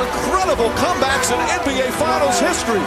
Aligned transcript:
incredible 0.00 0.70
comebacks 0.76 1.32
in 1.32 1.38
NBA 1.58 1.90
Finals 1.90 2.38
history. 2.38 2.78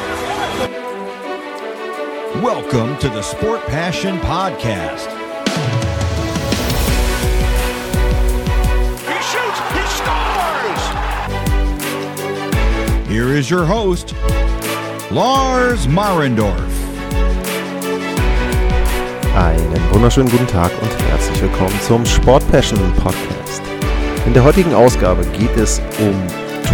Welcome 2.42 2.98
to 3.00 3.10
the 3.10 3.22
Sport 3.22 3.62
Passion 3.66 4.18
Podcast. 4.20 5.10
He 9.08 9.18
shoots, 9.30 9.60
he 9.76 9.84
scores! 10.00 10.84
Here 13.10 13.34
is 13.34 13.50
your 13.50 13.66
host, 13.66 14.16
Lars 15.12 15.88
Marendorf. 15.88 16.72
Einen 19.36 19.92
wunderschönen 19.92 20.30
guten 20.30 20.48
Tag 20.48 20.72
und 20.82 21.10
herzlich 21.10 21.42
willkommen 21.42 21.78
zum 21.82 22.06
Sport 22.06 22.50
Passion 22.52 22.80
Podcast. 22.94 23.62
In 24.26 24.34
der 24.34 24.46
heutigen 24.46 24.74
Ausgabe 24.74 25.26
geht 25.38 25.58
es 25.58 25.82
um 26.00 26.16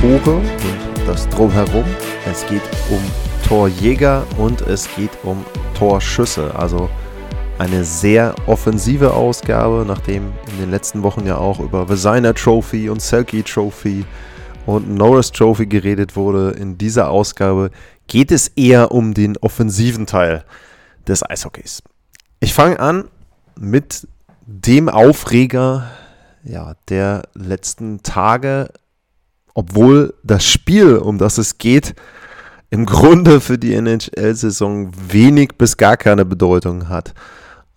Tore 0.02 0.36
und 0.36 1.08
das 1.08 1.28
Drumherum. 1.30 1.84
Es 2.30 2.46
geht 2.46 2.62
um 2.92 3.00
Torjäger 3.48 4.24
und 4.38 4.62
es 4.62 4.88
geht 4.96 5.10
um 5.24 5.44
Torschüsse. 5.74 6.54
Also 6.54 6.88
eine 7.58 7.84
sehr 7.84 8.36
offensive 8.46 9.14
Ausgabe, 9.14 9.86
nachdem 9.88 10.34
in 10.52 10.60
den 10.60 10.70
letzten 10.70 11.02
Wochen 11.02 11.26
ja 11.26 11.38
auch 11.38 11.60
über 11.60 11.86
Designer 11.86 12.36
Trophy 12.36 12.90
und 12.90 13.02
Selkie 13.02 13.42
Trophy 13.42 14.06
und 14.68 14.94
Norris 14.94 15.32
Trophy 15.32 15.66
geredet 15.66 16.16
wurde. 16.16 16.52
In 16.52 16.78
dieser 16.78 17.10
Ausgabe 17.10 17.72
geht 18.06 18.32
es 18.32 18.50
eher 18.50 18.92
um 18.92 19.16
den 19.16 19.36
offensiven 19.38 20.06
Teil 20.06 20.44
des 21.08 21.28
Eishockeys. 21.28 21.82
Ich 22.40 22.54
fange 22.54 22.80
an 22.80 23.06
mit 23.60 24.08
dem 24.46 24.90
Aufreger 24.90 25.90
ja, 26.44 26.76
der 26.88 27.24
letzten 27.34 28.04
Tage, 28.04 28.70
obwohl 29.58 30.14
das 30.22 30.46
Spiel, 30.46 30.98
um 30.98 31.18
das 31.18 31.40
es 31.40 31.58
geht, 31.58 31.96
im 32.70 32.86
Grunde 32.86 33.42
für 33.42 33.58
die 33.58 33.74
NHL-Saison 33.74 34.92
wenig 35.10 35.58
bis 35.58 35.78
gar 35.78 35.98
keine 35.98 36.26
Bedeutung 36.26 36.90
hat. 36.90 37.16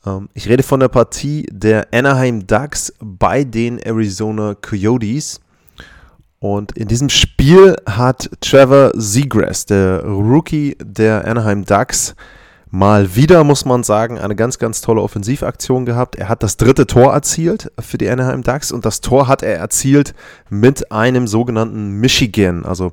Ähm, 0.05 0.29
ich 0.35 0.47
rede 0.47 0.63
von 0.63 0.81
der 0.81 0.89
Partie 0.89 1.47
der 1.51 1.89
Anaheim 1.91 2.47
Ducks 2.47 2.93
bei 3.01 3.45
den 3.45 3.79
Arizona 3.79 4.55
Coyotes. 4.61 5.41
Und 6.39 6.77
in 6.77 6.87
diesem 6.87 7.09
Spiel 7.09 7.77
hat 7.87 8.29
Trevor 8.43 8.93
Seagrass, 8.95 9.65
der 9.65 10.05
Rookie 10.05 10.77
der 10.83 11.27
Anaheim 11.27 11.65
Ducks, 11.65 12.15
mal 12.71 13.17
wieder, 13.17 13.43
muss 13.45 13.65
man 13.65 13.83
sagen, 13.83 14.19
eine 14.19 14.37
ganz, 14.37 14.59
ganz 14.59 14.81
tolle 14.81 15.03
Offensivaktion 15.03 15.85
gehabt. 15.85 16.17
Er 16.17 16.29
hat 16.29 16.43
das 16.43 16.57
dritte 16.57 16.87
Tor 16.87 17.13
erzielt 17.13 17.73
für 17.79 17.99
die 17.99 18.09
Anaheim 18.09 18.43
Ducks 18.43 18.71
und 18.71 18.85
das 18.85 19.01
Tor 19.01 19.27
hat 19.27 19.43
er 19.43 19.57
erzielt 19.57 20.15
mit 20.49 20.93
einem 20.93 21.27
sogenannten 21.27 21.93
Michigan. 22.01 22.65
Also 22.65 22.93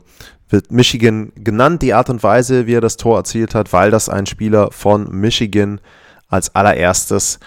wird 0.50 0.72
Michigan 0.72 1.32
genannt, 1.36 1.82
die 1.82 1.94
Art 1.94 2.10
und 2.10 2.24
Weise, 2.24 2.68
wie 2.68 2.74
er 2.74 2.82
das 2.82 2.98
Tor 2.98 3.18
erzielt 3.18 3.54
hat, 3.54 3.74
weil 3.74 3.92
das 3.92 4.10
ein 4.10 4.26
Spieler 4.26 4.70
von 4.72 5.10
Michigan 5.12 5.80
als 6.28 6.56
allererstes 6.56 7.40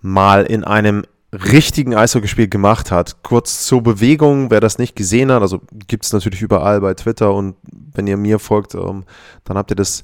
mal 0.00 0.44
in 0.44 0.64
einem 0.64 1.04
richtigen 1.32 1.94
Eishockeyspiel 1.94 2.48
gemacht 2.48 2.90
hat. 2.90 3.22
Kurz 3.22 3.66
zur 3.66 3.82
Bewegung, 3.82 4.50
wer 4.50 4.60
das 4.60 4.78
nicht 4.78 4.96
gesehen 4.96 5.30
hat, 5.30 5.42
also 5.42 5.60
gibt 5.86 6.04
es 6.04 6.12
natürlich 6.12 6.40
überall 6.40 6.80
bei 6.80 6.94
Twitter 6.94 7.34
und 7.34 7.56
wenn 7.92 8.06
ihr 8.06 8.16
mir 8.16 8.38
folgt, 8.38 8.74
ähm, 8.74 9.04
dann 9.44 9.58
habt 9.58 9.70
ihr 9.70 9.76
das 9.76 10.02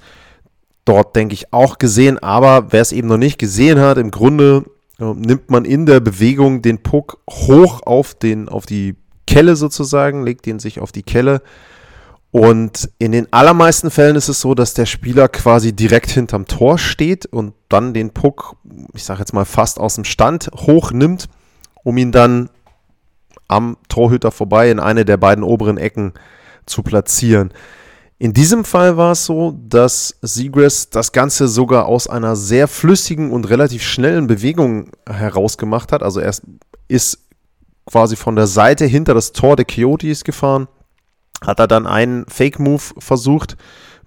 dort, 0.84 1.16
denke 1.16 1.34
ich, 1.34 1.52
auch 1.52 1.78
gesehen. 1.78 2.18
Aber 2.18 2.72
wer 2.72 2.80
es 2.80 2.92
eben 2.92 3.08
noch 3.08 3.18
nicht 3.18 3.38
gesehen 3.38 3.80
hat, 3.80 3.98
im 3.98 4.10
Grunde 4.10 4.64
äh, 4.98 5.04
nimmt 5.04 5.50
man 5.50 5.64
in 5.64 5.86
der 5.86 6.00
Bewegung 6.00 6.62
den 6.62 6.82
Puck 6.82 7.18
hoch 7.30 7.82
auf, 7.84 8.14
den, 8.14 8.48
auf 8.48 8.66
die 8.66 8.96
Kelle 9.26 9.56
sozusagen, 9.56 10.24
legt 10.24 10.46
ihn 10.46 10.58
sich 10.58 10.80
auf 10.80 10.92
die 10.92 11.02
Kelle. 11.02 11.42
Und 12.30 12.90
in 12.98 13.12
den 13.12 13.30
allermeisten 13.30 13.90
Fällen 13.90 14.16
ist 14.16 14.30
es 14.30 14.40
so, 14.40 14.54
dass 14.54 14.72
der 14.72 14.86
Spieler 14.86 15.28
quasi 15.28 15.74
direkt 15.74 16.10
hinterm 16.10 16.46
Tor 16.46 16.78
steht 16.78 17.26
und 17.26 17.52
dann 17.68 17.92
den 17.92 18.10
Puck, 18.10 18.56
ich 18.94 19.04
sage 19.04 19.20
jetzt 19.20 19.34
mal 19.34 19.44
fast 19.44 19.78
aus 19.78 19.96
dem 19.96 20.04
Stand, 20.04 20.50
hochnimmt, 20.54 21.28
um 21.84 21.98
ihn 21.98 22.10
dann 22.10 22.48
am 23.48 23.76
Torhüter 23.88 24.30
vorbei 24.30 24.70
in 24.70 24.80
eine 24.80 25.04
der 25.04 25.18
beiden 25.18 25.44
oberen 25.44 25.76
Ecken 25.76 26.14
zu 26.64 26.82
platzieren. 26.82 27.52
In 28.22 28.32
diesem 28.32 28.64
Fall 28.64 28.96
war 28.96 29.10
es 29.10 29.26
so, 29.26 29.58
dass 29.68 30.14
Seagrass 30.22 30.90
das 30.90 31.10
Ganze 31.10 31.48
sogar 31.48 31.86
aus 31.86 32.06
einer 32.06 32.36
sehr 32.36 32.68
flüssigen 32.68 33.32
und 33.32 33.50
relativ 33.50 33.82
schnellen 33.82 34.28
Bewegung 34.28 34.92
herausgemacht 35.08 35.90
hat. 35.90 36.04
Also 36.04 36.20
er 36.20 36.32
ist 36.86 37.18
quasi 37.84 38.14
von 38.14 38.36
der 38.36 38.46
Seite 38.46 38.84
hinter 38.84 39.14
das 39.14 39.32
Tor 39.32 39.56
der 39.56 39.64
Coyotes 39.64 40.22
gefahren, 40.22 40.68
hat 41.44 41.58
er 41.58 41.66
dann 41.66 41.84
einen 41.84 42.24
Fake-Move 42.28 42.94
versucht, 42.98 43.56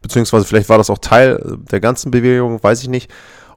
beziehungsweise 0.02 0.46
vielleicht 0.46 0.70
war 0.70 0.78
das 0.78 0.90
auch 0.90 1.00
Teil 1.00 1.58
der 1.70 1.81
ganzen 1.81 2.09
Bewegung, 2.09 2.64
weiß 2.64 2.84
ich 2.84 2.88
nicht, 2.88 3.12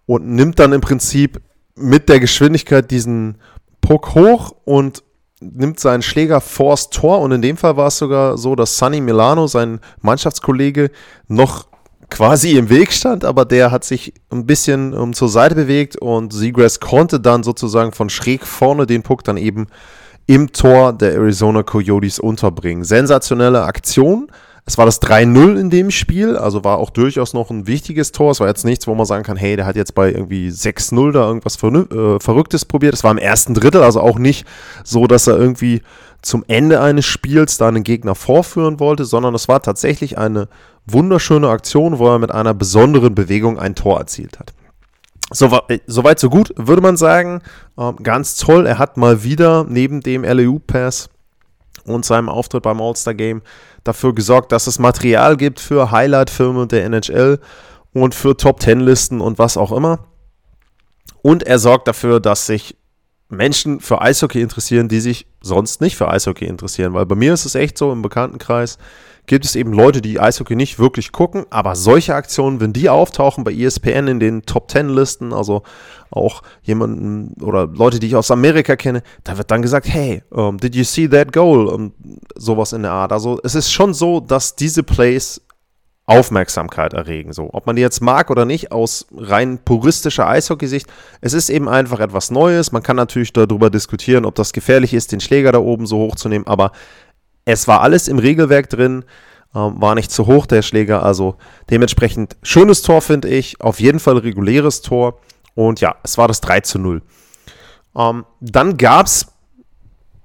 und 0.07 0.27
nimmt 0.27 0.59
dann 0.59 0.73
im 0.73 0.81
Prinzip 0.81 1.41
mit 1.77 2.09
der 2.09 2.19
Geschwindigkeit 2.19 2.91
diesen 2.91 3.37
Puck 3.81 4.17
hoch 4.17 4.57
und 4.65 5.05
nimmt 5.41 5.81
seinen 5.81 6.03
Schläger 6.03 6.41
vors 6.41 6.91
Tor 6.91 7.21
und 7.21 7.33
in 7.33 7.43
dem 7.43 7.57
Fall 7.57 7.77
war 7.77 7.89
es 7.89 7.99
sogar 7.99 8.39
so, 8.39 8.57
dass 8.57 8.77
Sunny 8.77 9.01
Milano, 9.01 9.47
sein 9.47 9.81
Mannschaftskollege, 10.01 10.91
noch 11.29 11.67
quasi 12.11 12.57
im 12.57 12.71
Weg 12.71 12.93
stand, 12.93 13.25
aber 13.25 13.45
der 13.45 13.71
hat 13.71 13.85
sich 13.85 14.15
ein 14.31 14.47
bisschen 14.47 14.95
um, 14.95 15.13
zur 15.13 15.29
Seite 15.29 15.55
bewegt 15.55 15.97
und 15.97 16.33
Seagrass 16.33 16.81
konnte 16.81 17.21
dann 17.21 17.43
sozusagen 17.43 17.93
von 17.93 18.09
schräg 18.09 18.47
vorne 18.47 18.87
den 18.87 19.03
Puck 19.03 19.25
dann 19.25 19.37
eben 19.37 19.67
im 20.27 20.53
Tor 20.53 20.93
der 20.93 21.15
Arizona 21.15 21.63
Coyotes 21.63 22.19
unterbringen. 22.19 22.85
Sensationelle 22.85 23.63
Aktion. 23.63 24.29
Es 24.69 24.77
war 24.77 24.85
das 24.85 25.01
3-0 25.01 25.59
in 25.59 25.71
dem 25.71 25.91
Spiel, 25.91 26.37
also 26.37 26.63
war 26.63 26.77
auch 26.77 26.91
durchaus 26.91 27.33
noch 27.33 27.49
ein 27.49 27.67
wichtiges 27.67 28.13
Tor. 28.13 28.33
Es 28.33 28.41
war 28.41 28.49
jetzt 28.49 28.67
nichts, 28.67 28.87
wo 28.87 28.95
man 28.95 29.07
sagen 29.07 29.25
kann, 29.25 29.39
hey, 29.39 29.57
der 29.57 29.65
hat 29.65 29.77
jetzt 29.77 29.95
bei 29.95 30.13
irgendwie 30.13 30.51
6-0 30.51 31.13
da 31.13 31.27
irgendwas 31.27 31.57
äh, 31.63 32.21
Verrücktes 32.21 32.67
probiert. 32.67 32.93
Es 32.93 33.03
war 33.03 33.11
im 33.11 33.17
ersten 33.17 33.55
Drittel, 33.55 33.83
also 33.83 34.03
auch 34.03 34.19
nicht 34.19 34.47
so, 34.85 35.07
dass 35.07 35.27
er 35.27 35.39
irgendwie 35.39 35.81
zum 36.21 36.45
Ende 36.49 36.83
eines 36.83 37.07
Spiels 37.07 37.57
da 37.57 37.69
einen 37.69 37.83
Gegner 37.83 38.15
vorführen 38.15 38.79
wollte, 38.79 39.07
sondern 39.07 39.35
es 39.35 39.49
war 39.49 39.63
tatsächlich 39.63 40.19
eine 40.19 40.49
wunderschöne 40.85 41.49
Aktion, 41.49 41.99
wo 41.99 42.07
er 42.07 42.19
mit 42.19 42.31
einer 42.31 42.53
besonderen 42.53 43.15
Bewegung 43.15 43.59
ein 43.59 43.75
Tor 43.75 43.99
erzielt 43.99 44.39
hat. 44.39 44.53
Soweit, 45.31 45.81
soweit 45.87 46.21
so 46.21 46.29
gut, 46.29 46.53
würde 46.57 46.83
man 46.83 46.99
sagen. 46.99 47.41
Ähm, 47.79 47.97
ganz 48.03 48.37
toll. 48.37 48.67
Er 48.67 48.79
hat 48.79 48.99
mal 48.99 49.25
wieder 49.25 49.65
neben 49.67 50.03
dem 50.03 50.25
LEU-Pass 50.25 51.09
und 51.85 52.05
seinem 52.05 52.29
Auftritt 52.29 52.63
beim 52.63 52.81
All-Star 52.81 53.15
Game 53.15 53.43
dafür 53.85 54.15
gesorgt, 54.15 54.53
dass 54.53 54.67
es 54.67 54.79
Material 54.79 55.37
gibt 55.37 55.61
für 55.61 55.91
Highlight-Filme 55.91 56.67
der 56.67 56.85
NHL 56.85 57.39
und 57.93 58.15
für 58.15 58.37
Top-10-Listen 58.37 59.21
und 59.21 59.39
was 59.39 59.57
auch 59.57 59.73
immer. 59.73 60.01
Und 61.23 61.43
er 61.43 61.59
sorgt 61.59 61.89
dafür, 61.89 62.21
dass 62.21 62.47
sich 62.47 62.77
Menschen 63.29 63.81
für 63.81 64.01
Eishockey 64.01 64.41
interessieren, 64.41 64.89
die 64.89 65.01
sich 65.01 65.27
sonst 65.43 65.81
nicht 65.81 65.97
für 65.97 66.09
Eishockey 66.09 66.47
interessieren. 66.47 66.95
Weil 66.95 67.07
bei 67.07 67.15
mir 67.15 67.35
ist 67.35 67.45
es 67.45 67.55
echt 67.55 67.77
so, 67.77 67.93
im 67.93 68.03
Bekanntenkreis 68.03 68.79
gibt 69.29 69.45
es 69.45 69.55
eben 69.55 69.73
Leute, 69.73 70.03
die 70.03 70.19
Eishockey 70.19 70.57
nicht 70.57 70.79
wirklich 70.79 71.13
gucken, 71.13 71.47
aber 71.51 71.77
solche 71.77 72.15
Aktionen, 72.15 72.61
wenn 72.61 72.73
die 72.73 72.89
auftauchen 72.89 73.45
bei 73.45 73.53
ESPN 73.53 74.09
in 74.09 74.19
den 74.19 74.43
Top 74.43 74.71
10 74.71 74.89
Listen, 74.89 75.33
also 75.33 75.63
auch 76.11 76.43
jemanden 76.63 77.35
oder 77.43 77.67
Leute, 77.67 78.01
die 78.01 78.09
ich 78.09 78.17
aus 78.17 78.31
Amerika 78.31 78.75
kenne, 78.75 79.03
da 79.25 79.39
wird 79.39 79.51
dann 79.51 79.63
gesagt, 79.63 79.87
hey, 79.89 80.23
um, 80.31 80.59
did 80.59 80.75
you 80.75 80.85
see 80.85 81.07
that 81.09 81.33
goal? 81.33 81.67
Und 81.69 81.93
sowas 82.35 82.73
in 82.73 82.83
der 82.83 82.93
Art. 82.93 83.13
Also 83.13 83.39
es 83.45 83.55
ist 83.55 83.71
schon 83.71 83.95
so, 83.95 84.21
dass 84.21 84.57
diese 84.57 84.83
Plays 84.83 85.41
Aufmerksamkeit 86.09 86.95
erregen. 86.95 87.35
So, 87.35 87.51
ob 87.53 87.67
man 87.67 87.77
die 87.77 87.83
jetzt 87.83 88.01
mag 88.01 88.31
oder 88.31 88.47
nicht, 88.47 88.73
aus 88.73 89.07
rein 89.15 89.59
puristischer 89.63 90.27
Eishockey-Sicht, 90.27 90.87
es 91.21 91.35
ist 91.35 91.51
eben 91.51 91.69
einfach 91.69 92.01
etwas 92.01 92.31
Neues. 92.31 92.73
Man 92.73 92.83
kann 92.83 92.97
natürlich 92.97 93.35
darüber 93.35 93.69
diskutieren, 93.69 94.25
ob 94.25 94.35
das 94.35 94.55
gefährlich 94.55 94.95
ist, 94.95 95.13
den 95.13 95.21
Schläger 95.21 95.53
da 95.53 95.59
oben 95.59 95.87
so 95.87 95.99
hoch 95.99 96.17
zu 96.17 96.31
nehmen, 96.31 96.47
aber 96.47 96.73
es 97.49 97.67
war 97.67 97.81
alles 97.81 98.09
im 98.09 98.19
Regelwerk 98.19 98.69
drin, 98.69 99.05
ähm, 99.55 99.81
war 99.81 99.95
nicht 99.95 100.11
zu 100.11 100.27
hoch 100.27 100.45
der 100.45 100.61
Schläger, 100.61 101.03
also 101.03 101.37
dementsprechend 101.71 102.37
schönes 102.43 102.83
Tor, 102.83 103.01
finde 103.01 103.29
ich, 103.29 103.63
auf 103.63 103.81
jeden 103.81 104.01
Fall 104.01 104.19
reguläres 104.19 104.83
Tor. 104.83 105.19
Und 105.55 105.81
ja, 105.81 105.97
es 106.03 106.19
war 106.19 106.29
das 106.29 106.43
3 106.43 106.61
zu 106.61 106.79
0. 106.79 107.01
Ähm, 107.97 108.27
dann 108.41 108.77
gab 108.77 109.07
es 109.07 109.29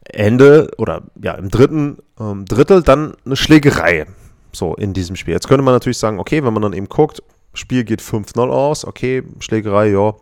Ende 0.04 0.70
oder 0.78 1.04
ja 1.22 1.36
im 1.36 1.50
dritten 1.50 2.00
ähm, 2.20 2.44
Drittel 2.44 2.84
dann 2.84 3.16
eine 3.26 3.38
Schlägerei. 3.38 4.06
So 4.52 4.76
in 4.76 4.94
diesem 4.94 5.16
Spiel. 5.16 5.34
Jetzt 5.34 5.48
könnte 5.48 5.64
man 5.64 5.74
natürlich 5.74 5.98
sagen, 5.98 6.20
okay, 6.20 6.44
wenn 6.44 6.54
man 6.54 6.62
dann 6.62 6.74
eben 6.74 6.90
guckt, 6.90 7.24
Spiel 7.54 7.86
geht 7.86 8.02
5-0 8.02 8.50
aus, 8.50 8.84
okay, 8.86 9.24
Schlägerei, 9.40 9.92
ja, 9.92 10.14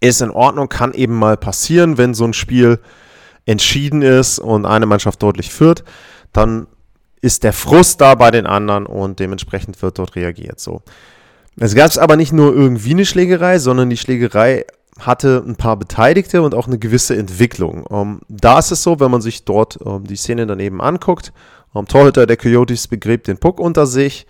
ist 0.00 0.20
in 0.20 0.30
Ordnung, 0.30 0.68
kann 0.68 0.94
eben 0.94 1.16
mal 1.16 1.36
passieren, 1.36 1.96
wenn 1.96 2.12
so 2.12 2.24
ein 2.24 2.34
Spiel 2.34 2.80
entschieden 3.48 4.02
ist 4.02 4.38
und 4.38 4.66
eine 4.66 4.84
Mannschaft 4.84 5.22
deutlich 5.22 5.50
führt, 5.50 5.82
dann 6.32 6.66
ist 7.20 7.42
der 7.42 7.52
Frust 7.52 8.00
da 8.00 8.14
bei 8.14 8.30
den 8.30 8.46
anderen 8.46 8.86
und 8.86 9.18
dementsprechend 9.18 9.80
wird 9.82 9.98
dort 9.98 10.14
reagiert. 10.16 10.60
So. 10.60 10.82
Es 11.56 11.74
gab 11.74 11.96
aber 11.98 12.16
nicht 12.16 12.32
nur 12.32 12.54
irgendwie 12.54 12.92
eine 12.92 13.04
Schlägerei, 13.04 13.58
sondern 13.58 13.90
die 13.90 13.96
Schlägerei 13.96 14.64
hatte 15.00 15.42
ein 15.46 15.56
paar 15.56 15.76
Beteiligte 15.76 16.42
und 16.42 16.54
auch 16.54 16.66
eine 16.66 16.78
gewisse 16.78 17.16
Entwicklung. 17.16 17.86
Ähm, 17.90 18.20
da 18.28 18.58
ist 18.58 18.72
es 18.72 18.82
so, 18.82 18.98
wenn 19.00 19.10
man 19.10 19.20
sich 19.20 19.44
dort 19.44 19.78
ähm, 19.84 20.04
die 20.04 20.16
Szene 20.16 20.46
daneben 20.46 20.80
anguckt, 20.80 21.32
Ähm, 21.74 21.86
Torhüter 21.86 22.26
der 22.26 22.36
Coyotes 22.36 22.88
begräbt 22.88 23.26
den 23.28 23.38
Puck 23.38 23.60
unter 23.60 23.86
sich. 23.86 24.26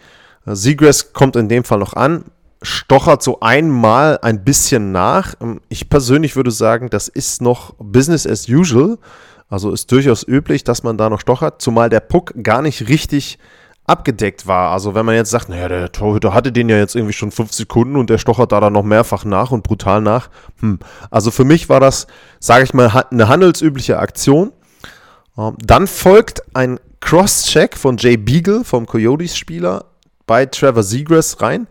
Äh, 0.47 0.55
Seagrass 0.55 1.13
kommt 1.13 1.37
in 1.37 1.49
dem 1.49 1.65
Fall 1.65 1.79
noch 1.79 1.95
an, 1.95 2.25
stochert 2.63 3.23
so 3.23 3.41
einmal 3.41 4.19
ein 4.23 4.43
bisschen 4.43 4.91
nach. 4.93 5.35
Ich 5.69 5.89
persönlich 5.89 6.35
würde 6.35 6.51
sagen, 6.51 6.91
das 6.91 7.09
ist 7.09 7.41
noch 7.41 7.75
Business 7.79 8.27
as 8.27 8.49
usual. 8.49 8.99
Also 9.49 9.73
ist 9.73 9.91
durchaus 9.93 10.27
üblich, 10.27 10.65
dass 10.65 10.83
man 10.83 10.99
da 10.99 11.09
noch 11.09 11.21
stochert, 11.21 11.63
zumal 11.63 11.89
der 11.89 12.01
Puck 12.01 12.35
gar 12.43 12.63
nicht 12.63 12.89
richtig 12.89 13.39
abgedeckt 13.89 14.47
war. 14.47 14.73
Also 14.73 14.95
wenn 14.95 15.07
man 15.07 15.15
jetzt 15.15 15.31
sagt, 15.31 15.49
naja, 15.49 15.69
der 15.69 15.91
Torhüter 15.91 16.35
hatte 16.35 16.53
den 16.53 16.69
ja 16.69 16.77
jetzt 16.77 16.95
irgendwie 16.95 17.15
schon 17.15 17.31
fünf 17.31 17.53
Sekunden 17.53 17.97
und 17.97 18.11
der 18.11 18.19
stochert 18.19 18.53
da 18.53 18.61
dann 18.61 18.75
noch 18.75 18.83
mehrfach 18.83 19.25
nach 19.25 19.51
und 19.51 19.63
brutal 19.63 20.03
nach. 20.03 20.29
Hm. 20.61 20.79
Also 21.11 21.31
für 21.31 21.45
mich 21.45 21.69
war 21.71 21.81
das, 21.81 22.07
sage 22.39 22.65
ich 22.65 22.75
mal, 22.75 23.07
eine 23.11 23.29
handelsübliche 23.29 23.99
Aktion. 23.99 24.53
Ähm, 25.39 25.55
dann 25.59 25.87
folgt 25.87 26.43
ein 26.55 26.79
Cross-Check 27.01 27.77
von 27.77 27.97
Jay 27.97 28.19
Beagle, 28.19 28.65
vom 28.65 28.87
Coyotes-Spieler, 28.87 29.87
bei 30.27 30.45
Trevor 30.45 30.83
Seagrass 30.83 31.41
rein. 31.41 31.67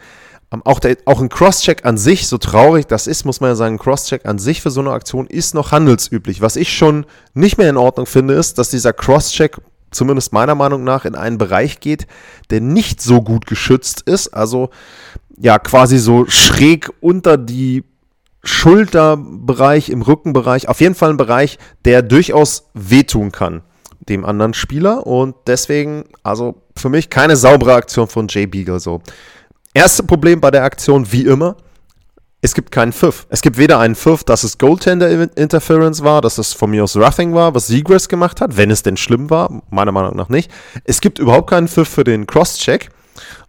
Ähm, 0.51 0.61
auch, 0.63 0.79
der, 0.79 0.97
auch 1.05 1.21
ein 1.21 1.29
Cross-Check 1.29 1.85
an 1.85 1.97
sich, 1.97 2.27
so 2.27 2.37
traurig 2.37 2.87
das 2.87 3.07
ist, 3.07 3.25
muss 3.25 3.41
man 3.41 3.49
ja 3.51 3.55
sagen, 3.55 3.75
ein 3.75 3.79
Cross-Check 3.79 4.25
an 4.25 4.39
sich 4.39 4.61
für 4.61 4.71
so 4.71 4.79
eine 4.79 4.91
Aktion 4.91 5.27
ist 5.27 5.53
noch 5.53 5.71
handelsüblich. 5.71 6.41
Was 6.41 6.55
ich 6.55 6.75
schon 6.75 7.05
nicht 7.33 7.57
mehr 7.57 7.69
in 7.69 7.77
Ordnung 7.77 8.05
finde, 8.05 8.35
ist, 8.35 8.57
dass 8.57 8.69
dieser 8.69 8.93
Cross-Check 8.93 9.57
zumindest 9.91 10.33
meiner 10.33 10.55
Meinung 10.55 10.83
nach, 10.83 11.05
in 11.05 11.15
einen 11.15 11.37
Bereich 11.37 11.79
geht, 11.79 12.07
der 12.49 12.61
nicht 12.61 13.01
so 13.01 13.21
gut 13.21 13.45
geschützt 13.45 14.01
ist. 14.01 14.29
Also 14.29 14.69
ja, 15.37 15.59
quasi 15.59 15.97
so 15.97 16.25
schräg 16.27 16.91
unter 16.99 17.37
die 17.37 17.83
Schulterbereich, 18.43 19.89
im 19.89 20.01
Rückenbereich. 20.01 20.69
Auf 20.69 20.81
jeden 20.81 20.95
Fall 20.95 21.11
ein 21.11 21.17
Bereich, 21.17 21.57
der 21.85 22.01
durchaus 22.01 22.69
wehtun 22.73 23.31
kann 23.31 23.61
dem 24.07 24.25
anderen 24.25 24.53
Spieler. 24.53 25.05
Und 25.05 25.35
deswegen, 25.47 26.05
also 26.23 26.55
für 26.75 26.89
mich 26.89 27.09
keine 27.09 27.35
saubere 27.35 27.73
Aktion 27.73 28.07
von 28.07 28.27
Jay 28.29 28.45
Beagle 28.45 28.79
so. 28.79 29.01
Erste 29.77 30.01
Problem 30.01 30.41
bei 30.41 30.49
der 30.49 30.63
Aktion, 30.63 31.11
wie 31.11 31.21
immer, 31.21 31.55
es 32.41 32.55
gibt 32.55 32.71
keinen 32.71 32.91
Pfiff. 32.91 33.27
Es 33.29 33.43
gibt 33.43 33.59
weder 33.59 33.77
einen 33.77 33.93
Pfiff, 33.93 34.23
dass 34.23 34.43
es 34.43 34.57
Goaltender-Interference 34.57 36.03
war, 36.03 36.21
dass 36.21 36.39
es 36.39 36.51
von 36.51 36.71
mir 36.71 36.83
aus 36.83 36.97
Roughing 36.97 37.35
war, 37.35 37.53
was 37.53 37.67
Seagrass 37.67 38.09
gemacht 38.09 38.41
hat, 38.41 38.57
wenn 38.57 38.71
es 38.71 38.81
denn 38.81 38.97
schlimm 38.97 39.29
war, 39.29 39.61
meiner 39.69 39.91
Meinung 39.91 40.15
nach 40.15 40.29
nicht. 40.29 40.49
Es 40.83 40.99
gibt 40.99 41.19
überhaupt 41.19 41.51
keinen 41.51 41.67
Pfiff 41.67 41.89
für 41.89 42.03
den 42.03 42.25
Cross-Check. 42.25 42.89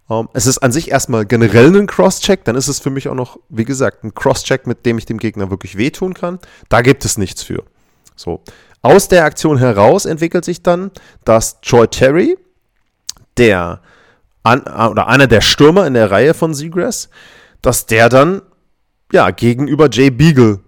Ähm, 0.07 0.29
es 0.33 0.45
ist 0.45 0.59
an 0.59 0.71
sich 0.71 0.91
erstmal 0.91 1.25
generell 1.25 1.75
ein 1.75 1.87
Cross-Check, 1.87 2.43
dann 2.43 2.55
ist 2.55 2.67
es 2.67 2.77
für 2.77 2.91
mich 2.91 3.09
auch 3.09 3.15
noch, 3.15 3.39
wie 3.49 3.65
gesagt, 3.65 4.03
ein 4.03 4.13
Cross-Check, 4.13 4.67
mit 4.67 4.85
dem 4.85 4.99
ich 4.99 5.07
dem 5.07 5.17
Gegner 5.17 5.49
wirklich 5.49 5.77
wehtun 5.77 6.13
kann. 6.13 6.37
Da 6.69 6.83
gibt 6.83 7.05
es 7.05 7.17
nichts 7.17 7.41
für. 7.41 7.63
So. 8.15 8.43
Aus 8.83 9.07
der 9.07 9.25
Aktion 9.25 9.57
heraus 9.57 10.05
entwickelt 10.05 10.45
sich 10.45 10.61
dann, 10.61 10.91
dass 11.25 11.59
Troy 11.61 11.87
Terry, 11.87 12.37
der 13.37 13.81
an, 14.43 14.61
oder 14.61 15.07
einer 15.07 15.27
der 15.27 15.41
Stürmer 15.41 15.85
in 15.87 15.93
der 15.93 16.11
Reihe 16.11 16.33
von 16.33 16.53
Seagrass, 16.53 17.09
dass 17.61 17.85
der 17.85 18.09
dann 18.09 18.41
ja, 19.11 19.31
gegenüber 19.31 19.89
Jay 19.91 20.09
Beagle 20.09 20.59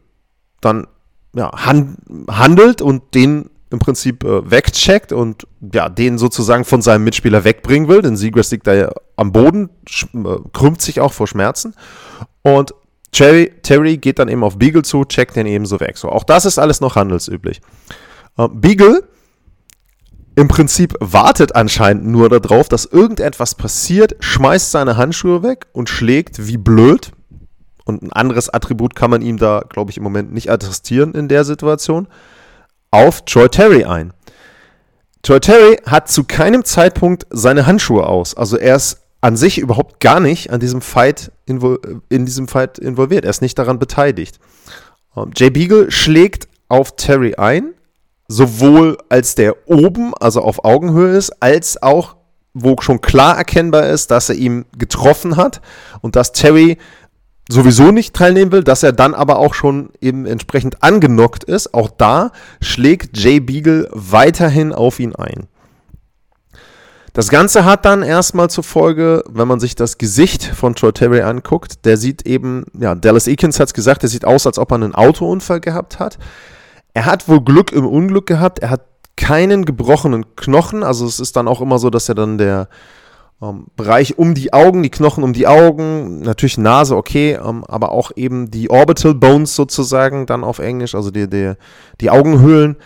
dann 0.61 0.87
ja, 1.35 1.51
hand, 1.53 1.97
handelt 2.29 2.81
und 2.81 3.13
den 3.15 3.49
im 3.69 3.79
Prinzip 3.79 4.23
äh, 4.23 4.49
wegcheckt 4.51 5.13
und 5.13 5.47
ja, 5.73 5.87
den 5.87 6.17
sozusagen 6.17 6.65
von 6.65 6.81
seinem 6.81 7.05
Mitspieler 7.05 7.45
wegbringen 7.45 7.87
will, 7.87 8.01
denn 8.01 8.17
Seagrass 8.17 8.51
liegt 8.51 8.67
da 8.67 8.73
ja 8.73 8.91
am 9.15 9.31
Boden, 9.31 9.69
äh, 10.13 10.35
krümmt 10.51 10.81
sich 10.81 10.99
auch 10.99 11.13
vor 11.13 11.27
Schmerzen 11.27 11.73
und 12.41 12.73
Terry, 13.11 13.51
Terry 13.61 13.97
geht 13.97 14.19
dann 14.19 14.29
eben 14.29 14.43
auf 14.43 14.57
Beagle 14.57 14.83
zu, 14.83 15.03
checkt 15.05 15.35
den 15.35 15.45
ebenso 15.45 15.79
weg. 15.79 15.97
So, 15.97 16.09
auch 16.09 16.23
das 16.23 16.45
ist 16.45 16.57
alles 16.57 16.79
noch 16.79 16.95
handelsüblich. 16.95 17.61
Äh, 18.37 18.47
Beagle 18.53 19.03
im 20.35 20.47
Prinzip 20.47 20.95
wartet 20.99 21.55
anscheinend 21.55 22.07
nur 22.07 22.29
darauf, 22.29 22.69
dass 22.69 22.85
irgendetwas 22.85 23.55
passiert, 23.55 24.15
schmeißt 24.19 24.71
seine 24.71 24.97
Handschuhe 24.97 25.43
weg 25.43 25.67
und 25.73 25.89
schlägt 25.89 26.47
wie 26.47 26.57
blöd 26.57 27.11
und 27.85 28.01
ein 28.01 28.13
anderes 28.13 28.49
Attribut 28.49 28.95
kann 28.95 29.11
man 29.11 29.21
ihm 29.21 29.37
da, 29.37 29.63
glaube 29.67 29.91
ich, 29.91 29.97
im 29.97 30.03
Moment 30.03 30.33
nicht 30.33 30.49
attestieren 30.49 31.13
in 31.13 31.27
der 31.27 31.43
Situation, 31.43 32.07
auf 32.91 33.25
Troy 33.25 33.49
Terry 33.49 33.85
ein. 33.85 34.13
Troy 35.23 35.39
Terry 35.39 35.77
hat 35.85 36.09
zu 36.09 36.23
keinem 36.23 36.65
Zeitpunkt 36.65 37.27
seine 37.29 37.65
Handschuhe 37.65 38.07
aus. 38.07 38.35
Also 38.35 38.57
er 38.57 38.75
ist 38.75 39.01
an 39.21 39.37
sich 39.37 39.59
überhaupt 39.59 39.99
gar 39.99 40.19
nicht 40.19 40.51
an 40.51 40.59
diesem 40.59 40.81
Fight 40.81 41.31
in 41.45 42.25
diesem 42.25 42.47
Fight 42.47 42.79
involviert. 42.79 43.23
Er 43.23 43.29
ist 43.29 43.41
nicht 43.41 43.57
daran 43.59 43.77
beteiligt. 43.77 44.39
Ähm, 45.15 45.31
Jay 45.35 45.49
Beagle 45.49 45.91
schlägt 45.91 46.47
auf 46.69 46.95
Terry 46.95 47.35
ein, 47.35 47.73
sowohl 48.31 48.97
als 49.09 49.35
der 49.35 49.67
oben, 49.69 50.13
also 50.19 50.41
auf 50.41 50.63
Augenhöhe 50.63 51.15
ist, 51.15 51.31
als 51.41 51.81
auch, 51.83 52.15
wo 52.53 52.75
schon 52.79 53.01
klar 53.01 53.37
erkennbar 53.37 53.87
ist, 53.87 54.09
dass 54.09 54.29
er 54.29 54.35
ihn 54.35 54.65
getroffen 54.77 55.35
hat 55.35 55.61
und 56.01 56.15
dass 56.15 56.31
Terry 56.31 56.77
sowieso 57.49 57.91
nicht 57.91 58.15
teilnehmen 58.15 58.51
will, 58.53 58.63
dass 58.63 58.83
er 58.83 58.93
dann 58.93 59.13
aber 59.13 59.39
auch 59.39 59.53
schon 59.53 59.89
eben 59.99 60.25
entsprechend 60.25 60.81
angenockt 60.81 61.43
ist. 61.43 61.73
Auch 61.73 61.89
da 61.89 62.31
schlägt 62.61 63.17
Jay 63.17 63.41
Beagle 63.41 63.89
weiterhin 63.91 64.71
auf 64.71 64.99
ihn 64.99 65.13
ein. 65.15 65.47
Das 67.13 67.27
Ganze 67.27 67.65
hat 67.65 67.83
dann 67.83 68.03
erstmal 68.03 68.49
zur 68.49 68.63
Folge, 68.63 69.25
wenn 69.29 69.49
man 69.49 69.59
sich 69.59 69.75
das 69.75 69.97
Gesicht 69.97 70.45
von 70.45 70.75
Troy 70.75 70.93
Terry 70.93 71.21
anguckt, 71.21 71.83
der 71.83 71.97
sieht 71.97 72.25
eben, 72.25 72.63
ja, 72.79 72.95
Dallas 72.95 73.27
Eakins 73.27 73.59
hat 73.59 73.67
es 73.67 73.73
gesagt, 73.73 74.03
der 74.03 74.09
sieht 74.09 74.23
aus, 74.23 74.47
als 74.47 74.57
ob 74.57 74.71
er 74.71 74.75
einen 74.75 74.95
Autounfall 74.95 75.59
gehabt 75.59 75.99
hat. 75.99 76.17
Er 76.93 77.05
hat 77.05 77.27
wohl 77.27 77.41
Glück 77.41 77.71
im 77.71 77.85
Unglück 77.85 78.25
gehabt, 78.25 78.59
er 78.59 78.69
hat 78.69 78.85
keinen 79.15 79.65
gebrochenen 79.65 80.35
Knochen, 80.35 80.83
also 80.83 81.05
es 81.05 81.19
ist 81.19 81.35
dann 81.35 81.47
auch 81.47 81.61
immer 81.61 81.79
so, 81.79 81.89
dass 81.89 82.09
er 82.09 82.15
dann 82.15 82.37
der, 82.37 82.67
ähm, 83.41 83.67
Bereich 83.75 84.17
um 84.17 84.35
die 84.35 84.53
Augen, 84.53 84.83
die 84.83 84.89
Knochen 84.89 85.23
um 85.23 85.33
die 85.33 85.47
Augen, 85.47 86.19
natürlich 86.21 86.57
Nase, 86.57 86.95
okay, 86.95 87.39
ähm, 87.43 87.63
aber 87.65 87.91
auch 87.91 88.11
eben 88.15 88.51
die 88.51 88.69
Orbital 88.69 89.15
Bones 89.15 89.55
sozusagen, 89.55 90.25
dann 90.25 90.43
auf 90.43 90.59
Englisch, 90.59 90.95
also 90.95 91.11
die, 91.11 91.29
die, 91.29 91.53
die 91.99 92.09
Augenhöhlen, 92.09 92.77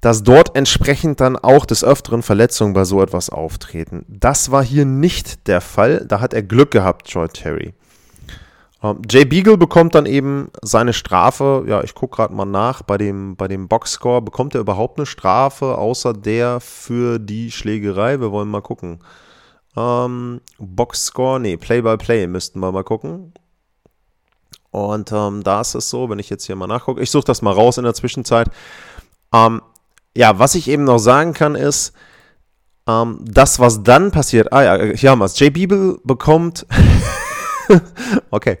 dass 0.00 0.22
dort 0.22 0.54
entsprechend 0.54 1.20
dann 1.20 1.36
auch 1.36 1.66
des 1.66 1.82
Öfteren 1.82 2.22
Verletzungen 2.22 2.74
bei 2.74 2.84
so 2.84 3.02
etwas 3.02 3.30
auftreten. 3.30 4.04
Das 4.08 4.50
war 4.50 4.62
hier 4.62 4.84
nicht 4.84 5.48
der 5.48 5.60
Fall, 5.60 6.04
da 6.06 6.20
hat 6.20 6.34
er 6.34 6.42
Glück 6.42 6.70
gehabt, 6.70 7.10
Troy 7.10 7.28
Terry. 7.28 7.74
Ähm, 8.84 9.00
Jay 9.10 9.24
Beagle 9.24 9.56
bekommt 9.56 9.94
dann 9.94 10.04
eben 10.04 10.50
seine 10.60 10.92
Strafe, 10.92 11.64
ja, 11.66 11.82
ich 11.82 11.94
gucke 11.94 12.16
gerade 12.16 12.34
mal 12.34 12.44
nach, 12.44 12.82
bei 12.82 12.98
dem, 12.98 13.34
bei 13.34 13.48
dem 13.48 13.66
Boxscore, 13.66 14.20
bekommt 14.20 14.54
er 14.54 14.60
überhaupt 14.60 14.98
eine 14.98 15.06
Strafe, 15.06 15.78
außer 15.78 16.12
der 16.12 16.60
für 16.60 17.18
die 17.18 17.50
Schlägerei? 17.50 18.20
Wir 18.20 18.30
wollen 18.30 18.48
mal 18.48 18.60
gucken. 18.60 18.98
Ähm, 19.74 20.42
Boxscore, 20.58 21.40
nee, 21.40 21.56
Play-by-Play 21.56 22.26
müssten 22.26 22.60
wir 22.60 22.70
mal 22.72 22.84
gucken. 22.84 23.32
Und 24.70 25.12
ähm, 25.12 25.42
da 25.42 25.62
ist 25.62 25.74
es 25.74 25.88
so, 25.88 26.10
wenn 26.10 26.18
ich 26.18 26.28
jetzt 26.28 26.44
hier 26.44 26.56
mal 26.56 26.66
nachgucke, 26.66 27.00
ich 27.00 27.10
suche 27.10 27.24
das 27.24 27.40
mal 27.40 27.52
raus 27.52 27.78
in 27.78 27.84
der 27.84 27.94
Zwischenzeit. 27.94 28.50
Ähm, 29.32 29.62
ja, 30.14 30.38
was 30.38 30.54
ich 30.54 30.68
eben 30.68 30.84
noch 30.84 30.98
sagen 30.98 31.32
kann, 31.32 31.54
ist, 31.54 31.94
ähm, 32.86 33.20
das, 33.22 33.60
was 33.60 33.82
dann 33.82 34.10
passiert, 34.10 34.52
ah 34.52 34.62
ja, 34.62 34.94
hier 34.94 35.10
haben 35.10 35.20
wir 35.20 35.24
es. 35.24 35.38
Jay 35.38 35.48
Bibel 35.48 35.98
bekommt 36.04 36.66
okay. 38.30 38.58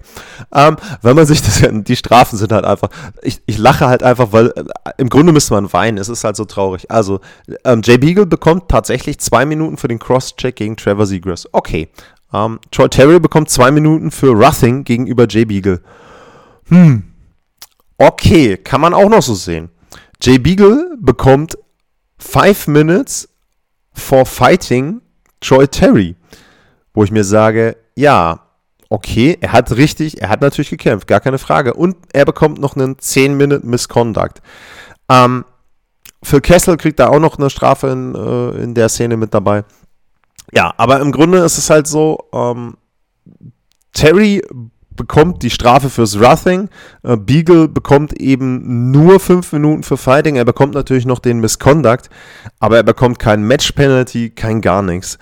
Ähm, 0.52 0.76
wenn 1.02 1.16
man 1.16 1.26
sich 1.26 1.42
das, 1.42 1.62
die 1.70 1.96
Strafen 1.96 2.38
sind 2.38 2.52
halt 2.52 2.64
einfach, 2.64 2.88
ich, 3.22 3.40
ich 3.46 3.58
lache 3.58 3.86
halt 3.86 4.02
einfach, 4.02 4.32
weil 4.32 4.48
äh, 4.56 4.64
im 4.98 5.08
Grunde 5.08 5.32
müsste 5.32 5.54
man 5.54 5.72
weinen, 5.72 5.98
es 5.98 6.08
ist 6.08 6.24
halt 6.24 6.36
so 6.36 6.44
traurig. 6.44 6.90
Also, 6.90 7.20
ähm, 7.64 7.82
Jay 7.84 7.98
Beagle 7.98 8.26
bekommt 8.26 8.68
tatsächlich 8.68 9.18
zwei 9.18 9.44
Minuten 9.44 9.76
für 9.76 9.88
den 9.88 9.98
Cross-Check 9.98 10.56
gegen 10.56 10.76
Trevor 10.76 11.06
Seagrass. 11.06 11.48
Okay. 11.52 11.88
Ähm, 12.32 12.58
Troy 12.72 12.88
Terry 12.88 13.20
bekommt 13.20 13.48
zwei 13.48 13.70
Minuten 13.70 14.10
für 14.10 14.30
Ruthing 14.32 14.82
gegenüber 14.84 15.26
Jay 15.28 15.44
Beagle. 15.44 15.80
Hm. 16.68 17.04
Okay, 17.96 18.56
kann 18.56 18.80
man 18.80 18.92
auch 18.92 19.08
noch 19.08 19.22
so 19.22 19.34
sehen. 19.34 19.70
Jay 20.20 20.38
Beagle 20.38 20.96
bekommt 21.00 21.56
five 22.18 22.66
minutes 22.66 23.28
for 23.92 24.26
fighting 24.26 25.00
Troy 25.40 25.68
Terry. 25.68 26.16
Wo 26.92 27.04
ich 27.04 27.12
mir 27.12 27.24
sage, 27.24 27.76
ja, 27.94 28.43
okay, 28.94 29.36
er 29.40 29.50
hat 29.50 29.72
richtig, 29.72 30.22
er 30.22 30.28
hat 30.28 30.40
natürlich 30.40 30.70
gekämpft, 30.70 31.08
gar 31.08 31.18
keine 31.18 31.38
Frage. 31.38 31.74
Und 31.74 31.96
er 32.12 32.24
bekommt 32.24 32.60
noch 32.60 32.76
einen 32.76 32.94
10-Minute 32.94 33.66
Misconduct. 33.66 34.40
Ähm, 35.08 35.44
Phil 36.22 36.40
Kessel 36.40 36.76
kriegt 36.76 37.00
da 37.00 37.08
auch 37.08 37.18
noch 37.18 37.36
eine 37.36 37.50
Strafe 37.50 37.88
in, 37.88 38.14
äh, 38.14 38.62
in 38.62 38.74
der 38.74 38.88
Szene 38.88 39.16
mit 39.16 39.34
dabei. 39.34 39.64
Ja, 40.52 40.72
aber 40.76 41.00
im 41.00 41.10
Grunde 41.10 41.38
ist 41.38 41.58
es 41.58 41.70
halt 41.70 41.88
so, 41.88 42.18
ähm, 42.32 42.76
Terry 43.92 44.42
bekommt 44.94 45.42
die 45.42 45.50
Strafe 45.50 45.90
fürs 45.90 46.20
Ruthing, 46.20 46.68
äh, 47.02 47.16
Beagle 47.16 47.66
bekommt 47.66 48.12
eben 48.20 48.92
nur 48.92 49.18
5 49.18 49.52
Minuten 49.52 49.82
für 49.82 49.96
Fighting, 49.96 50.36
er 50.36 50.44
bekommt 50.44 50.74
natürlich 50.74 51.04
noch 51.04 51.18
den 51.18 51.40
Misconduct, 51.40 52.10
aber 52.60 52.76
er 52.76 52.84
bekommt 52.84 53.18
kein 53.18 53.42
Match 53.42 53.72
Penalty, 53.72 54.30
kein 54.30 54.60
gar 54.60 54.82
nichts. 54.82 55.18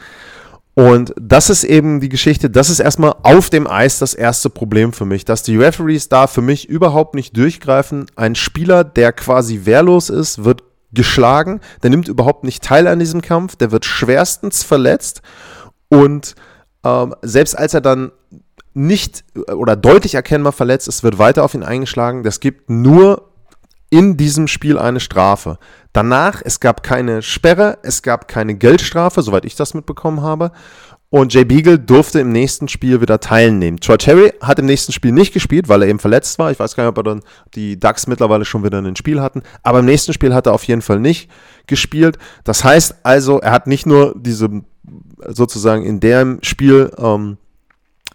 Und 0.74 1.12
das 1.20 1.50
ist 1.50 1.64
eben 1.64 2.00
die 2.00 2.08
Geschichte, 2.08 2.48
das 2.48 2.70
ist 2.70 2.80
erstmal 2.80 3.14
auf 3.22 3.50
dem 3.50 3.66
Eis 3.66 3.98
das 3.98 4.14
erste 4.14 4.48
Problem 4.48 4.94
für 4.94 5.04
mich, 5.04 5.26
dass 5.26 5.42
die 5.42 5.56
Referees 5.56 6.08
da 6.08 6.26
für 6.26 6.40
mich 6.40 6.66
überhaupt 6.68 7.14
nicht 7.14 7.36
durchgreifen. 7.36 8.06
Ein 8.16 8.34
Spieler, 8.34 8.82
der 8.82 9.12
quasi 9.12 9.60
wehrlos 9.64 10.08
ist, 10.08 10.44
wird 10.44 10.62
geschlagen, 10.92 11.60
der 11.82 11.90
nimmt 11.90 12.08
überhaupt 12.08 12.44
nicht 12.44 12.62
teil 12.62 12.86
an 12.86 12.98
diesem 12.98 13.20
Kampf, 13.20 13.56
der 13.56 13.70
wird 13.70 13.84
schwerstens 13.84 14.62
verletzt 14.62 15.22
und 15.88 16.34
ähm, 16.84 17.14
selbst 17.22 17.56
als 17.56 17.74
er 17.74 17.80
dann 17.80 18.12
nicht 18.74 19.24
oder 19.54 19.76
deutlich 19.76 20.14
erkennbar 20.14 20.52
verletzt 20.52 20.88
ist, 20.88 21.02
wird 21.02 21.18
weiter 21.18 21.44
auf 21.44 21.54
ihn 21.54 21.62
eingeschlagen. 21.62 22.22
Das 22.22 22.40
gibt 22.40 22.70
nur 22.70 23.30
in 23.90 24.16
diesem 24.16 24.48
Spiel 24.48 24.78
eine 24.78 25.00
Strafe. 25.00 25.58
Danach, 25.92 26.40
es 26.44 26.60
gab 26.60 26.82
keine 26.82 27.22
Sperre, 27.22 27.78
es 27.82 28.02
gab 28.02 28.28
keine 28.28 28.54
Geldstrafe, 28.54 29.22
soweit 29.22 29.44
ich 29.44 29.56
das 29.56 29.74
mitbekommen 29.74 30.22
habe. 30.22 30.52
Und 31.10 31.34
Jay 31.34 31.44
Beagle 31.44 31.78
durfte 31.78 32.20
im 32.20 32.32
nächsten 32.32 32.68
Spiel 32.68 33.02
wieder 33.02 33.20
teilnehmen. 33.20 33.78
Troy 33.80 33.98
Terry 33.98 34.32
hat 34.40 34.58
im 34.58 34.64
nächsten 34.64 34.92
Spiel 34.92 35.12
nicht 35.12 35.34
gespielt, 35.34 35.68
weil 35.68 35.82
er 35.82 35.88
eben 35.88 35.98
verletzt 35.98 36.38
war. 36.38 36.50
Ich 36.50 36.58
weiß 36.58 36.74
gar 36.74 36.84
nicht, 36.84 36.88
ob 36.88 36.96
er 36.96 37.02
dann 37.02 37.20
die 37.54 37.78
Ducks 37.78 38.06
mittlerweile 38.06 38.46
schon 38.46 38.64
wieder 38.64 38.78
ein 38.78 38.96
Spiel 38.96 39.20
hatten. 39.20 39.42
Aber 39.62 39.80
im 39.80 39.84
nächsten 39.84 40.14
Spiel 40.14 40.32
hat 40.32 40.46
er 40.46 40.54
auf 40.54 40.64
jeden 40.64 40.80
Fall 40.80 40.98
nicht 41.00 41.30
gespielt. 41.66 42.16
Das 42.44 42.64
heißt 42.64 43.00
also, 43.02 43.40
er 43.40 43.52
hat 43.52 43.66
nicht 43.66 43.84
nur 43.84 44.14
diese 44.16 44.62
sozusagen 45.28 45.84
in 45.84 46.00
dem 46.00 46.38
Spiel 46.42 46.90
ähm, 46.96 47.36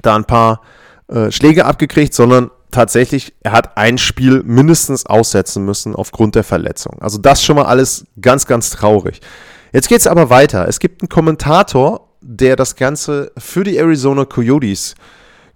da 0.01 0.15
ein 0.15 0.25
paar 0.25 0.61
äh, 1.07 1.29
Schläge 1.29 1.65
abgekriegt, 1.65 2.15
sondern 2.15 2.49
tatsächlich, 2.71 3.33
er 3.41 3.51
hat 3.51 3.77
ein 3.77 3.97
Spiel 3.97 4.43
mindestens 4.43 5.05
aussetzen 5.05 5.65
müssen 5.65 5.95
aufgrund 5.95 6.35
der 6.35 6.43
Verletzung. 6.43 6.97
Also 6.99 7.17
das 7.17 7.43
schon 7.43 7.55
mal 7.55 7.65
alles 7.65 8.05
ganz, 8.21 8.45
ganz 8.45 8.69
traurig. 8.69 9.21
Jetzt 9.73 9.89
geht 9.89 9.99
es 9.99 10.07
aber 10.07 10.29
weiter. 10.29 10.67
Es 10.67 10.79
gibt 10.79 11.01
einen 11.01 11.09
Kommentator, 11.09 12.07
der 12.21 12.55
das 12.55 12.75
Ganze 12.75 13.31
für 13.37 13.63
die 13.63 13.77
Arizona 13.77 14.25
Coyotes 14.25 14.95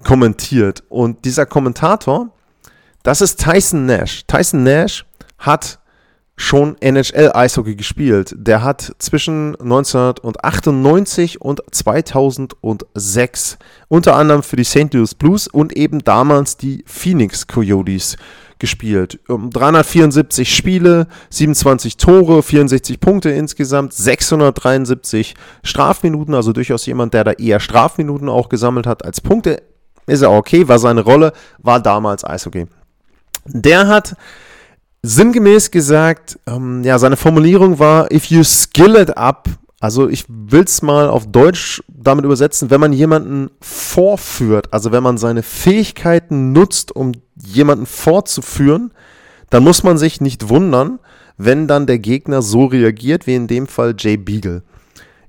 kommentiert. 0.03 0.83
Und 0.89 1.25
dieser 1.25 1.45
Kommentator, 1.45 2.29
das 3.03 3.21
ist 3.21 3.43
Tyson 3.43 3.85
Nash. 3.85 4.23
Tyson 4.27 4.63
Nash 4.63 5.05
hat 5.37 5.79
schon 6.41 6.75
NHL-Eishockey 6.81 7.75
gespielt. 7.75 8.33
Der 8.37 8.63
hat 8.63 8.95
zwischen 8.97 9.55
1998 9.61 11.39
und 11.39 11.61
2006 11.71 13.57
unter 13.87 14.15
anderem 14.15 14.41
für 14.43 14.55
die 14.55 14.63
St. 14.63 14.93
Louis 14.93 15.13
Blues 15.13 15.47
und 15.47 15.73
eben 15.73 15.99
damals 15.99 16.57
die 16.57 16.83
Phoenix 16.87 17.47
Coyotes 17.47 18.17
gespielt. 18.57 19.19
374 19.27 20.55
Spiele, 20.55 21.07
27 21.29 21.97
Tore, 21.97 22.41
64 22.43 22.99
Punkte 22.99 23.29
insgesamt, 23.29 23.93
673 23.93 25.35
Strafminuten, 25.63 26.33
also 26.33 26.53
durchaus 26.53 26.85
jemand, 26.85 27.13
der 27.13 27.23
da 27.23 27.31
eher 27.33 27.59
Strafminuten 27.59 28.29
auch 28.29 28.49
gesammelt 28.49 28.87
hat 28.87 29.05
als 29.05 29.21
Punkte. 29.21 29.61
Ist 30.07 30.21
er 30.21 30.31
okay, 30.31 30.67
war 30.67 30.79
seine 30.79 31.01
Rolle, 31.01 31.33
war 31.59 31.79
damals 31.79 32.23
Eishockey. 32.23 32.65
Der 33.45 33.87
hat 33.87 34.15
sinngemäß 35.03 35.71
gesagt, 35.71 36.39
ähm, 36.47 36.83
ja, 36.83 36.99
seine 36.99 37.17
Formulierung 37.17 37.79
war, 37.79 38.11
if 38.11 38.25
you 38.25 38.43
skill 38.43 38.95
it 38.95 39.17
up, 39.17 39.49
also 39.79 40.07
ich 40.07 40.25
will 40.27 40.63
es 40.63 40.81
mal 40.81 41.09
auf 41.09 41.31
Deutsch 41.31 41.81
damit 41.87 42.23
übersetzen, 42.23 42.69
wenn 42.69 42.81
man 42.81 42.93
jemanden 42.93 43.49
vorführt, 43.61 44.71
also 44.71 44.91
wenn 44.91 45.03
man 45.03 45.17
seine 45.17 45.41
Fähigkeiten 45.41 46.51
nutzt, 46.51 46.95
um 46.95 47.13
jemanden 47.35 47.87
vorzuführen, 47.87 48.93
dann 49.49 49.63
muss 49.63 49.83
man 49.83 49.97
sich 49.97 50.21
nicht 50.21 50.49
wundern, 50.49 50.99
wenn 51.37 51.67
dann 51.67 51.87
der 51.87 51.97
Gegner 51.97 52.43
so 52.43 52.65
reagiert, 52.65 53.25
wie 53.25 53.35
in 53.35 53.47
dem 53.47 53.67
Fall 53.67 53.95
Jay 53.97 54.17
Beagle. 54.17 54.61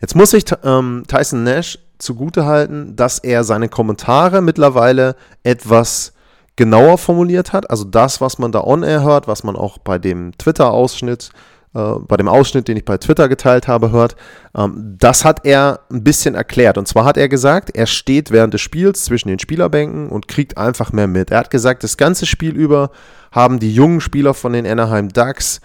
Jetzt 0.03 0.15
muss 0.15 0.35
ich 0.35 0.45
ähm, 0.65 1.05
Tyson 1.09 1.45
Nash 1.45 1.79
zugutehalten, 1.99 2.95
dass 2.97 3.21
er 3.21 3.45
seine 3.45 3.69
Kommentare 3.69 4.43
mittlerweile 4.43 5.17
etwas 5.45 6.13
genauer 6.57 6.99
formuliert 6.99 7.53
hat. 7.53 7.71
Also 7.71 7.85
das, 7.85 8.21
was 8.21 8.39
man 8.39 8.53
da 8.53 8.63
on-air 8.63 9.03
hört, 9.03 9.29
was 9.29 9.45
man 9.45 9.57
auch 9.57 9.79
bei 9.79 9.99
dem 9.99 10.33
Twitter-Ausschnitt, 10.37 11.31
äh, 11.75 11.95
bei 12.07 12.17
dem 12.17 12.29
Ausschnitt, 12.29 12.69
den 12.69 12.77
ich 12.77 12.85
bei 12.85 12.99
Twitter 12.99 13.29
geteilt 13.29 13.69
habe, 13.69 13.91
hört, 13.91 14.17
ähm, 14.57 14.97
das 14.99 15.25
hat 15.25 15.47
er 15.47 15.81
ein 15.91 16.05
bisschen 16.05 16.35
erklärt. 16.35 16.77
Und 16.77 16.87
zwar 16.87 17.05
hat 17.05 17.17
er 17.17 17.29
gesagt, 17.29 17.75
er 17.75 17.87
steht 17.87 18.31
während 18.31 18.55
des 18.55 18.61
Spiels 18.61 19.05
zwischen 19.05 19.29
den 19.29 19.39
Spielerbänken 19.39 20.09
und 20.09 20.29
kriegt 20.29 20.59
einfach 20.59 20.93
mehr 20.93 21.07
mit. 21.07 21.31
Er 21.31 21.39
hat 21.39 21.51
gesagt, 21.51 21.85
das 21.85 21.97
ganze 21.97 22.27
Spiel 22.27 22.55
über 22.55 22.91
haben 23.31 23.59
die 23.59 23.73
jungen 23.73 24.01
Spieler 24.01 24.35
von 24.35 24.53
den 24.53 24.67
Anaheim 24.67 25.09
Ducks 25.09 25.61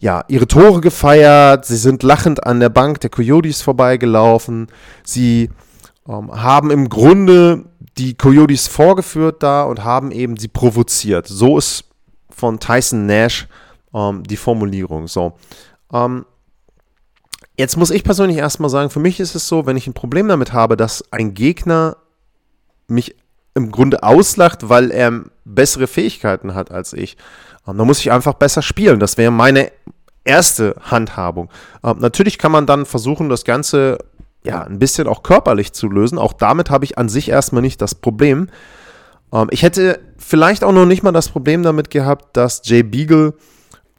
ja, 0.00 0.24
ihre 0.28 0.46
Tore 0.46 0.80
gefeiert, 0.80 1.66
sie 1.66 1.76
sind 1.76 2.02
lachend 2.02 2.46
an 2.46 2.60
der 2.60 2.68
Bank 2.68 3.00
der 3.00 3.10
Coyotes 3.10 3.62
vorbeigelaufen, 3.62 4.68
sie 5.04 5.50
ähm, 6.08 6.30
haben 6.30 6.70
im 6.70 6.88
Grunde 6.88 7.64
die 7.98 8.14
Coyotes 8.14 8.68
vorgeführt 8.68 9.42
da 9.42 9.64
und 9.64 9.84
haben 9.84 10.12
eben 10.12 10.36
sie 10.36 10.48
provoziert. 10.48 11.26
So 11.26 11.58
ist 11.58 11.84
von 12.30 12.60
Tyson 12.60 13.06
Nash 13.06 13.48
ähm, 13.92 14.22
die 14.22 14.36
Formulierung. 14.36 15.08
So. 15.08 15.36
Ähm, 15.92 16.24
jetzt 17.56 17.76
muss 17.76 17.90
ich 17.90 18.04
persönlich 18.04 18.38
erstmal 18.38 18.70
sagen, 18.70 18.90
für 18.90 19.00
mich 19.00 19.20
ist 19.20 19.34
es 19.34 19.48
so, 19.48 19.66
wenn 19.66 19.76
ich 19.76 19.86
ein 19.86 19.94
Problem 19.94 20.28
damit 20.28 20.52
habe, 20.52 20.76
dass 20.76 21.04
ein 21.12 21.34
Gegner 21.34 21.96
mich 22.86 23.16
im 23.54 23.72
Grunde 23.72 24.02
auslacht, 24.02 24.68
weil 24.68 24.90
er 24.90 25.24
bessere 25.44 25.88
Fähigkeiten 25.88 26.54
hat 26.54 26.70
als 26.70 26.92
ich, 26.92 27.16
ähm, 27.66 27.76
dann 27.76 27.86
muss 27.86 28.00
ich 28.00 28.12
einfach 28.12 28.34
besser 28.34 28.62
spielen. 28.62 29.00
Das 29.00 29.18
wäre 29.18 29.32
meine 29.32 29.72
erste 30.24 30.76
Handhabung. 30.80 31.50
Ähm, 31.82 31.98
natürlich 31.98 32.38
kann 32.38 32.52
man 32.52 32.66
dann 32.66 32.86
versuchen, 32.86 33.28
das 33.28 33.44
Ganze 33.44 33.98
ja, 34.44 34.62
ein 34.62 34.78
bisschen 34.78 35.08
auch 35.08 35.22
körperlich 35.22 35.72
zu 35.72 35.88
lösen. 35.88 36.18
Auch 36.18 36.32
damit 36.32 36.70
habe 36.70 36.84
ich 36.84 36.98
an 36.98 37.08
sich 37.08 37.28
erstmal 37.28 37.62
nicht 37.62 37.82
das 37.82 37.94
Problem. 37.94 38.48
Ähm, 39.32 39.48
ich 39.50 39.62
hätte 39.62 40.00
vielleicht 40.16 40.64
auch 40.64 40.72
noch 40.72 40.86
nicht 40.86 41.02
mal 41.02 41.12
das 41.12 41.28
Problem 41.28 41.62
damit 41.62 41.90
gehabt, 41.90 42.36
dass 42.36 42.62
Jay 42.64 42.82
Beagle 42.82 43.34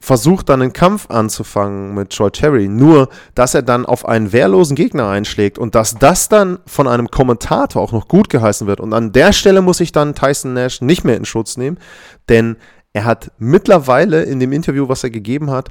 versucht 0.02 0.48
dann 0.48 0.62
einen 0.62 0.72
Kampf 0.72 1.10
anzufangen 1.10 1.94
mit 1.94 2.10
Troy 2.10 2.30
Terry, 2.30 2.68
nur 2.68 3.10
dass 3.34 3.54
er 3.54 3.60
dann 3.60 3.84
auf 3.84 4.08
einen 4.08 4.32
wehrlosen 4.32 4.74
Gegner 4.74 5.08
einschlägt 5.08 5.58
und 5.58 5.74
dass 5.74 5.96
das 5.96 6.30
dann 6.30 6.58
von 6.66 6.88
einem 6.88 7.10
Kommentator 7.10 7.82
auch 7.82 7.92
noch 7.92 8.08
gut 8.08 8.30
geheißen 8.30 8.66
wird. 8.66 8.80
Und 8.80 8.94
an 8.94 9.12
der 9.12 9.34
Stelle 9.34 9.60
muss 9.60 9.78
ich 9.80 9.92
dann 9.92 10.14
Tyson 10.14 10.54
Nash 10.54 10.80
nicht 10.80 11.04
mehr 11.04 11.18
in 11.18 11.26
Schutz 11.26 11.58
nehmen, 11.58 11.78
denn 12.30 12.56
er 12.94 13.04
hat 13.04 13.30
mittlerweile 13.38 14.22
in 14.22 14.40
dem 14.40 14.52
Interview, 14.52 14.88
was 14.88 15.04
er 15.04 15.10
gegeben 15.10 15.50
hat, 15.50 15.68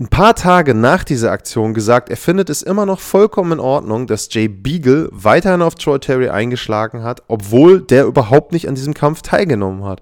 ein 0.00 0.08
paar 0.08 0.36
Tage 0.36 0.74
nach 0.74 1.02
dieser 1.02 1.32
Aktion 1.32 1.74
gesagt, 1.74 2.08
er 2.08 2.16
findet 2.16 2.50
es 2.50 2.62
immer 2.62 2.86
noch 2.86 3.00
vollkommen 3.00 3.52
in 3.52 3.60
Ordnung, 3.60 4.06
dass 4.06 4.28
Jay 4.32 4.46
Beagle 4.46 5.08
weiterhin 5.10 5.60
auf 5.60 5.74
Troy 5.74 5.98
Terry 5.98 6.28
eingeschlagen 6.28 7.02
hat, 7.02 7.24
obwohl 7.26 7.80
der 7.80 8.04
überhaupt 8.04 8.52
nicht 8.52 8.68
an 8.68 8.76
diesem 8.76 8.94
Kampf 8.94 9.22
teilgenommen 9.22 9.84
hat. 9.84 10.00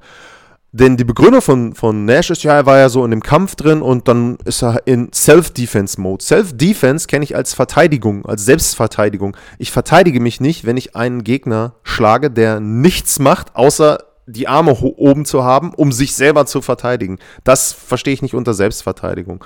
Denn 0.72 0.98
die 0.98 1.04
Begründung 1.04 1.40
von, 1.40 1.74
von 1.74 2.04
Nash 2.04 2.28
ist 2.28 2.42
ja, 2.42 2.56
er 2.56 2.66
war 2.66 2.76
ja 2.76 2.90
so 2.90 3.02
in 3.06 3.10
dem 3.10 3.22
Kampf 3.22 3.56
drin 3.56 3.80
und 3.80 4.08
dann 4.08 4.36
ist 4.44 4.62
er 4.62 4.86
in 4.86 5.10
Self-Defense-Mode. 5.14 6.22
Self-Defense 6.22 7.06
kenne 7.06 7.24
ich 7.24 7.34
als 7.34 7.54
Verteidigung, 7.54 8.26
als 8.26 8.44
Selbstverteidigung. 8.44 9.34
Ich 9.56 9.72
verteidige 9.72 10.20
mich 10.20 10.42
nicht, 10.42 10.66
wenn 10.66 10.76
ich 10.76 10.94
einen 10.94 11.24
Gegner 11.24 11.76
schlage, 11.82 12.30
der 12.30 12.60
nichts 12.60 13.18
macht, 13.18 13.56
außer 13.56 14.00
die 14.26 14.48
Arme 14.48 14.72
oben 14.72 15.24
zu 15.24 15.44
haben, 15.44 15.72
um 15.72 15.92
sich 15.92 16.14
selber 16.14 16.44
zu 16.44 16.60
verteidigen. 16.60 17.18
Das 17.44 17.72
verstehe 17.72 18.12
ich 18.12 18.20
nicht 18.20 18.34
unter 18.34 18.52
Selbstverteidigung. 18.52 19.42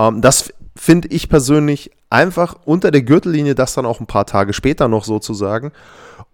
Ähm, 0.00 0.22
das 0.22 0.52
finde 0.74 1.08
ich 1.08 1.28
persönlich 1.28 1.90
einfach 2.08 2.56
unter 2.64 2.90
der 2.90 3.02
Gürtellinie, 3.02 3.54
das 3.54 3.74
dann 3.74 3.86
auch 3.86 4.00
ein 4.00 4.06
paar 4.06 4.26
Tage 4.26 4.52
später 4.52 4.88
noch 4.88 5.04
sozusagen. 5.04 5.72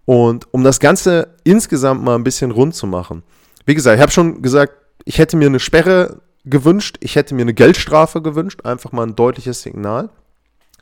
Und 0.05 0.47
um 0.53 0.63
das 0.63 0.79
Ganze 0.79 1.35
insgesamt 1.43 2.01
mal 2.01 2.15
ein 2.15 2.23
bisschen 2.23 2.51
rund 2.51 2.73
zu 2.73 2.87
machen. 2.87 3.23
Wie 3.65 3.75
gesagt, 3.75 3.97
ich 3.97 4.01
habe 4.01 4.11
schon 4.11 4.41
gesagt, 4.41 4.73
ich 5.03 5.19
hätte 5.19 5.35
mir 5.35 5.47
eine 5.47 5.59
Sperre 5.59 6.21
gewünscht, 6.45 6.97
ich 7.01 7.15
hätte 7.15 7.35
mir 7.35 7.41
eine 7.41 7.53
Geldstrafe 7.53 8.21
gewünscht, 8.21 8.61
einfach 8.63 8.93
mal 8.93 9.05
ein 9.05 9.15
deutliches 9.15 9.61
Signal. 9.61 10.09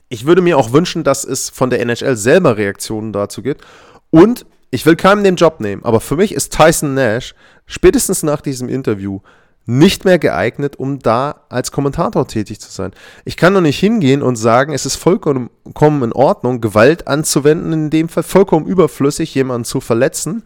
Ich 0.09 0.27
würde 0.27 0.43
mir 0.43 0.59
auch 0.59 0.71
wünschen, 0.71 1.03
dass 1.03 1.23
es 1.23 1.49
von 1.49 1.71
der 1.71 1.79
NHL 1.79 2.15
selber 2.15 2.57
Reaktionen 2.57 3.11
dazu 3.11 3.41
gibt. 3.41 3.65
Und 4.11 4.45
ich 4.69 4.85
will 4.85 4.95
keinem 4.95 5.23
den 5.23 5.35
Job 5.35 5.59
nehmen, 5.59 5.83
aber 5.83 5.99
für 5.99 6.15
mich 6.15 6.33
ist 6.33 6.53
Tyson 6.53 6.93
Nash 6.93 7.33
spätestens 7.65 8.21
nach 8.21 8.41
diesem 8.41 8.69
Interview 8.69 9.21
nicht 9.65 10.05
mehr 10.05 10.19
geeignet, 10.19 10.75
um 10.75 10.99
da 10.99 11.41
als 11.49 11.71
Kommentator 11.71 12.27
tätig 12.27 12.59
zu 12.59 12.71
sein. 12.71 12.91
Ich 13.23 13.35
kann 13.35 13.53
doch 13.53 13.61
nicht 13.61 13.79
hingehen 13.79 14.21
und 14.21 14.35
sagen, 14.35 14.73
es 14.73 14.85
ist 14.85 14.95
vollkommen 14.95 15.49
in 15.63 16.13
Ordnung, 16.13 16.61
Gewalt 16.61 17.07
anzuwenden, 17.07 17.73
in 17.73 17.89
dem 17.89 18.09
Fall 18.09 18.23
vollkommen 18.23 18.67
überflüssig, 18.67 19.33
jemanden 19.33 19.65
zu 19.65 19.81
verletzen 19.81 20.43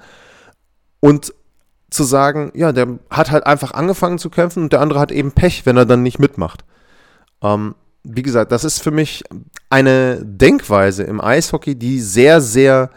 und 1.02 1.34
zu 1.90 2.04
sagen, 2.04 2.52
ja, 2.54 2.72
der 2.72 3.00
hat 3.10 3.32
halt 3.32 3.46
einfach 3.46 3.72
angefangen 3.72 4.20
zu 4.20 4.30
kämpfen 4.30 4.64
und 4.64 4.74
der 4.74 4.82
andere 4.82 5.00
hat 5.00 5.12
eben 5.12 5.32
Pech, 5.32 5.66
wenn 5.66 5.76
er 5.76 5.86
dann 5.86 6.04
nicht 6.04 6.20
mitmacht. 6.20 6.64
Ähm, 7.42 7.76
wie 8.04 8.22
gesagt, 8.22 8.52
das 8.52 8.64
ist 8.64 8.82
für 8.82 8.92
mich 8.92 9.24
eine 9.70 10.22
Denkweise 10.24 11.04
im 11.04 11.20
Eishockey, 11.20 11.76
die 11.76 12.00
sehr, 12.00 12.42
sehr 12.42 12.90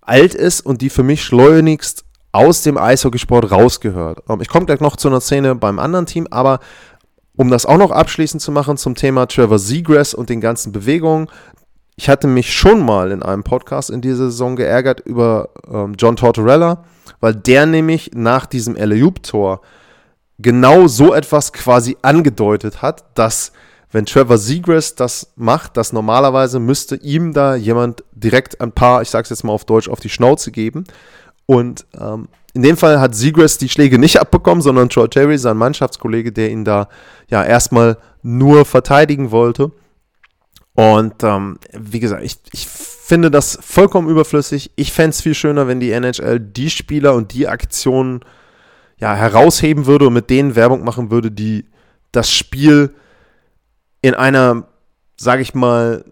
alt 0.00 0.34
ist 0.34 0.62
und 0.62 0.82
die 0.82 0.90
für 0.90 1.04
mich 1.04 1.22
schleunigst 1.22 2.04
aus 2.32 2.62
dem 2.62 2.78
Eishockeysport 2.78 3.50
rausgehört. 3.50 4.22
Ähm, 4.28 4.40
ich 4.40 4.48
komme 4.48 4.66
gleich 4.66 4.80
noch 4.80 4.96
zu 4.96 5.08
einer 5.08 5.20
Szene 5.20 5.54
beim 5.54 5.78
anderen 5.78 6.06
Team, 6.06 6.26
aber 6.30 6.60
um 7.36 7.50
das 7.50 7.66
auch 7.66 7.78
noch 7.78 7.90
abschließend 7.90 8.42
zu 8.42 8.52
machen 8.52 8.76
zum 8.76 8.94
Thema 8.94 9.26
Trevor 9.26 9.58
Seagrass 9.58 10.14
und 10.14 10.28
den 10.28 10.40
ganzen 10.40 10.72
Bewegungen. 10.72 11.28
Ich 11.96 12.08
hatte 12.08 12.26
mich 12.26 12.52
schon 12.52 12.84
mal 12.84 13.10
in 13.10 13.22
einem 13.22 13.44
Podcast 13.44 13.90
in 13.90 14.00
dieser 14.00 14.30
Saison 14.30 14.56
geärgert 14.56 15.00
über 15.00 15.50
ähm, 15.70 15.94
John 15.98 16.16
Tortorella, 16.16 16.84
weil 17.20 17.34
der 17.34 17.66
nämlich 17.66 18.10
nach 18.14 18.46
diesem 18.46 18.74
LAUP-Tor 18.76 19.60
genau 20.38 20.88
so 20.88 21.14
etwas 21.14 21.52
quasi 21.52 21.96
angedeutet 22.02 22.82
hat, 22.82 23.04
dass 23.14 23.52
wenn 23.92 24.06
Trevor 24.06 24.38
Seagrass 24.38 24.94
das 24.94 25.32
macht, 25.36 25.76
dass 25.76 25.92
normalerweise 25.92 26.58
müsste 26.58 26.96
ihm 26.96 27.34
da 27.34 27.54
jemand 27.54 28.02
direkt 28.12 28.60
ein 28.62 28.72
paar, 28.72 29.02
ich 29.02 29.10
sag's 29.10 29.28
jetzt 29.28 29.44
mal 29.44 29.52
auf 29.52 29.66
Deutsch, 29.66 29.88
auf 29.88 30.00
die 30.00 30.08
Schnauze 30.08 30.50
geben. 30.50 30.84
Und 31.46 31.86
ähm, 31.98 32.28
in 32.54 32.62
dem 32.62 32.76
Fall 32.76 33.00
hat 33.00 33.14
Seagrass 33.14 33.58
die 33.58 33.68
Schläge 33.68 33.98
nicht 33.98 34.20
abbekommen, 34.20 34.62
sondern 34.62 34.88
Troy 34.88 35.08
Terry, 35.08 35.38
sein 35.38 35.56
Mannschaftskollege, 35.56 36.32
der 36.32 36.50
ihn 36.50 36.64
da 36.64 36.88
ja 37.28 37.42
erstmal 37.42 37.96
nur 38.22 38.64
verteidigen 38.64 39.30
wollte. 39.30 39.72
Und 40.74 41.22
ähm, 41.22 41.58
wie 41.72 42.00
gesagt, 42.00 42.24
ich, 42.24 42.38
ich 42.52 42.66
finde 42.66 43.30
das 43.30 43.58
vollkommen 43.60 44.08
überflüssig. 44.08 44.70
Ich 44.76 44.92
fände 44.92 45.10
es 45.10 45.20
viel 45.20 45.34
schöner, 45.34 45.66
wenn 45.66 45.80
die 45.80 45.90
NHL 45.92 46.40
die 46.40 46.70
Spieler 46.70 47.14
und 47.14 47.32
die 47.32 47.48
Aktionen 47.48 48.20
ja, 48.98 49.14
herausheben 49.14 49.86
würde 49.86 50.06
und 50.06 50.14
mit 50.14 50.30
denen 50.30 50.54
Werbung 50.54 50.84
machen 50.84 51.10
würde, 51.10 51.30
die 51.30 51.66
das 52.12 52.30
Spiel 52.30 52.94
in 54.00 54.14
einer, 54.14 54.68
sage 55.16 55.42
ich 55.42 55.54
mal, 55.54 56.04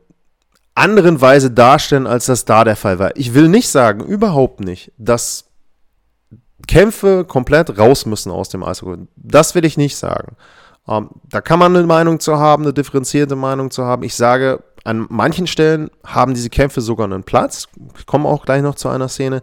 anderen 0.81 1.21
Weise 1.21 1.51
darstellen, 1.51 2.07
als 2.07 2.27
das 2.27 2.45
da 2.45 2.65
der 2.65 2.77
Fall 2.77 2.99
war. 2.99 3.17
Ich 3.17 3.35
will 3.35 3.49
nicht 3.49 3.69
sagen, 3.69 4.05
überhaupt 4.05 4.61
nicht, 4.61 4.93
dass 4.97 5.45
Kämpfe 6.67 7.25
komplett 7.25 7.79
raus 7.79 8.07
müssen 8.07 8.31
aus 8.31 8.49
dem 8.49 8.63
Eishockey. 8.63 9.07
Das 9.17 9.55
will 9.55 9.65
ich 9.65 9.77
nicht 9.77 9.97
sagen. 9.97 10.37
Ähm, 10.89 11.11
da 11.29 11.41
kann 11.41 11.59
man 11.59 11.77
eine 11.77 11.87
Meinung 11.87 12.21
zu 12.21 12.39
haben, 12.39 12.63
eine 12.63 12.73
differenzierte 12.73 13.37
Meinung 13.37 13.71
zu 13.71 13.85
haben. 13.85 14.03
Ich 14.03 14.15
sage, 14.15 14.63
an 14.85 15.07
manchen 15.11 15.47
Stellen 15.47 15.91
haben 16.05 16.35
diese 16.35 16.51
Kämpfe 16.51 16.81
sogar 16.81 17.05
einen 17.05 17.25
Platz. 17.25 17.69
Ich 17.99 18.07
komme 18.07 18.29
auch 18.29 18.45
gleich 18.45 18.63
noch 18.63 18.75
zu 18.75 18.89
einer 18.89 19.09
Szene. 19.09 19.43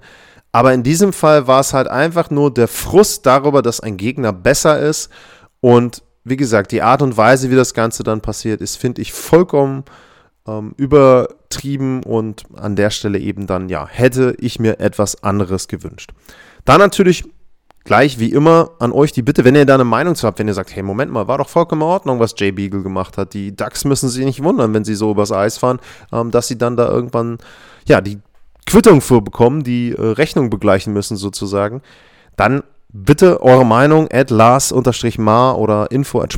Aber 0.51 0.73
in 0.73 0.81
diesem 0.81 1.13
Fall 1.13 1.47
war 1.47 1.59
es 1.59 1.73
halt 1.73 1.87
einfach 1.87 2.29
nur 2.31 2.51
der 2.51 2.67
Frust 2.67 3.25
darüber, 3.25 3.61
dass 3.61 3.79
ein 3.79 3.97
Gegner 3.97 4.33
besser 4.33 4.79
ist 4.79 5.09
und 5.61 6.01
wie 6.23 6.37
gesagt, 6.37 6.71
die 6.71 6.81
Art 6.81 7.01
und 7.01 7.15
Weise, 7.15 7.49
wie 7.51 7.55
das 7.55 7.73
Ganze 7.73 8.03
dann 8.03 8.21
passiert 8.21 8.59
ist, 8.59 8.75
finde 8.75 9.01
ich 9.01 9.13
vollkommen 9.13 9.85
ähm, 10.47 10.73
übertrieben 10.77 12.03
und 12.03 12.43
an 12.55 12.75
der 12.75 12.89
Stelle 12.89 13.19
eben 13.19 13.47
dann, 13.47 13.69
ja, 13.69 13.87
hätte 13.87 14.35
ich 14.39 14.59
mir 14.59 14.79
etwas 14.79 15.23
anderes 15.23 15.67
gewünscht. 15.67 16.11
Da 16.65 16.77
natürlich 16.77 17.25
gleich 17.83 18.19
wie 18.19 18.31
immer 18.31 18.71
an 18.79 18.91
euch 18.91 19.13
die 19.13 19.21
Bitte, 19.21 19.45
wenn 19.45 19.55
ihr 19.55 19.65
da 19.65 19.75
eine 19.75 19.85
Meinung 19.85 20.15
zu 20.15 20.27
habt, 20.27 20.39
wenn 20.39 20.47
ihr 20.47 20.53
sagt, 20.53 20.75
hey, 20.75 20.83
Moment 20.83 21.11
mal, 21.11 21.27
war 21.27 21.37
doch 21.37 21.47
vollkommen 21.47 21.81
in 21.81 21.87
Ordnung, 21.87 22.19
was 22.19 22.35
Jay 22.37 22.51
Beagle 22.51 22.83
gemacht 22.83 23.17
hat. 23.17 23.33
Die 23.33 23.55
Ducks 23.55 23.85
müssen 23.85 24.09
sich 24.09 24.25
nicht 24.25 24.43
wundern, 24.43 24.73
wenn 24.73 24.83
sie 24.83 24.95
so 24.95 25.11
übers 25.11 25.31
Eis 25.31 25.57
fahren, 25.57 25.79
ähm, 26.11 26.31
dass 26.31 26.47
sie 26.47 26.57
dann 26.57 26.75
da 26.75 26.89
irgendwann, 26.89 27.37
ja, 27.87 28.01
die 28.01 28.19
Quittung 28.65 28.99
für 28.99 29.21
bekommen, 29.21 29.63
die 29.63 29.93
äh, 29.93 30.01
Rechnung 30.01 30.49
begleichen 30.49 30.91
müssen 30.91 31.15
sozusagen. 31.15 31.81
Dann 32.35 32.63
bitte 32.89 33.41
eure 33.41 33.65
Meinung 33.65 34.09
at 34.11 34.29
Lars-Mar 34.29 35.57
oder 35.57 35.89
info 35.89 36.21
at 36.21 36.33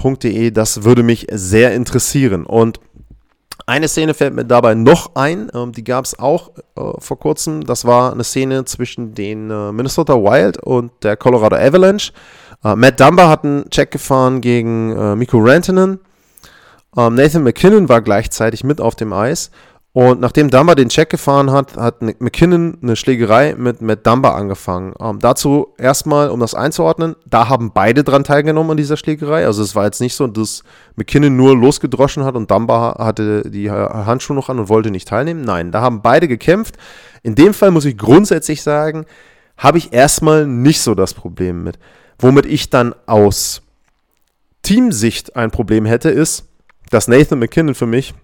sportpassion.de. 0.00 0.50
Das 0.50 0.84
würde 0.84 1.02
mich 1.02 1.26
sehr 1.30 1.74
interessieren. 1.74 2.44
Und 2.46 2.80
eine 3.66 3.88
Szene 3.88 4.14
fällt 4.14 4.34
mir 4.34 4.44
dabei 4.44 4.74
noch 4.74 5.14
ein, 5.14 5.50
ähm, 5.54 5.72
die 5.72 5.84
gab 5.84 6.04
es 6.04 6.18
auch 6.18 6.50
äh, 6.76 6.80
vor 6.98 7.18
kurzem. 7.18 7.64
Das 7.64 7.84
war 7.84 8.12
eine 8.12 8.24
Szene 8.24 8.64
zwischen 8.64 9.14
den 9.14 9.50
äh, 9.50 9.72
Minnesota 9.72 10.14
Wild 10.14 10.58
und 10.58 10.90
der 11.02 11.16
Colorado 11.16 11.56
Avalanche. 11.56 12.12
Äh, 12.64 12.74
Matt 12.74 12.98
Dumba 12.98 13.28
hat 13.28 13.44
einen 13.44 13.68
Check 13.70 13.90
gefahren 13.90 14.40
gegen 14.40 15.18
Mikko 15.18 15.38
Rantanen. 15.38 16.00
Ähm, 16.96 17.14
Nathan 17.14 17.44
McKinnon 17.44 17.88
war 17.88 18.00
gleichzeitig 18.00 18.64
mit 18.64 18.80
auf 18.80 18.96
dem 18.96 19.12
Eis 19.12 19.52
und 19.92 20.20
nachdem 20.20 20.50
Dumba 20.50 20.76
den 20.76 20.88
Check 20.88 21.10
gefahren 21.10 21.50
hat, 21.50 21.76
hat 21.76 22.00
McKinnon 22.00 22.78
eine 22.80 22.94
Schlägerei 22.94 23.56
mit, 23.58 23.82
mit 23.82 24.06
Dumba 24.06 24.36
angefangen. 24.36 24.94
Ähm, 25.00 25.18
dazu 25.18 25.74
erstmal, 25.78 26.30
um 26.30 26.38
das 26.38 26.54
einzuordnen, 26.54 27.16
da 27.26 27.48
haben 27.48 27.72
beide 27.72 28.04
dran 28.04 28.22
teilgenommen 28.22 28.70
an 28.70 28.76
dieser 28.76 28.96
Schlägerei. 28.96 29.44
Also 29.46 29.64
es 29.64 29.74
war 29.74 29.86
jetzt 29.86 30.00
nicht 30.00 30.14
so, 30.14 30.28
dass 30.28 30.62
McKinnon 30.94 31.34
nur 31.34 31.56
losgedroschen 31.56 32.22
hat 32.22 32.36
und 32.36 32.52
Dumba 32.52 32.98
hatte 33.00 33.50
die 33.50 33.68
Handschuhe 33.68 34.36
noch 34.36 34.48
an 34.48 34.60
und 34.60 34.68
wollte 34.68 34.92
nicht 34.92 35.08
teilnehmen. 35.08 35.40
Nein, 35.40 35.72
da 35.72 35.80
haben 35.80 36.02
beide 36.02 36.28
gekämpft. 36.28 36.76
In 37.24 37.34
dem 37.34 37.52
Fall 37.52 37.72
muss 37.72 37.84
ich 37.84 37.98
grundsätzlich 37.98 38.62
sagen, 38.62 39.06
habe 39.56 39.78
ich 39.78 39.92
erstmal 39.92 40.46
nicht 40.46 40.82
so 40.82 40.94
das 40.94 41.14
Problem 41.14 41.64
mit. 41.64 41.80
Womit 42.20 42.46
ich 42.46 42.70
dann 42.70 42.94
aus 43.06 43.62
Teamsicht 44.62 45.34
ein 45.34 45.50
Problem 45.50 45.84
hätte, 45.84 46.10
ist, 46.10 46.44
dass 46.90 47.08
Nathan 47.08 47.40
McKinnon 47.40 47.74
für 47.74 47.86
mich 47.86 48.14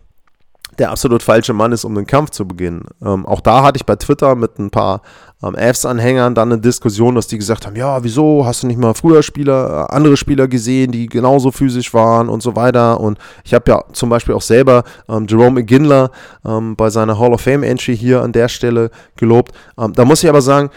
der 0.78 0.90
absolut 0.90 1.22
falsche 1.22 1.52
Mann 1.52 1.72
ist, 1.72 1.84
um 1.84 1.94
den 1.94 2.06
Kampf 2.06 2.30
zu 2.30 2.46
beginnen. 2.46 2.84
Ähm, 3.02 3.26
auch 3.26 3.40
da 3.40 3.62
hatte 3.62 3.76
ich 3.76 3.86
bei 3.86 3.96
Twitter 3.96 4.34
mit 4.34 4.58
ein 4.58 4.70
paar 4.70 5.02
ähm, 5.42 5.54
Fs-Anhängern 5.54 6.34
dann 6.34 6.52
eine 6.52 6.60
Diskussion, 6.60 7.14
dass 7.14 7.26
die 7.26 7.38
gesagt 7.38 7.66
haben, 7.66 7.76
ja, 7.76 8.02
wieso, 8.04 8.46
hast 8.46 8.62
du 8.62 8.66
nicht 8.66 8.78
mal 8.78 8.94
früher 8.94 9.22
Spieler, 9.22 9.88
äh, 9.90 9.94
andere 9.94 10.16
Spieler 10.16 10.48
gesehen, 10.48 10.92
die 10.92 11.06
genauso 11.06 11.50
physisch 11.50 11.92
waren 11.94 12.28
und 12.28 12.42
so 12.42 12.56
weiter. 12.56 13.00
Und 13.00 13.18
ich 13.44 13.54
habe 13.54 13.70
ja 13.70 13.84
zum 13.92 14.08
Beispiel 14.08 14.34
auch 14.34 14.42
selber 14.42 14.84
ähm, 15.08 15.26
Jerome 15.28 15.60
McGinler 15.60 16.10
ähm, 16.44 16.76
bei 16.76 16.90
seiner 16.90 17.18
Hall 17.18 17.32
of 17.32 17.40
Fame-Entry 17.40 17.96
hier 17.96 18.22
an 18.22 18.32
der 18.32 18.48
Stelle 18.48 18.90
gelobt. 19.16 19.52
Ähm, 19.78 19.92
da 19.92 20.04
muss 20.04 20.22
ich 20.22 20.28
aber 20.28 20.42
sagen, 20.42 20.70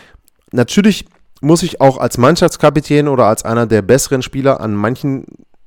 natürlich 0.51 1.05
muss 1.41 1.63
ich 1.63 1.79
auch 1.79 1.97
als 1.97 2.17
Mannschaftskapitän 2.17 3.07
oder 3.07 3.25
als 3.25 3.45
einer 3.45 3.65
der 3.65 3.81
besseren 3.81 4.21
Spieler 4.21 4.59
an 4.59 4.75
manchen 4.75 5.25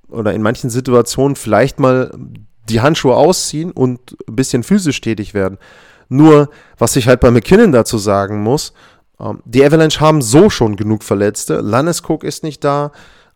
oder 0.09 0.35
in 0.35 0.43
manchen 0.43 0.69
Situationen 0.69 1.37
vielleicht 1.37 1.81
mal 1.81 2.11
die 2.73 2.81
Handschuhe 2.81 3.15
ausziehen 3.15 3.71
und 3.71 4.17
ein 4.29 4.37
bisschen 4.37 4.63
physisch 4.63 5.01
tätig 5.01 5.35
werden. 5.35 5.59
Nur, 6.09 6.51
was 6.79 6.97
ich 6.97 7.09
halt 7.09 7.21
bei 7.21 7.31
McKinnon 7.31 7.73
dazu 7.73 7.99
sagen 7.99 8.43
muss, 8.43 8.73
ähm, 9.21 9.41
die 9.45 9.65
Avalanche 9.65 10.01
haben 10.01 10.21
so 10.21 10.51
schon 10.51 10.77
genug 10.77 11.05
Verletzte. 11.05 11.61
Landeskog 11.61 12.25
ist 12.25 12.43
nicht 12.43 12.65
da. 12.65 12.93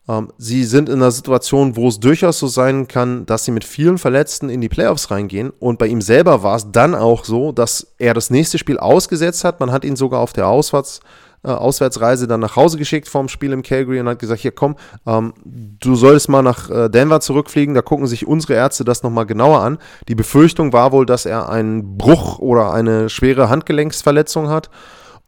Ähm, 0.09 0.33
sie 0.38 0.64
sind 0.64 0.88
in 0.88 0.96
einer 0.96 1.11
Situation, 1.11 1.77
wo 1.77 1.88
es 1.88 2.01
durchaus 2.01 2.38
so 2.38 2.46
sein 2.46 2.87
kann, 2.88 3.27
dass 3.27 3.44
sie 3.44 3.51
mit 3.51 3.64
vielen 3.64 3.99
Verletzten 3.99 4.49
in 4.49 4.61
die 4.61 4.68
Playoffs 4.68 5.11
reingehen. 5.11 5.53
Und 5.59 5.79
bei 5.79 5.87
ihm 5.87 6.01
selber 6.01 6.42
war 6.42 6.57
es 6.57 6.70
dann 6.70 6.94
auch 6.94 7.25
so, 7.25 7.53
dass 7.53 7.94
er 7.99 8.14
das 8.14 8.31
nächste 8.31 8.59
Spiel 8.59 8.79
ausgesetzt 8.79 9.44
hat. 9.44 9.61
Man 9.61 9.72
hat 9.72 9.85
ihn 9.85 9.96
sogar 9.96 10.20
auf 10.20 10.33
der 10.33 10.46
Auswärts- 10.46 11.01
äh, 11.46 11.50
Auswärtsreise 11.50 12.26
dann 12.26 12.40
nach 12.40 12.56
Hause 12.56 12.76
geschickt 12.76 13.09
vom 13.09 13.28
Spiel 13.28 13.52
im 13.52 13.62
Calgary 13.62 14.00
und 14.00 14.09
hat 14.09 14.18
gesagt, 14.18 14.40
hier 14.40 14.50
komm, 14.50 14.76
ähm, 15.06 15.32
du 15.44 15.94
solltest 15.94 16.28
mal 16.28 16.42
nach 16.42 16.68
äh, 16.68 16.88
Denver 16.88 17.20
zurückfliegen, 17.20 17.74
da 17.74 17.82
gucken 17.82 18.06
sich 18.06 18.26
unsere 18.26 18.54
Ärzte 18.54 18.85
das 18.85 19.02
nochmal 19.02 19.26
genauer 19.26 19.61
an. 19.61 19.78
Die 20.09 20.14
Befürchtung 20.14 20.72
war 20.72 20.92
wohl, 20.92 21.06
dass 21.06 21.24
er 21.24 21.48
einen 21.48 21.96
Bruch 21.96 22.40
oder 22.40 22.72
eine 22.72 23.09
schwere 23.09 23.48
Handgelenksverletzung 23.48 24.48
hat. 24.48 24.70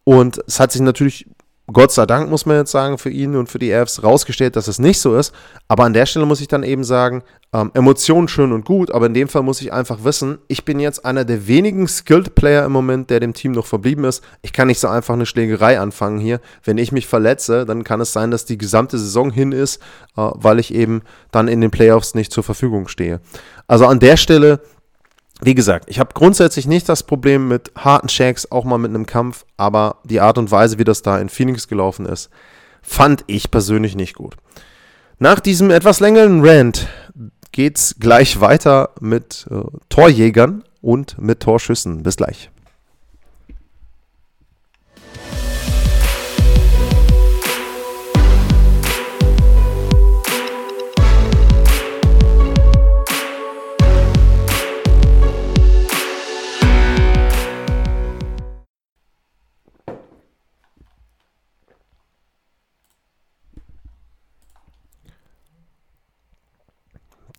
Und 0.04 0.42
es 0.46 0.58
hat 0.58 0.72
sich 0.72 0.80
natürlich 0.80 1.28
Gott 1.70 1.92
sei 1.92 2.06
Dank 2.06 2.30
muss 2.30 2.46
man 2.46 2.56
jetzt 2.56 2.70
sagen, 2.70 2.96
für 2.96 3.10
ihn 3.10 3.36
und 3.36 3.50
für 3.50 3.58
die 3.58 3.74
Avs 3.74 4.02
rausgestellt, 4.02 4.56
dass 4.56 4.68
es 4.68 4.78
nicht 4.78 5.00
so 5.00 5.14
ist. 5.14 5.34
Aber 5.68 5.84
an 5.84 5.92
der 5.92 6.06
Stelle 6.06 6.24
muss 6.24 6.40
ich 6.40 6.48
dann 6.48 6.62
eben 6.62 6.82
sagen, 6.82 7.22
ähm, 7.52 7.70
Emotionen 7.74 8.26
schön 8.26 8.52
und 8.52 8.64
gut, 8.64 8.90
aber 8.90 9.06
in 9.06 9.12
dem 9.12 9.28
Fall 9.28 9.42
muss 9.42 9.60
ich 9.60 9.70
einfach 9.70 10.02
wissen, 10.02 10.38
ich 10.48 10.64
bin 10.64 10.80
jetzt 10.80 11.04
einer 11.04 11.26
der 11.26 11.46
wenigen 11.46 11.86
Skilled 11.86 12.34
Player 12.34 12.64
im 12.64 12.72
Moment, 12.72 13.10
der 13.10 13.20
dem 13.20 13.34
Team 13.34 13.52
noch 13.52 13.66
verblieben 13.66 14.04
ist. 14.04 14.24
Ich 14.40 14.54
kann 14.54 14.68
nicht 14.68 14.80
so 14.80 14.88
einfach 14.88 15.12
eine 15.12 15.26
Schlägerei 15.26 15.78
anfangen 15.78 16.18
hier. 16.18 16.40
Wenn 16.64 16.78
ich 16.78 16.90
mich 16.90 17.06
verletze, 17.06 17.66
dann 17.66 17.84
kann 17.84 18.00
es 18.00 18.14
sein, 18.14 18.30
dass 18.30 18.46
die 18.46 18.58
gesamte 18.58 18.98
Saison 18.98 19.30
hin 19.30 19.52
ist, 19.52 19.76
äh, 20.16 20.30
weil 20.34 20.58
ich 20.58 20.74
eben 20.74 21.02
dann 21.32 21.48
in 21.48 21.60
den 21.60 21.70
Playoffs 21.70 22.14
nicht 22.14 22.32
zur 22.32 22.44
Verfügung 22.44 22.88
stehe. 22.88 23.20
Also 23.66 23.86
an 23.86 24.00
der 24.00 24.16
Stelle 24.16 24.60
wie 25.40 25.54
gesagt, 25.54 25.88
ich 25.88 26.00
habe 26.00 26.14
grundsätzlich 26.14 26.66
nicht 26.66 26.88
das 26.88 27.02
Problem 27.02 27.48
mit 27.48 27.70
harten 27.76 28.08
Shakes, 28.08 28.50
auch 28.50 28.64
mal 28.64 28.78
mit 28.78 28.90
einem 28.90 29.06
Kampf, 29.06 29.44
aber 29.56 29.98
die 30.04 30.20
Art 30.20 30.38
und 30.38 30.50
Weise, 30.50 30.78
wie 30.78 30.84
das 30.84 31.02
da 31.02 31.18
in 31.18 31.28
Phoenix 31.28 31.68
gelaufen 31.68 32.06
ist, 32.06 32.30
fand 32.82 33.24
ich 33.26 33.50
persönlich 33.50 33.94
nicht 33.94 34.14
gut. 34.14 34.34
Nach 35.18 35.40
diesem 35.40 35.70
etwas 35.70 36.00
längeren 36.00 36.44
Rant 36.44 36.88
geht's 37.52 37.96
gleich 37.98 38.40
weiter 38.40 38.90
mit 39.00 39.46
äh, 39.50 39.62
Torjägern 39.88 40.64
und 40.80 41.18
mit 41.20 41.40
Torschüssen. 41.40 42.02
Bis 42.02 42.16
gleich. 42.16 42.50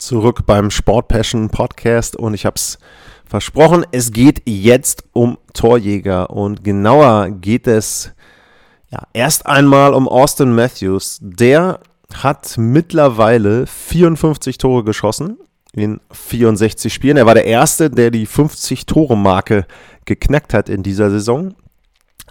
Zurück 0.10 0.48
beim 0.48 0.72
Sport 0.72 1.08
Passion 1.08 1.52
Podcast 1.52 2.16
und 2.16 2.34
ich 2.34 2.48
habe 2.48 2.56
es 2.56 2.80
versprochen, 3.28 3.86
es 3.92 4.12
geht 4.12 4.42
jetzt 4.46 5.04
um 5.14 5.38
Torjäger 5.54 6.32
und 6.32 6.64
genauer 6.64 7.30
geht 7.30 7.68
es 7.68 8.12
ja, 8.90 9.04
erst 9.14 9.46
einmal 9.46 9.94
um 9.94 10.08
Austin 10.08 10.56
Matthews. 10.56 11.20
Der 11.22 11.82
hat 12.12 12.56
mittlerweile 12.58 13.68
54 13.68 14.58
Tore 14.58 14.84
geschossen 14.84 15.38
in 15.74 16.02
64 16.12 16.92
Spielen. 16.92 17.18
Er 17.18 17.28
war 17.28 17.36
der 17.36 17.46
Erste, 17.46 17.92
der 17.92 18.10
die 18.10 18.26
50-Tore-Marke 18.28 19.68
geknackt 20.06 20.56
hat 20.56 20.70
in 20.70 20.82
dieser 20.82 21.12
Saison. 21.12 21.54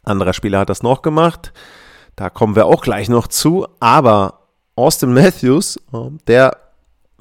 Anderer 0.03 0.33
Spieler 0.33 0.59
hat 0.59 0.71
das 0.71 0.83
noch 0.83 1.03
gemacht. 1.03 1.53
Da 2.17 2.29
kommen 2.29 2.57
wir 2.57 2.67
auch 2.67 2.83
gleich 2.83 3.09
noch 3.09 3.29
zu. 3.29 3.69
Aber 3.79 4.49
Austin 4.75 5.15
Matthews, 5.15 5.79
ähm, 5.95 6.19
der 6.27 6.57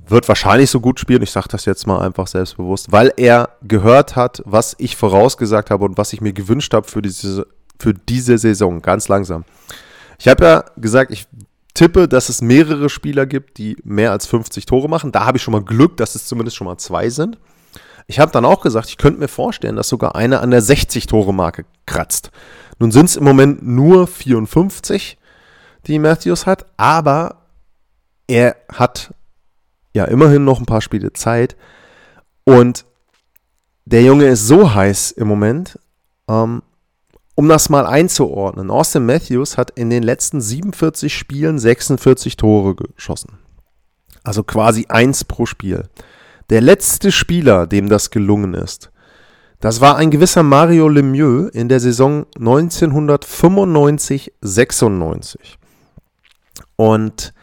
wird 0.10 0.28
wahrscheinlich 0.28 0.70
so 0.70 0.80
gut 0.80 1.00
spielen. 1.00 1.22
Ich 1.22 1.32
sage 1.32 1.48
das 1.50 1.66
jetzt 1.66 1.88
mal 1.88 2.00
einfach 2.00 2.28
selbstbewusst, 2.28 2.92
weil 2.92 3.14
er 3.18 3.50
gehört 3.62 4.16
hat, 4.16 4.42
was 4.46 4.76
ich 4.78 4.96
vorausgesagt 4.96 5.70
habe 5.70 5.86
und 5.86 5.98
was 5.98 6.14
ich 6.14 6.22
mir 6.22 6.34
gewünscht 6.34 6.74
habe 6.74 6.88
für 6.88 7.02
diese, 7.02 7.48
für 7.80 7.94
diese 7.94 8.38
Saison. 8.38 8.82
Ganz 8.82 9.08
langsam. 9.08 9.44
Ich 10.20 10.28
habe 10.28 10.44
ja 10.44 10.64
gesagt, 10.78 11.12
ich 11.12 11.28
tippe, 11.74 12.08
dass 12.08 12.30
es 12.30 12.42
mehrere 12.42 12.90
Spieler 12.90 13.26
gibt, 13.26 13.58
die 13.58 13.78
mehr 13.84 14.12
als 14.12 14.26
50 14.26 14.66
Tore 14.66 14.90
machen. 14.90 15.12
Da 15.12 15.26
habe 15.26 15.38
ich 15.38 15.44
schon 15.44 15.52
mal 15.52 15.64
Glück, 15.64 15.98
dass 15.98 16.16
es 16.16 16.26
zumindest 16.26 16.58
schon 16.58 16.66
mal 16.66 16.78
zwei 16.78 17.10
sind. 17.10 17.38
Ich 18.08 18.20
habe 18.20 18.32
dann 18.32 18.46
auch 18.46 18.62
gesagt, 18.62 18.90
ich 18.90 18.98
könnte 18.98 19.20
mir 19.20 19.28
vorstellen, 19.28 19.76
dass 19.76 19.90
sogar 19.90 20.16
einer 20.16 20.42
an 20.42 20.50
der 20.50 20.64
60-Tore-Marke 20.64 21.66
kratzt. 21.86 22.32
Nun 22.80 22.92
sind 22.92 23.06
es 23.06 23.18
im 23.18 23.24
Moment 23.24 23.68
nur 23.68 24.08
54, 24.08 25.18
die 25.88 26.00
Matthews 26.00 26.46
hat, 26.46 26.66
aber 26.78 27.44
er 28.28 28.56
hat 28.74 29.14
ja 29.98 30.06
immerhin 30.06 30.46
noch 30.46 30.60
ein 30.60 30.66
paar 30.66 30.82
Spiele 30.82 31.14
Zeit. 31.14 31.56
Und 32.46 32.86
der 33.86 34.04
Junge 34.04 34.26
ist 34.26 34.48
so 34.48 34.74
heiß 34.74 35.12
im 35.12 35.28
Moment. 35.28 35.80
Ähm, 36.30 36.64
um 37.36 37.48
das 37.48 37.70
mal 37.70 37.86
einzuordnen, 37.86 38.72
Austin 38.72 39.06
Matthews 39.06 39.58
hat 39.58 39.72
in 39.72 39.90
den 39.90 40.02
letzten 40.02 40.42
47 40.42 41.16
Spielen 41.16 41.60
46 41.60 42.38
Tore 42.38 42.76
geschossen. 42.76 43.38
Also 44.24 44.44
quasi 44.44 44.86
eins 44.90 45.24
pro 45.24 45.46
Spiel. 45.46 45.88
Der 46.50 46.62
letzte 46.62 47.12
Spieler, 47.12 47.68
dem 47.68 47.90
das 47.90 48.10
gelungen 48.10 48.54
ist, 48.54 48.92
das 49.60 49.82
war 49.82 49.98
ein 49.98 50.12
gewisser 50.12 50.44
Mario 50.44 50.88
Lemieux 50.88 51.50
in 51.54 51.68
der 51.70 51.80
Saison 51.80 52.28
1995-96. 52.38 55.38
Und 56.76 57.34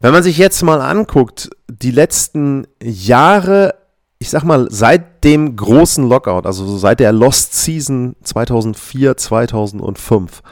wenn 0.00 0.12
man 0.12 0.22
sich 0.22 0.38
jetzt 0.38 0.62
mal 0.62 0.80
anguckt, 0.80 1.50
die 1.68 1.90
letzten 1.90 2.66
Jahre, 2.82 3.74
ich 4.18 4.30
sag 4.30 4.44
mal, 4.44 4.68
seit 4.70 5.24
dem 5.24 5.56
großen 5.56 6.08
Lockout, 6.08 6.46
also 6.46 6.76
seit 6.78 7.00
der 7.00 7.12
Lost 7.12 7.54
Season 7.54 8.14
2004, 8.22 9.16
2005, 9.16 10.42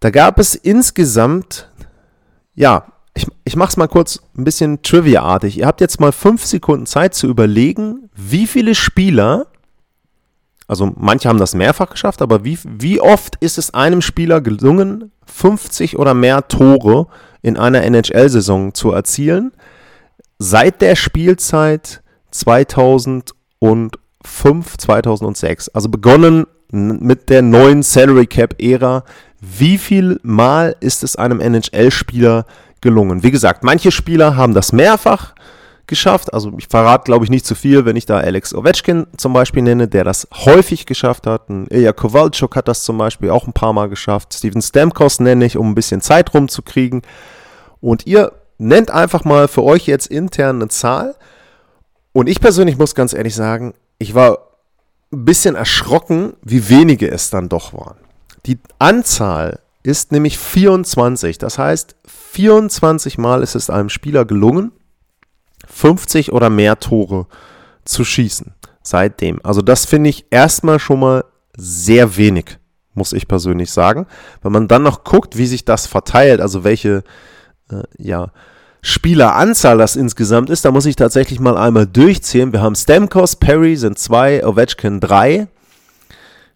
da 0.00 0.10
gab 0.10 0.38
es 0.38 0.54
insgesamt, 0.54 1.68
ja, 2.54 2.86
ich, 3.14 3.26
ich 3.44 3.56
mache 3.56 3.78
mal 3.78 3.88
kurz 3.88 4.20
ein 4.36 4.44
bisschen 4.44 4.82
trivia-artig. 4.82 5.58
Ihr 5.58 5.66
habt 5.66 5.80
jetzt 5.80 5.98
mal 5.98 6.12
fünf 6.12 6.44
Sekunden 6.44 6.86
Zeit 6.86 7.14
zu 7.14 7.26
überlegen, 7.26 8.08
wie 8.14 8.46
viele 8.46 8.76
Spieler, 8.76 9.48
also 10.68 10.92
manche 10.96 11.28
haben 11.28 11.40
das 11.40 11.54
mehrfach 11.54 11.90
geschafft, 11.90 12.22
aber 12.22 12.44
wie, 12.44 12.58
wie 12.64 13.00
oft 13.00 13.34
ist 13.40 13.58
es 13.58 13.74
einem 13.74 14.02
Spieler 14.02 14.40
gelungen, 14.40 15.10
50 15.26 15.98
oder 15.98 16.14
mehr 16.14 16.46
Tore 16.46 17.08
in 17.42 17.56
einer 17.56 17.82
NHL-Saison 17.82 18.74
zu 18.74 18.92
erzielen, 18.92 19.52
seit 20.38 20.80
der 20.80 20.96
Spielzeit 20.96 22.02
2005, 22.30 23.32
2006. 24.76 25.68
Also 25.70 25.88
begonnen 25.88 26.46
mit 26.70 27.30
der 27.30 27.42
neuen 27.42 27.82
Salary 27.82 28.26
Cap-Ära. 28.26 29.04
Wie 29.40 29.78
viel 29.78 30.20
Mal 30.22 30.76
ist 30.80 31.02
es 31.02 31.16
einem 31.16 31.40
NHL-Spieler 31.40 32.44
gelungen? 32.80 33.22
Wie 33.22 33.30
gesagt, 33.30 33.64
manche 33.64 33.90
Spieler 33.90 34.36
haben 34.36 34.54
das 34.54 34.72
mehrfach 34.72 35.34
geschafft. 35.88 36.32
Also 36.32 36.52
ich 36.56 36.68
verrate, 36.68 37.04
glaube 37.04 37.24
ich, 37.24 37.30
nicht 37.30 37.46
zu 37.46 37.54
viel, 37.54 37.84
wenn 37.84 37.96
ich 37.96 38.06
da 38.06 38.18
Alex 38.18 38.54
Ovechkin 38.54 39.06
zum 39.16 39.32
Beispiel 39.32 39.62
nenne, 39.62 39.88
der 39.88 40.04
das 40.04 40.28
häufig 40.32 40.86
geschafft 40.86 41.26
hat. 41.26 41.48
Ein 41.48 41.66
Ilya 41.68 41.92
Kowalczuk 41.92 42.54
hat 42.54 42.68
das 42.68 42.84
zum 42.84 42.98
Beispiel 42.98 43.30
auch 43.30 43.46
ein 43.46 43.52
paar 43.52 43.72
Mal 43.72 43.88
geschafft. 43.88 44.34
Steven 44.34 44.62
Stamkos 44.62 45.20
nenne 45.20 45.44
ich, 45.44 45.56
um 45.56 45.70
ein 45.70 45.74
bisschen 45.74 46.00
Zeit 46.00 46.32
rumzukriegen. 46.32 47.02
Und 47.80 48.06
ihr 48.06 48.32
nennt 48.58 48.90
einfach 48.90 49.24
mal 49.24 49.48
für 49.48 49.64
euch 49.64 49.86
jetzt 49.86 50.06
intern 50.06 50.56
eine 50.56 50.68
Zahl. 50.68 51.16
Und 52.12 52.28
ich 52.28 52.40
persönlich 52.40 52.78
muss 52.78 52.94
ganz 52.94 53.12
ehrlich 53.12 53.34
sagen, 53.34 53.74
ich 53.98 54.14
war 54.14 54.38
ein 55.12 55.24
bisschen 55.24 55.54
erschrocken, 55.54 56.34
wie 56.42 56.68
wenige 56.68 57.10
es 57.10 57.30
dann 57.30 57.48
doch 57.48 57.72
waren. 57.72 57.96
Die 58.46 58.58
Anzahl 58.78 59.60
ist 59.82 60.12
nämlich 60.12 60.38
24. 60.38 61.38
Das 61.38 61.58
heißt, 61.58 61.96
24 62.06 63.18
Mal 63.18 63.42
ist 63.42 63.54
es 63.54 63.70
einem 63.70 63.88
Spieler 63.88 64.24
gelungen, 64.24 64.72
50 65.78 66.32
oder 66.32 66.50
mehr 66.50 66.80
Tore 66.80 67.26
zu 67.84 68.04
schießen 68.04 68.54
seitdem. 68.82 69.40
Also 69.44 69.62
das 69.62 69.84
finde 69.84 70.10
ich 70.10 70.26
erstmal 70.30 70.78
schon 70.78 71.00
mal 71.00 71.24
sehr 71.56 72.16
wenig, 72.16 72.58
muss 72.94 73.12
ich 73.12 73.28
persönlich 73.28 73.70
sagen. 73.70 74.06
Wenn 74.42 74.52
man 74.52 74.68
dann 74.68 74.82
noch 74.82 75.04
guckt, 75.04 75.36
wie 75.36 75.46
sich 75.46 75.64
das 75.64 75.86
verteilt, 75.86 76.40
also 76.40 76.64
welche 76.64 77.04
äh, 77.70 77.82
ja, 77.98 78.32
Spieleranzahl 78.80 79.78
das 79.78 79.96
insgesamt 79.96 80.50
ist, 80.50 80.64
da 80.64 80.70
muss 80.70 80.86
ich 80.86 80.96
tatsächlich 80.96 81.40
mal 81.40 81.56
einmal 81.56 81.86
durchzählen. 81.86 82.52
Wir 82.52 82.62
haben 82.62 82.74
Stamkos, 82.74 83.36
Perry 83.36 83.76
sind 83.76 83.98
zwei, 83.98 84.44
Ovechkin 84.44 85.00
drei, 85.00 85.48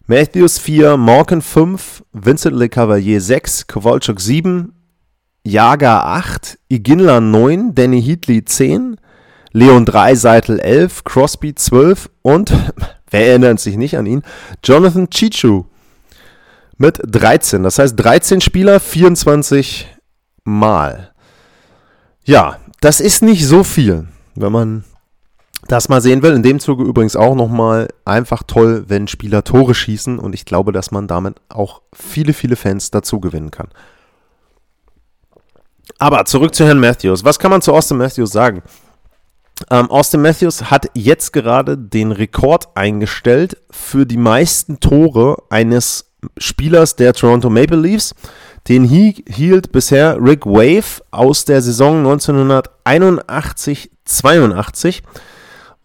Matthews 0.05 0.57
4, 0.57 0.97
Morgan 0.97 1.41
5, 1.41 2.03
Vincent 2.11 2.57
LeCavalier 2.57 3.21
6, 3.21 3.67
Kowalczuk 3.67 4.19
7, 4.19 4.73
Jager 5.45 6.05
8, 6.05 6.57
Iginla 6.69 7.21
9, 7.21 7.75
Danny 7.75 8.01
Heatley 8.01 8.43
10, 8.43 8.97
Leon 9.53 9.85
Dreiseitel 9.85 10.59
11, 10.59 11.03
Crosby 11.03 11.53
12 11.53 12.09
und, 12.23 12.51
wer 13.11 13.27
erinnert 13.27 13.59
sich 13.59 13.77
nicht 13.77 13.97
an 13.97 14.07
ihn, 14.07 14.23
Jonathan 14.63 15.09
Chichu 15.09 15.65
mit 16.77 16.99
13. 17.05 17.61
Das 17.61 17.77
heißt 17.77 17.93
13 17.97 18.41
Spieler, 18.41 18.79
24 18.79 19.87
Mal. 20.43 21.13
Ja, 22.25 22.57
das 22.81 22.99
ist 22.99 23.21
nicht 23.21 23.45
so 23.45 23.63
viel, 23.63 24.07
wenn 24.35 24.51
man 24.51 24.83
das 25.67 25.87
mal 25.87 26.01
sehen 26.01 26.23
will. 26.23 26.33
In 26.33 26.43
dem 26.43 26.59
Zuge 26.59 26.83
übrigens 26.83 27.15
auch 27.15 27.35
nochmal 27.35 27.89
einfach 28.05 28.43
toll, 28.43 28.85
wenn 28.87 29.07
Spieler 29.07 29.43
Tore 29.43 29.75
schießen 29.75 30.19
und 30.19 30.33
ich 30.33 30.45
glaube, 30.45 30.71
dass 30.71 30.91
man 30.91 31.07
damit 31.07 31.35
auch 31.49 31.81
viele, 31.93 32.33
viele 32.33 32.55
Fans 32.55 32.91
dazu 32.91 33.19
gewinnen 33.19 33.51
kann. 33.51 33.67
Aber 35.99 36.25
zurück 36.25 36.55
zu 36.55 36.65
Herrn 36.65 36.79
Matthews. 36.79 37.23
Was 37.23 37.39
kann 37.39 37.51
man 37.51 37.61
zu 37.61 37.71
Austin 37.71 37.97
Matthews 37.97 38.31
sagen? 38.31 38.63
Ähm, 39.69 39.91
Austin 39.91 40.21
Matthews 40.21 40.71
hat 40.71 40.89
jetzt 40.93 41.33
gerade 41.33 41.77
den 41.77 42.11
Rekord 42.11 42.75
eingestellt 42.75 43.57
für 43.69 44.05
die 44.05 44.17
meisten 44.17 44.79
Tore 44.79 45.43
eines 45.49 46.13
Spielers 46.37 46.95
der 46.95 47.13
Toronto 47.13 47.49
Maple 47.49 47.77
Leafs. 47.77 48.15
Den 48.67 48.83
hielt 48.85 49.71
bisher 49.71 50.17
Rick 50.21 50.45
Wave 50.45 51.01
aus 51.11 51.45
der 51.45 51.61
Saison 51.61 52.05
1981-82. 52.05 55.01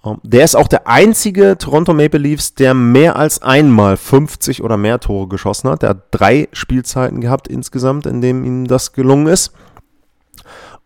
Ähm, 0.05 0.19
der 0.23 0.45
ist 0.45 0.55
auch 0.55 0.69
der 0.69 0.87
einzige 0.87 1.59
Toronto 1.59 1.93
Maple 1.93 2.21
Leafs, 2.21 2.55
der 2.55 2.75
mehr 2.75 3.17
als 3.17 3.43
einmal 3.43 3.97
50 3.97 4.63
oder 4.63 4.77
mehr 4.77 5.01
Tore 5.01 5.27
geschossen 5.27 5.71
hat. 5.71 5.83
Der 5.83 5.89
hat 5.91 6.05
drei 6.13 6.49
Spielzeiten 6.53 7.21
gehabt 7.21 7.49
insgesamt, 7.49 8.07
in 8.07 8.21
denen 8.21 8.45
ihm 8.45 8.69
das 8.69 8.93
gelungen 8.93 9.27
ist. 9.27 9.51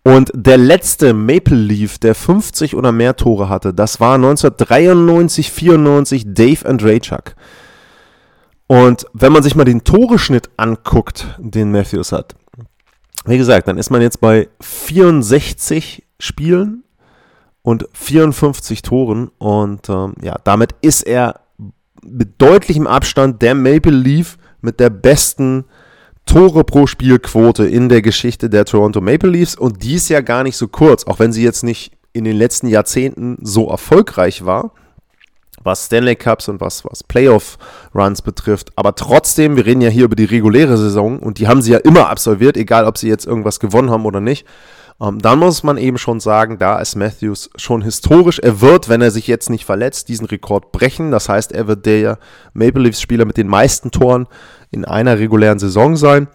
Und 0.05 0.33
der 0.35 0.59
letzte 0.59 1.15
Maple 1.15 1.57
Leaf, 1.57 1.99
der 1.99 2.15
50 2.15 2.75
oder 2.75 2.91
mehr 2.91 3.17
Tore 3.17 3.49
hatte, 3.49 3.73
das 3.73 4.01
war 4.01 4.17
1993, 4.17 5.53
94 5.53 6.25
Dave 6.27 6.67
Andrachuk. 6.67 7.37
Und 8.67 9.07
wenn 9.12 9.33
man 9.33 9.43
sich 9.43 9.55
mal 9.55 9.65
den 9.65 9.85
Toreschnitt 9.85 10.51
anguckt, 10.57 11.27
den 11.38 11.71
Matthews 11.71 12.11
hat, 12.11 12.35
wie 13.27 13.38
gesagt, 13.38 13.69
dann 13.69 13.79
ist 13.79 13.91
man 13.91 14.03
jetzt 14.03 14.21
bei 14.21 14.49
64 14.61 16.05
Spielen 16.19 16.83
und 17.62 17.87
54 17.93 18.83
Toren. 18.83 19.31
Und 19.38 19.88
ähm, 19.88 20.15
ja, 20.21 20.37
damit 20.43 20.75
ist 20.81 21.03
er 21.03 21.41
mit 22.05 22.41
deutlichem 22.43 22.88
Abstand 22.88 23.43
der 23.43 23.55
Maple 23.55 23.93
Leaf 23.93 24.37
mit 24.61 24.81
der 24.81 24.91
besten 24.91 25.65
Tore 26.27 26.65
pro 26.65 26.87
Spielquote 26.87 27.67
in 27.67 27.89
der 27.89 28.03
Geschichte 28.03 28.49
der 28.49 28.65
Toronto 28.65 29.01
Maple 29.01 29.31
Leafs 29.31 29.55
und 29.55 29.83
die 29.83 29.95
ist 29.95 30.09
ja 30.09 30.21
gar 30.21 30.43
nicht 30.43 30.57
so 30.57 30.69
kurz, 30.69 31.05
auch 31.05 31.19
wenn 31.19 31.33
sie 31.33 31.43
jetzt 31.43 31.63
nicht 31.63 31.93
in 32.13 32.25
den 32.25 32.37
letzten 32.37 32.67
Jahrzehnten 32.69 33.39
so 33.43 33.69
erfolgreich 33.69 34.45
war, 34.45 34.73
was 35.63 35.87
Stanley 35.87 36.17
Cups 36.17 36.49
und 36.49 36.61
was, 36.61 36.85
was 36.85 37.05
Playoff-Runs 37.05 38.23
betrifft. 38.23 38.73
Aber 38.77 38.95
trotzdem, 38.95 39.57
wir 39.57 39.67
reden 39.67 39.81
ja 39.81 39.89
hier 39.89 40.05
über 40.05 40.17
die 40.17 40.25
reguläre 40.25 40.77
Saison 40.77 41.19
und 41.19 41.39
die 41.39 41.49
haben 41.49 41.63
sie 41.63 41.73
ja 41.73 41.79
immer 41.79 42.09
absolviert, 42.09 42.57
egal 42.57 42.87
ob 42.87 42.99
sie 42.99 43.09
jetzt 43.09 43.27
irgendwas 43.27 43.61
gewonnen 43.61 43.91
haben 43.91 44.05
oder 44.05 44.21
nicht. 44.21 44.47
Ähm, 45.03 45.19
dann 45.19 45.41
muss 45.41 45.65
man 45.65 45.79
eben 45.79 45.99
schon 45.99 46.21
sagen, 46.21 46.59
da 46.59 46.79
ist 46.79 46.95
Matthews 46.95 47.51
schon 47.57 47.83
historisch. 47.83 48.38
Er 48.38 48.61
wird, 48.61 48.88
wenn 48.88 49.03
er 49.03 49.11
sich 49.11 49.27
jetzt 49.27 49.51
nicht 49.51 49.65
verletzt, 49.65 50.09
diesen 50.09 50.27
Rekord 50.27 50.71
brechen. 50.71 51.11
Das 51.11 51.29
heißt, 51.29 51.51
er 51.51 51.67
wird 51.67 51.87
der 51.87 52.19
Maple 52.55 52.85
Leafs-Spieler 52.85 53.25
mit 53.25 53.37
den 53.37 53.49
meisten 53.49 53.91
Toren 53.91 54.29
in 54.71 54.85
einer 54.85 55.19
regulären 55.19 55.59
Saison 55.59 55.97
sein. 55.97 56.29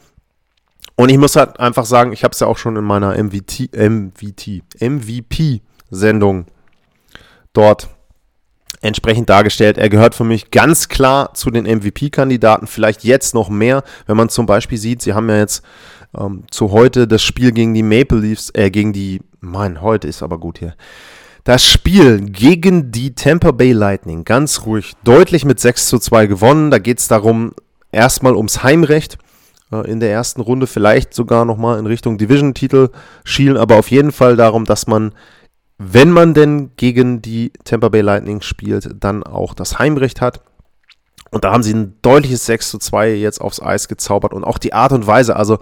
Und 0.96 1.10
ich 1.10 1.18
muss 1.18 1.36
halt 1.36 1.60
einfach 1.60 1.86
sagen, 1.86 2.12
ich 2.12 2.24
habe 2.24 2.34
es 2.34 2.40
ja 2.42 2.48
auch 2.48 2.58
schon 2.58 2.76
in 2.76 2.84
meiner 2.84 3.16
MVT, 3.24 3.72
MVT, 3.74 4.64
MVP-Sendung 4.82 6.48
dort 7.54 7.88
entsprechend 8.82 9.30
dargestellt. 9.30 9.78
Er 9.78 9.90
gehört 9.90 10.14
für 10.14 10.24
mich 10.24 10.52
ganz 10.52 10.90
klar 10.90 11.34
zu 11.34 11.52
den 11.52 11.66
MVP-Kandidaten, 11.66 12.68
vielleicht 12.68 13.04
jetzt 13.04 13.34
noch 13.34 13.50
mehr, 13.50 13.84
wenn 14.08 14.18
man 14.18 14.30
zum 14.30 14.46
Beispiel 14.46 14.78
sieht, 14.78 15.02
sie 15.02 15.14
haben 15.14 15.30
ja 15.30 15.38
jetzt 15.38 15.64
ähm, 16.20 16.44
zu 16.52 16.72
heute 16.72 17.08
das 17.08 17.24
Spiel 17.24 17.52
gegen 17.52 17.74
die 17.74 17.84
Maple 17.84 18.20
Leafs, 18.20 18.52
äh, 18.54 18.70
gegen 18.70 18.94
die, 18.94 19.22
mein, 19.40 19.82
heute 19.82 20.08
ist 20.08 20.24
aber 20.24 20.40
gut 20.40 20.60
hier. 20.60 20.76
Das 21.44 21.64
Spiel 21.64 22.22
gegen 22.22 22.92
die 22.92 23.16
Tampa 23.16 23.52
Bay 23.52 23.72
Lightning, 23.72 24.26
ganz 24.26 24.66
ruhig, 24.66 24.94
deutlich 25.04 25.46
mit 25.46 25.60
6 25.60 25.88
zu 25.88 26.00
2 26.00 26.26
gewonnen. 26.26 26.72
Da 26.72 26.80
geht 26.80 27.00
es 27.00 27.08
darum, 27.08 27.54
erstmal 27.92 28.36
ums 28.36 28.64
Heimrecht 28.64 29.18
äh, 29.72 29.90
in 29.90 30.00
der 30.00 30.12
ersten 30.12 30.42
Runde, 30.42 30.68
vielleicht 30.68 31.14
sogar 31.14 31.46
nochmal 31.46 31.80
in 31.80 31.86
Richtung 31.86 32.18
Division-Titel 32.18 32.90
schielen, 33.24 33.58
aber 33.58 33.78
auf 33.78 33.92
jeden 33.92 34.12
Fall 34.12 34.36
darum, 34.36 34.66
dass 34.66 34.88
man 34.88 35.14
wenn 35.78 36.10
man 36.10 36.34
denn 36.34 36.72
gegen 36.76 37.22
die 37.22 37.52
Tampa 37.64 37.90
Bay 37.90 38.02
Lightning 38.02 38.42
spielt, 38.42 38.90
dann 39.00 39.24
auch 39.24 39.54
das 39.54 39.78
Heimrecht 39.78 40.22
hat. 40.22 40.42
Und 41.30 41.44
da 41.44 41.52
haben 41.52 41.64
sie 41.64 41.74
ein 41.74 41.98
deutliches 42.02 42.46
6 42.46 42.72
zu 42.72 42.78
2 42.80 43.14
jetzt 43.14 43.42
aufs 43.42 43.62
Eis 43.62 43.88
gezaubert 43.88 44.34
und 44.34 44.44
auch 44.44 44.58
die 44.58 44.74
Art 44.74 44.92
und 44.92 45.06
Weise, 45.06 45.36
also 45.36 45.60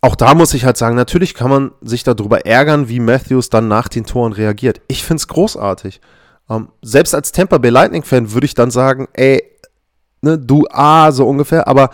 auch 0.00 0.14
da 0.14 0.34
muss 0.34 0.54
ich 0.54 0.64
halt 0.64 0.76
sagen, 0.76 0.96
natürlich 0.96 1.34
kann 1.34 1.50
man 1.50 1.72
sich 1.80 2.04
darüber 2.04 2.46
ärgern, 2.46 2.88
wie 2.88 3.00
Matthews 3.00 3.50
dann 3.50 3.68
nach 3.68 3.88
den 3.88 4.06
Toren 4.06 4.32
reagiert. 4.32 4.80
Ich 4.86 5.04
finde 5.04 5.20
es 5.20 5.28
großartig. 5.28 6.00
Ähm, 6.48 6.68
selbst 6.82 7.14
als 7.14 7.32
Tampa 7.32 7.58
Bay 7.58 7.70
Lightning-Fan 7.70 8.32
würde 8.32 8.44
ich 8.44 8.54
dann 8.54 8.70
sagen, 8.70 9.08
ey, 9.12 9.42
ne, 10.22 10.38
du 10.38 10.66
A, 10.70 11.10
so 11.10 11.26
ungefähr, 11.26 11.66
aber 11.66 11.90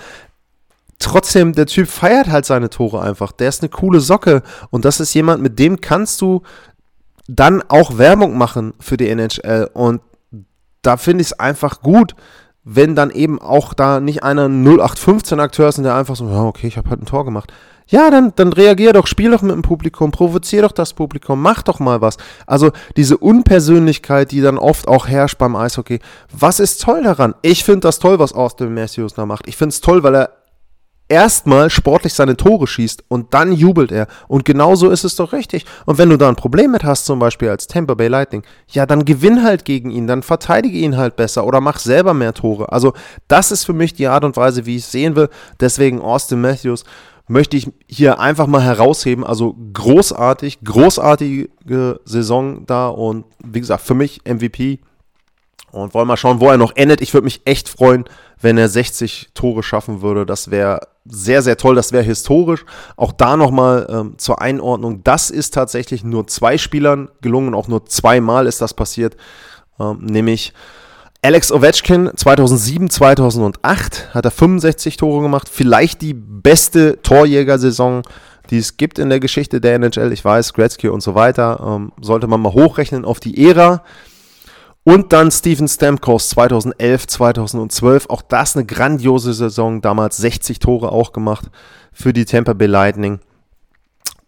trotzdem, 0.98 1.54
der 1.54 1.66
Typ 1.66 1.88
feiert 1.88 2.28
halt 2.28 2.44
seine 2.44 2.70
Tore 2.70 3.00
einfach. 3.00 3.32
Der 3.32 3.48
ist 3.48 3.62
eine 3.62 3.70
coole 3.70 4.00
Socke 4.00 4.42
und 4.70 4.84
das 4.84 5.00
ist 5.00 5.14
jemand, 5.14 5.42
mit 5.42 5.58
dem 5.58 5.80
kannst 5.80 6.20
du 6.20 6.42
dann 7.26 7.62
auch 7.68 7.96
Werbung 7.96 8.36
machen 8.36 8.74
für 8.80 8.96
die 8.96 9.08
NHL. 9.08 9.70
Und 9.72 10.02
da 10.82 10.96
finde 10.96 11.22
ich 11.22 11.28
es 11.28 11.40
einfach 11.40 11.80
gut, 11.80 12.14
wenn 12.64 12.94
dann 12.94 13.10
eben 13.10 13.40
auch 13.40 13.74
da 13.74 14.00
nicht 14.00 14.22
einer 14.22 14.46
0815-Akteur 14.46 15.68
ist 15.68 15.78
und 15.78 15.84
der 15.84 15.94
einfach 15.94 16.16
so, 16.16 16.28
ja, 16.28 16.42
okay, 16.42 16.66
ich 16.66 16.76
habe 16.76 16.90
halt 16.90 17.02
ein 17.02 17.06
Tor 17.06 17.24
gemacht. 17.24 17.52
Ja, 17.86 18.10
dann, 18.10 18.32
dann 18.36 18.52
reagier 18.52 18.92
doch, 18.92 19.06
spiel 19.06 19.30
doch 19.30 19.42
mit 19.42 19.52
dem 19.52 19.62
Publikum, 19.62 20.10
provozier 20.10 20.62
doch 20.62 20.72
das 20.72 20.94
Publikum, 20.94 21.40
mach 21.40 21.62
doch 21.62 21.80
mal 21.80 22.00
was. 22.00 22.16
Also 22.46 22.70
diese 22.96 23.18
Unpersönlichkeit, 23.18 24.32
die 24.32 24.40
dann 24.40 24.58
oft 24.58 24.88
auch 24.88 25.06
herrscht 25.06 25.38
beim 25.38 25.54
Eishockey. 25.54 26.00
Was 26.32 26.60
ist 26.60 26.82
toll 26.82 27.02
daran? 27.02 27.34
Ich 27.42 27.64
finde 27.64 27.80
das 27.80 27.98
toll, 27.98 28.18
was 28.18 28.32
Austin 28.32 28.72
Matthews 28.72 29.14
da 29.14 29.26
macht. 29.26 29.46
Ich 29.48 29.56
finde 29.56 29.70
es 29.70 29.80
toll, 29.80 30.02
weil 30.02 30.14
er 30.14 30.30
erstmal 31.08 31.68
sportlich 31.70 32.14
seine 32.14 32.36
Tore 32.36 32.66
schießt 32.66 33.04
und 33.08 33.34
dann 33.34 33.52
jubelt 33.52 33.92
er. 33.92 34.06
Und 34.28 34.44
genau 34.44 34.74
so 34.74 34.90
ist 34.90 35.04
es 35.04 35.16
doch 35.16 35.32
richtig. 35.32 35.66
Und 35.84 35.98
wenn 35.98 36.08
du 36.08 36.16
da 36.16 36.28
ein 36.28 36.36
Problem 36.36 36.70
mit 36.70 36.84
hast, 36.84 37.04
zum 37.04 37.18
Beispiel 37.18 37.50
als 37.50 37.66
Tampa 37.66 37.94
Bay 37.94 38.08
Lightning, 38.08 38.42
ja, 38.68 38.86
dann 38.86 39.04
gewinn 39.04 39.42
halt 39.42 39.64
gegen 39.64 39.90
ihn, 39.90 40.06
dann 40.06 40.22
verteidige 40.22 40.78
ihn 40.78 40.96
halt 40.96 41.16
besser 41.16 41.46
oder 41.46 41.60
mach 41.60 41.78
selber 41.78 42.14
mehr 42.14 42.32
Tore. 42.32 42.72
Also, 42.72 42.94
das 43.28 43.52
ist 43.52 43.64
für 43.64 43.74
mich 43.74 43.94
die 43.94 44.06
Art 44.06 44.24
und 44.24 44.36
Weise, 44.36 44.66
wie 44.66 44.76
ich 44.76 44.84
es 44.84 44.92
sehen 44.92 45.16
will. 45.16 45.28
Deswegen 45.60 46.00
Austin 46.00 46.40
Matthews 46.40 46.84
möchte 47.26 47.56
ich 47.56 47.68
hier 47.86 48.20
einfach 48.20 48.46
mal 48.46 48.62
herausheben. 48.62 49.24
Also 49.24 49.56
großartig, 49.72 50.60
großartige 50.62 52.00
Saison 52.04 52.66
da 52.66 52.88
und 52.88 53.24
wie 53.42 53.60
gesagt, 53.60 53.82
für 53.82 53.94
mich 53.94 54.22
MVP. 54.24 54.80
Und 55.70 55.92
wollen 55.92 56.06
mal 56.06 56.16
schauen, 56.16 56.38
wo 56.38 56.48
er 56.48 56.56
noch 56.56 56.76
endet. 56.76 57.00
Ich 57.00 57.14
würde 57.14 57.24
mich 57.24 57.42
echt 57.46 57.68
freuen, 57.68 58.04
wenn 58.40 58.56
er 58.58 58.68
60 58.68 59.30
Tore 59.34 59.64
schaffen 59.64 60.02
würde. 60.02 60.24
Das 60.24 60.52
wäre 60.52 60.86
sehr, 61.04 61.42
sehr 61.42 61.56
toll. 61.56 61.74
Das 61.74 61.90
wäre 61.90 62.04
historisch. 62.04 62.64
Auch 62.96 63.10
da 63.10 63.36
nochmal 63.36 63.86
ähm, 63.90 64.14
zur 64.16 64.40
Einordnung. 64.40 65.02
Das 65.02 65.30
ist 65.30 65.52
tatsächlich 65.52 66.04
nur 66.04 66.28
zwei 66.28 66.58
Spielern 66.58 67.08
gelungen. 67.22 67.54
Auch 67.54 67.66
nur 67.66 67.86
zweimal 67.86 68.46
ist 68.46 68.60
das 68.60 68.72
passiert. 68.72 69.16
Ähm, 69.80 69.98
nämlich 70.00 70.52
Alex 71.24 71.50
Ovechkin 71.50 72.10
2007, 72.14 72.90
2008 72.90 74.10
hat 74.12 74.26
er 74.26 74.30
65 74.30 74.98
Tore 74.98 75.22
gemacht. 75.22 75.48
Vielleicht 75.50 76.02
die 76.02 76.12
beste 76.12 77.00
Torjägersaison, 77.00 78.02
die 78.50 78.58
es 78.58 78.76
gibt 78.76 78.98
in 78.98 79.08
der 79.08 79.20
Geschichte 79.20 79.58
der 79.58 79.76
NHL. 79.76 80.12
Ich 80.12 80.22
weiß, 80.22 80.52
Gretzky 80.52 80.88
und 80.88 81.02
so 81.02 81.14
weiter. 81.14 81.60
Ähm, 81.66 81.92
sollte 81.98 82.26
man 82.26 82.42
mal 82.42 82.52
hochrechnen 82.52 83.06
auf 83.06 83.20
die 83.20 83.42
Ära. 83.42 83.82
Und 84.82 85.14
dann 85.14 85.30
Steven 85.30 85.66
Stamkos 85.66 86.28
2011, 86.28 87.06
2012. 87.06 88.10
Auch 88.10 88.20
das 88.20 88.54
eine 88.54 88.66
grandiose 88.66 89.32
Saison. 89.32 89.80
Damals 89.80 90.18
60 90.18 90.58
Tore 90.58 90.92
auch 90.92 91.14
gemacht 91.14 91.46
für 91.90 92.12
die 92.12 92.26
Tampa 92.26 92.52
Bay 92.52 92.68
Lightning. 92.68 93.18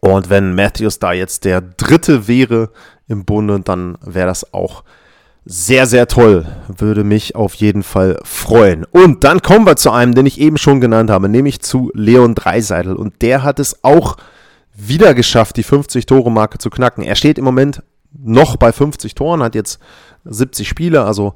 Und 0.01 0.31
wenn 0.31 0.55
Matthews 0.55 0.99
da 0.99 1.13
jetzt 1.13 1.45
der 1.45 1.61
Dritte 1.61 2.27
wäre 2.27 2.71
im 3.07 3.27
Bunde, 3.27 3.61
dann 3.61 3.99
wäre 4.01 4.29
das 4.29 4.55
auch 4.55 4.83
sehr, 5.49 5.87
sehr 5.87 6.09
toll. 6.09 6.45
Würde 6.67 7.05
mich 7.05 7.37
auf 7.37 7.55
jeden 7.55 7.85
Fall 7.85 8.19
freuen. 8.25 8.85
Und 8.85 9.23
dann 9.23 9.43
kommen 9.43 9.65
wir 9.65 9.77
zu 9.77 9.93
einem, 9.93 10.15
den 10.15 10.27
ich 10.27 10.41
eben 10.41 10.59
schon 10.59 10.81
genannt 10.81 11.09
habe, 11.09 11.29
nämlich 11.29 11.61
zu 11.63 11.93
Leon 11.95 12.35
Dreiseitel. 12.35 12.97
Und 12.97 13.23
der 13.23 13.45
hat 13.45 13.61
es 13.61 13.85
auch 13.85 14.17
wieder 14.75 15.15
geschafft, 15.15 15.57
die 15.57 15.65
50-Tore-Marke 15.65 16.59
zu 16.59 16.69
knacken. 16.69 17.05
Er 17.05 17.15
steht 17.15 17.39
im 17.39 17.45
Moment 17.45 17.83
noch 18.13 18.57
bei 18.57 18.73
50 18.73 19.15
Toren, 19.15 19.43
hat 19.43 19.55
jetzt 19.55 19.79
70 20.25 20.69
Spiele, 20.69 21.05
also 21.05 21.35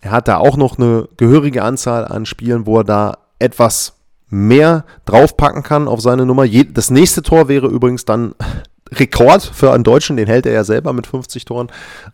er 0.00 0.10
hat 0.10 0.28
da 0.28 0.38
auch 0.38 0.56
noch 0.56 0.78
eine 0.78 1.08
gehörige 1.16 1.62
Anzahl 1.62 2.06
an 2.06 2.26
Spielen, 2.26 2.66
wo 2.66 2.78
er 2.78 2.84
da 2.84 3.18
etwas 3.38 3.94
mehr 4.28 4.84
draufpacken 5.04 5.62
kann 5.62 5.88
auf 5.88 6.00
seine 6.00 6.26
Nummer. 6.26 6.46
Das 6.48 6.90
nächste 6.90 7.22
Tor 7.22 7.48
wäre 7.48 7.68
übrigens 7.68 8.04
dann 8.04 8.34
Rekord 8.92 9.42
für 9.42 9.72
einen 9.72 9.84
Deutschen, 9.84 10.16
den 10.16 10.26
hält 10.26 10.46
er 10.46 10.52
ja 10.52 10.64
selber 10.64 10.92
mit 10.92 11.06
50 11.06 11.44
Toren. 11.44 11.68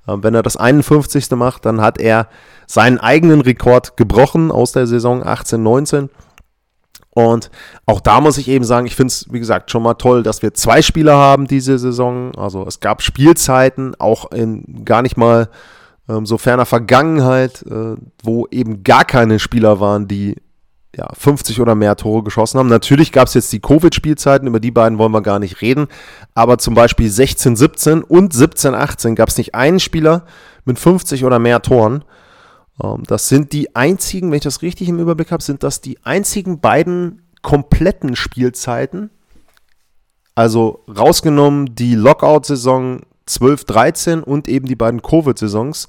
Ähm, 0.07 0.23
wenn 0.23 0.35
er 0.35 0.43
das 0.43 0.57
51. 0.57 1.31
macht, 1.33 1.67
dann 1.67 1.81
hat 1.81 1.99
er 1.99 2.29
seinen 2.67 2.99
eigenen 2.99 3.41
Rekord 3.41 3.97
gebrochen 3.97 4.51
aus 4.53 4.73
der 4.73 4.87
Saison 4.87 5.23
18-19. 5.23 6.09
Und 7.13 7.51
auch 7.87 8.01
da 8.01 8.21
muss 8.21 8.39
ich 8.39 8.49
eben 8.49 8.65
sagen, 8.65 8.87
ich 8.87 8.95
finde 8.95 9.09
es, 9.09 9.27
wie 9.31 9.41
gesagt, 9.41 9.71
schon 9.71 9.83
mal 9.83 9.95
toll, 9.95 10.23
dass 10.23 10.43
wir 10.43 10.55
zwei 10.55 10.81
Spieler 10.81 11.17
haben 11.17 11.49
diese 11.49 11.79
Saison. 11.79 12.35
Also 12.37 12.65
es 12.67 12.79
gab 12.79 13.03
Spielzeiten, 13.03 13.95
auch 13.99 14.31
in 14.31 14.85
gar 14.85 15.03
nicht 15.03 15.17
mal 15.17 15.49
ähm, 16.09 16.25
so 16.25 16.39
ferner 16.39 16.67
Vergangenheit, 16.67 17.63
äh, 17.63 17.97
wo 18.23 18.47
eben 18.51 18.85
gar 18.85 19.05
keine 19.05 19.41
Spieler 19.41 19.81
waren, 19.81 20.07
die 20.07 20.37
ja, 20.97 21.09
50 21.13 21.61
oder 21.61 21.75
mehr 21.75 21.97
Tore 21.97 22.25
geschossen 22.25 22.59
haben. 22.59 22.69
Natürlich 22.69 23.13
gab 23.13 23.29
es 23.29 23.35
jetzt 23.35 23.53
die 23.53 23.61
Covid-Spielzeiten, 23.61 24.49
über 24.49 24.61
die 24.61 24.73
beiden 24.73 24.99
wollen 24.99 25.13
wir 25.13 25.23
gar 25.23 25.39
nicht 25.39 25.61
reden. 25.63 25.87
Aber 26.35 26.59
zum 26.59 26.75
Beispiel 26.75 27.09
16, 27.09 27.57
17 27.57 28.03
und 28.03 28.33
17, 28.33 28.75
18 28.75 29.15
gab 29.15 29.29
es 29.29 29.39
nicht 29.39 29.55
einen 29.55 29.81
Spieler 29.81 30.25
mit 30.65 30.79
50 30.79 31.25
oder 31.25 31.39
mehr 31.39 31.63
Toren. 31.63 32.05
Ähm, 32.83 33.05
das 33.07 33.29
sind 33.29 33.53
die 33.53 33.75
einzigen, 33.77 34.31
wenn 34.31 34.39
ich 34.39 34.45
das 34.45 34.63
richtig 34.63 34.89
im 34.89 34.99
Überblick 34.99 35.31
habe, 35.31 35.43
sind 35.43 35.63
das 35.63 35.81
die 35.81 35.99
einzigen 36.05 36.61
beiden 36.61 37.23
kompletten 37.43 38.17
Spielzeiten. 38.17 39.11
Also 40.35 40.85
rausgenommen 40.89 41.75
die 41.75 41.95
Lockout-Saison 41.95 43.03
12, 43.27 43.65
13 43.65 44.23
und 44.23 44.49
eben 44.49 44.67
die 44.67 44.77
beiden 44.77 45.03
Covid-Saisons 45.03 45.89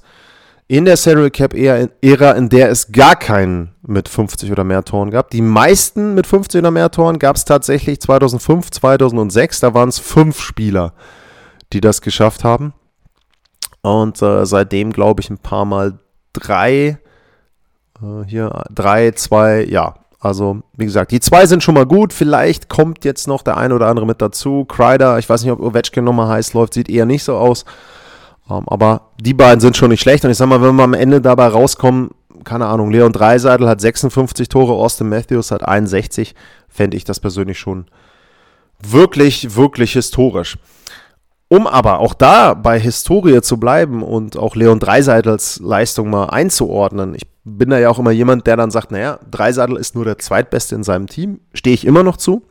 in 0.68 0.84
der 0.84 0.96
Salary 0.96 1.30
Cap 1.30 1.54
Ära, 1.54 2.32
in 2.32 2.48
der 2.48 2.70
es 2.70 2.92
gar 2.92 3.16
keinen 3.16 3.74
mit 3.82 4.08
50 4.08 4.50
oder 4.50 4.64
mehr 4.64 4.84
Toren 4.84 5.10
gab. 5.10 5.30
Die 5.30 5.42
meisten 5.42 6.14
mit 6.14 6.26
50 6.26 6.60
oder 6.60 6.70
mehr 6.70 6.90
Toren 6.90 7.18
gab 7.18 7.36
es 7.36 7.44
tatsächlich 7.44 8.00
2005, 8.00 8.70
2006. 8.70 9.60
Da 9.60 9.74
waren 9.74 9.88
es 9.88 9.98
fünf 9.98 10.40
Spieler, 10.40 10.94
die 11.72 11.80
das 11.80 12.00
geschafft 12.00 12.44
haben. 12.44 12.72
Und 13.82 14.22
äh, 14.22 14.46
seitdem 14.46 14.92
glaube 14.92 15.20
ich 15.20 15.30
ein 15.30 15.38
paar 15.38 15.64
Mal 15.64 15.98
drei, 16.32 16.98
äh, 18.00 18.24
hier 18.26 18.64
drei, 18.72 19.10
zwei, 19.12 19.64
ja. 19.64 19.96
Also, 20.20 20.62
wie 20.76 20.84
gesagt, 20.84 21.10
die 21.10 21.18
zwei 21.18 21.46
sind 21.46 21.64
schon 21.64 21.74
mal 21.74 21.84
gut. 21.84 22.12
Vielleicht 22.12 22.68
kommt 22.68 23.04
jetzt 23.04 23.26
noch 23.26 23.42
der 23.42 23.56
eine 23.56 23.74
oder 23.74 23.88
andere 23.88 24.06
mit 24.06 24.22
dazu. 24.22 24.64
Kreider, 24.64 25.18
ich 25.18 25.28
weiß 25.28 25.42
nicht, 25.42 25.50
ob 25.50 25.60
Ovechkin 25.60 26.04
nochmal 26.04 26.28
heiß 26.28 26.54
läuft, 26.54 26.74
sieht 26.74 26.88
eher 26.88 27.06
nicht 27.06 27.24
so 27.24 27.36
aus. 27.36 27.64
Um, 28.48 28.58
ähm, 28.58 28.64
aber 28.66 29.12
die 29.20 29.34
beiden 29.34 29.60
sind 29.60 29.76
schon 29.76 29.90
nicht 29.90 30.00
schlecht. 30.00 30.24
Und 30.24 30.30
ich 30.30 30.36
sag 30.36 30.48
mal, 30.48 30.62
wenn 30.62 30.74
wir 30.76 30.84
am 30.84 30.94
Ende 30.94 31.20
dabei 31.20 31.46
rauskommen, 31.46 32.10
keine 32.44 32.66
Ahnung, 32.66 32.90
Leon 32.90 33.12
Dreiseitel 33.12 33.68
hat 33.68 33.80
56 33.80 34.48
Tore, 34.48 34.72
Austin 34.72 35.08
Matthews 35.08 35.50
hat 35.50 35.66
61, 35.66 36.34
fände 36.68 36.96
ich 36.96 37.04
das 37.04 37.20
persönlich 37.20 37.58
schon 37.58 37.86
wirklich, 38.80 39.54
wirklich 39.56 39.92
historisch. 39.92 40.58
Um 41.48 41.66
aber 41.66 41.98
auch 41.98 42.14
da 42.14 42.54
bei 42.54 42.80
Historie 42.80 43.42
zu 43.42 43.58
bleiben 43.58 44.02
und 44.02 44.38
auch 44.38 44.56
Leon 44.56 44.80
Dreiseitels 44.80 45.60
Leistung 45.60 46.08
mal 46.08 46.30
einzuordnen, 46.30 47.14
ich 47.14 47.26
bin 47.44 47.70
da 47.70 47.78
ja 47.78 47.90
auch 47.90 47.98
immer 47.98 48.10
jemand, 48.10 48.46
der 48.46 48.56
dann 48.56 48.70
sagt, 48.70 48.90
naja, 48.90 49.18
Dreiseitel 49.30 49.76
ist 49.76 49.94
nur 49.94 50.04
der 50.04 50.18
Zweitbeste 50.18 50.74
in 50.74 50.82
seinem 50.82 51.08
Team, 51.08 51.40
stehe 51.52 51.74
ich 51.74 51.86
immer 51.86 52.02
noch 52.02 52.16
zu. 52.16 52.46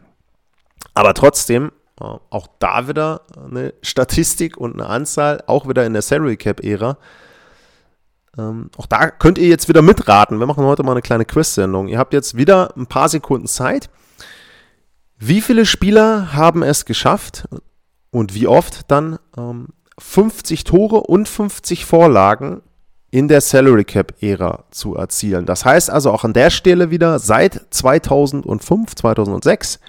Aber 0.93 1.13
trotzdem, 1.13 1.71
auch 2.01 2.47
da 2.59 2.87
wieder 2.87 3.21
eine 3.35 3.73
Statistik 3.81 4.57
und 4.57 4.73
eine 4.73 4.87
Anzahl, 4.87 5.43
auch 5.47 5.67
wieder 5.67 5.85
in 5.85 5.93
der 5.93 6.01
Salary 6.01 6.37
Cap-Ära. 6.37 6.97
Ähm, 8.37 8.69
auch 8.77 8.85
da 8.85 9.09
könnt 9.09 9.37
ihr 9.37 9.47
jetzt 9.47 9.67
wieder 9.67 9.81
mitraten. 9.81 10.39
Wir 10.39 10.47
machen 10.47 10.63
heute 10.63 10.83
mal 10.83 10.91
eine 10.91 11.01
kleine 11.01 11.25
Quiz-Sendung. 11.25 11.87
Ihr 11.87 11.99
habt 11.99 12.13
jetzt 12.13 12.37
wieder 12.37 12.73
ein 12.77 12.87
paar 12.87 13.09
Sekunden 13.09 13.47
Zeit. 13.47 13.89
Wie 15.17 15.41
viele 15.41 15.65
Spieler 15.65 16.33
haben 16.33 16.63
es 16.63 16.85
geschafft, 16.85 17.45
und 18.11 18.35
wie 18.35 18.47
oft 18.47 18.91
dann 18.91 19.17
ähm, 19.37 19.69
50 19.97 20.65
Tore 20.65 21.01
und 21.01 21.27
50 21.27 21.85
Vorlagen 21.85 22.61
in 23.09 23.27
der 23.27 23.41
Salary 23.41 23.83
Cap 23.83 24.21
Ära 24.21 24.65
zu 24.71 24.95
erzielen. 24.95 25.45
Das 25.45 25.65
heißt 25.65 25.89
also 25.89 26.11
auch 26.11 26.23
an 26.23 26.33
der 26.33 26.49
Stelle 26.49 26.91
wieder 26.91 27.19
seit 27.19 27.61
2005, 27.71 28.95
2006 28.95 29.79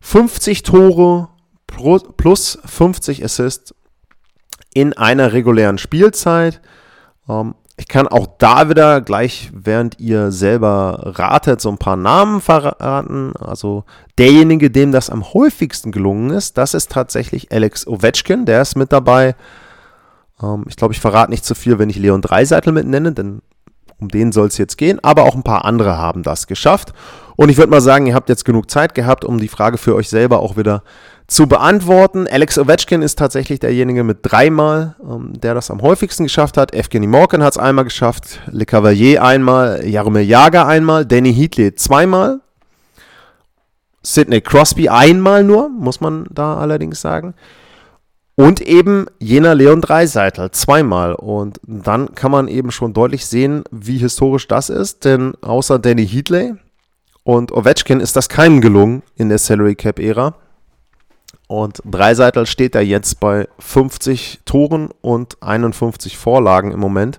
50 0.00 0.62
Tore 0.62 1.28
plus 1.66 2.58
50 2.64 3.24
Assists 3.24 3.74
in 4.74 4.92
einer 4.92 5.32
regulären 5.32 5.78
Spielzeit. 5.78 6.60
Ähm, 7.28 7.54
ich 7.76 7.88
kann 7.88 8.08
auch 8.08 8.26
da 8.36 8.68
wieder 8.68 9.00
gleich, 9.00 9.50
während 9.54 9.98
ihr 9.98 10.32
selber 10.32 11.00
ratet, 11.18 11.62
so 11.62 11.70
ein 11.70 11.78
paar 11.78 11.96
Namen 11.96 12.42
verraten. 12.42 13.32
Also 13.38 13.84
derjenige, 14.18 14.70
dem 14.70 14.92
das 14.92 15.08
am 15.08 15.32
häufigsten 15.32 15.90
gelungen 15.90 16.28
ist, 16.28 16.58
das 16.58 16.74
ist 16.74 16.90
tatsächlich 16.90 17.50
Alex 17.52 17.86
Ovechkin. 17.86 18.44
Der 18.44 18.60
ist 18.60 18.76
mit 18.76 18.92
dabei. 18.92 19.34
Ähm, 20.42 20.66
ich 20.68 20.76
glaube, 20.76 20.92
ich 20.92 21.00
verrate 21.00 21.30
nicht 21.30 21.44
zu 21.44 21.54
viel, 21.54 21.78
wenn 21.78 21.88
ich 21.88 21.96
Leon 21.96 22.20
Dreiseitel 22.20 22.72
mit 22.72 22.86
nenne, 22.86 23.12
denn 23.12 23.40
um 23.98 24.08
den 24.08 24.32
soll 24.32 24.48
es 24.48 24.58
jetzt 24.58 24.76
gehen. 24.76 25.02
Aber 25.02 25.22
auch 25.22 25.34
ein 25.34 25.42
paar 25.42 25.64
andere 25.64 25.96
haben 25.96 26.22
das 26.22 26.46
geschafft. 26.46 26.92
Und 27.40 27.48
ich 27.48 27.56
würde 27.56 27.70
mal 27.70 27.80
sagen, 27.80 28.06
ihr 28.06 28.14
habt 28.14 28.28
jetzt 28.28 28.44
genug 28.44 28.70
Zeit 28.70 28.94
gehabt, 28.94 29.24
um 29.24 29.40
die 29.40 29.48
Frage 29.48 29.78
für 29.78 29.94
euch 29.94 30.10
selber 30.10 30.40
auch 30.40 30.58
wieder 30.58 30.82
zu 31.26 31.46
beantworten. 31.46 32.28
Alex 32.30 32.58
Ovechkin 32.58 33.00
ist 33.00 33.18
tatsächlich 33.18 33.60
derjenige 33.60 34.04
mit 34.04 34.18
dreimal, 34.20 34.94
ähm, 35.02 35.32
der 35.40 35.54
das 35.54 35.70
am 35.70 35.80
häufigsten 35.80 36.24
geschafft 36.24 36.58
hat. 36.58 36.74
Evgeny 36.74 37.06
Morgan 37.06 37.42
hat 37.42 37.54
es 37.54 37.58
einmal 37.58 37.84
geschafft, 37.84 38.40
Le 38.52 38.66
Cavalier 38.66 39.24
einmal, 39.24 39.88
Jaromir 39.88 40.22
Jager 40.22 40.66
einmal, 40.66 41.06
Danny 41.06 41.32
Heatley 41.32 41.74
zweimal, 41.74 42.40
Sidney 44.02 44.42
Crosby 44.42 44.90
einmal 44.90 45.42
nur, 45.42 45.70
muss 45.70 46.02
man 46.02 46.26
da 46.28 46.58
allerdings 46.58 47.00
sagen. 47.00 47.32
Und 48.34 48.60
eben 48.60 49.06
jener 49.18 49.54
Leon 49.54 49.80
Dreiseitel 49.80 50.50
zweimal. 50.50 51.14
Und 51.14 51.58
dann 51.62 52.14
kann 52.14 52.32
man 52.32 52.48
eben 52.48 52.70
schon 52.70 52.92
deutlich 52.92 53.24
sehen, 53.24 53.64
wie 53.70 53.96
historisch 53.96 54.46
das 54.46 54.68
ist, 54.68 55.06
denn 55.06 55.32
außer 55.40 55.78
Danny 55.78 56.06
Heatley 56.06 56.56
und 57.24 57.52
Ovechkin 57.52 58.00
ist 58.00 58.16
das 58.16 58.28
keinem 58.28 58.60
gelungen 58.60 59.02
in 59.16 59.28
der 59.28 59.38
Salary 59.38 59.74
Cap 59.74 59.98
Ära. 59.98 60.34
Und 61.46 61.82
Dreiseitel 61.84 62.46
steht 62.46 62.74
da 62.74 62.80
jetzt 62.80 63.18
bei 63.18 63.48
50 63.58 64.40
Toren 64.44 64.90
und 65.00 65.42
51 65.42 66.16
Vorlagen 66.16 66.70
im 66.70 66.80
Moment. 66.80 67.18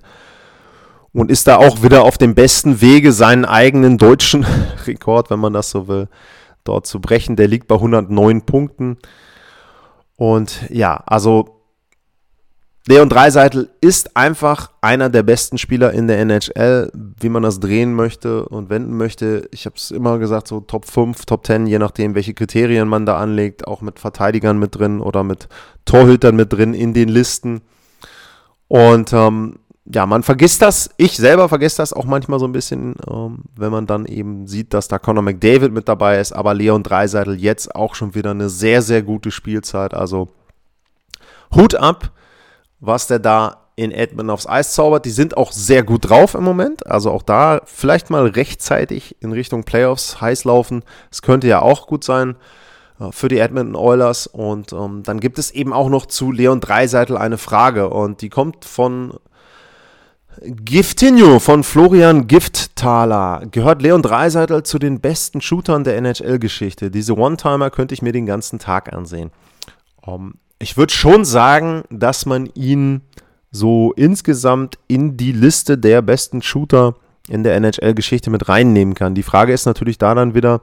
Und 1.13 1.29
ist 1.29 1.47
da 1.47 1.57
auch 1.57 1.83
wieder 1.83 2.03
auf 2.03 2.17
dem 2.17 2.33
besten 2.33 2.79
Wege, 2.79 3.11
seinen 3.11 3.43
eigenen 3.43 3.97
deutschen 3.97 4.45
Rekord, 4.87 5.29
wenn 5.29 5.39
man 5.39 5.51
das 5.51 5.69
so 5.69 5.89
will, 5.89 6.07
dort 6.63 6.87
zu 6.87 7.01
brechen. 7.01 7.35
Der 7.35 7.49
liegt 7.49 7.67
bei 7.67 7.75
109 7.75 8.43
Punkten. 8.43 8.97
Und 10.15 10.61
ja, 10.69 11.03
also 11.05 11.60
Leon 12.87 13.09
Dreiseitel 13.09 13.69
ist 13.79 14.17
einfach 14.17 14.71
einer 14.81 15.09
der 15.09 15.21
besten 15.21 15.59
Spieler 15.59 15.93
in 15.93 16.07
der 16.07 16.17
NHL, 16.19 16.91
wie 16.93 17.29
man 17.29 17.43
das 17.43 17.59
drehen 17.59 17.93
möchte 17.93 18.47
und 18.49 18.71
wenden 18.71 18.97
möchte. 18.97 19.47
Ich 19.51 19.67
habe 19.67 19.75
es 19.75 19.91
immer 19.91 20.17
gesagt, 20.17 20.47
so 20.47 20.61
Top 20.61 20.85
5, 20.85 21.25
Top 21.25 21.45
10, 21.45 21.67
je 21.67 21.77
nachdem, 21.77 22.15
welche 22.15 22.33
Kriterien 22.33 22.87
man 22.87 23.05
da 23.05 23.17
anlegt, 23.17 23.67
auch 23.67 23.81
mit 23.81 23.99
Verteidigern 23.99 24.57
mit 24.57 24.75
drin 24.75 24.99
oder 24.99 25.23
mit 25.23 25.47
Torhütern 25.85 26.35
mit 26.35 26.51
drin 26.53 26.73
in 26.73 26.95
den 26.95 27.09
Listen. 27.09 27.61
Und 28.67 29.13
ähm, 29.13 29.59
ja, 29.85 30.07
man 30.07 30.23
vergisst 30.23 30.63
das, 30.63 30.89
ich 30.97 31.17
selber 31.17 31.49
vergesse 31.49 31.77
das 31.77 31.93
auch 31.93 32.05
manchmal 32.05 32.39
so 32.39 32.45
ein 32.45 32.51
bisschen, 32.51 32.95
ähm, 33.07 33.43
wenn 33.55 33.71
man 33.71 33.85
dann 33.85 34.07
eben 34.07 34.47
sieht, 34.47 34.73
dass 34.73 34.87
da 34.87 34.97
Conor 34.97 35.21
McDavid 35.21 35.71
mit 35.71 35.87
dabei 35.87 36.19
ist, 36.19 36.31
aber 36.31 36.55
Leon 36.55 36.81
Dreiseitel 36.81 37.39
jetzt 37.39 37.75
auch 37.75 37.93
schon 37.93 38.15
wieder 38.15 38.31
eine 38.31 38.49
sehr, 38.49 38.81
sehr 38.81 39.03
gute 39.03 39.29
Spielzeit. 39.29 39.93
Also 39.93 40.29
Hut 41.53 41.75
ab 41.75 42.11
was 42.81 43.07
der 43.07 43.19
da 43.19 43.57
in 43.75 43.91
Edmund 43.91 44.29
aufs 44.29 44.47
Eis 44.47 44.73
zaubert. 44.73 45.05
Die 45.05 45.11
sind 45.11 45.37
auch 45.37 45.51
sehr 45.51 45.83
gut 45.83 46.09
drauf 46.09 46.35
im 46.35 46.43
Moment. 46.43 46.85
Also 46.87 47.11
auch 47.11 47.23
da 47.23 47.61
vielleicht 47.65 48.09
mal 48.09 48.27
rechtzeitig 48.27 49.15
in 49.21 49.31
Richtung 49.31 49.63
Playoffs 49.63 50.19
heiß 50.19 50.43
laufen. 50.43 50.83
Es 51.09 51.21
könnte 51.21 51.47
ja 51.47 51.61
auch 51.61 51.87
gut 51.87 52.03
sein 52.03 52.35
äh, 52.99 53.11
für 53.11 53.29
die 53.29 53.39
Edmonton 53.39 53.75
Oilers. 53.75 54.27
Und 54.27 54.73
ähm, 54.73 55.03
dann 55.03 55.19
gibt 55.19 55.39
es 55.39 55.51
eben 55.51 55.71
auch 55.71 55.89
noch 55.89 56.05
zu 56.05 56.31
Leon 56.31 56.59
Dreiseitel 56.59 57.17
eine 57.17 57.37
Frage. 57.37 57.89
Und 57.89 58.21
die 58.21 58.29
kommt 58.29 58.65
von 58.65 59.13
Giftinho, 60.41 61.39
von 61.39 61.63
Florian 61.63 62.27
Gifttaler. 62.27 63.43
Gehört 63.51 63.81
Leon 63.81 64.01
Dreiseitel 64.01 64.63
zu 64.63 64.79
den 64.79 64.99
besten 64.99 65.41
Shootern 65.41 65.83
der 65.83 65.97
NHL-Geschichte? 65.97 66.89
Diese 66.89 67.17
One-Timer 67.17 67.69
könnte 67.69 67.93
ich 67.93 68.01
mir 68.01 68.11
den 68.11 68.25
ganzen 68.25 68.59
Tag 68.59 68.91
ansehen. 68.93 69.31
Um, 70.01 70.13
ähm, 70.13 70.33
ich 70.61 70.77
würde 70.77 70.93
schon 70.93 71.25
sagen, 71.25 71.83
dass 71.89 72.25
man 72.25 72.45
ihn 72.53 73.01
so 73.51 73.91
insgesamt 73.95 74.77
in 74.87 75.17
die 75.17 75.31
Liste 75.31 75.77
der 75.77 76.01
besten 76.01 76.41
Shooter 76.41 76.95
in 77.27 77.43
der 77.43 77.55
NHL-Geschichte 77.55 78.29
mit 78.29 78.47
reinnehmen 78.47 78.93
kann. 78.93 79.15
Die 79.15 79.23
Frage 79.23 79.53
ist 79.53 79.65
natürlich 79.65 79.97
da 79.97 80.15
dann 80.15 80.33
wieder, 80.33 80.61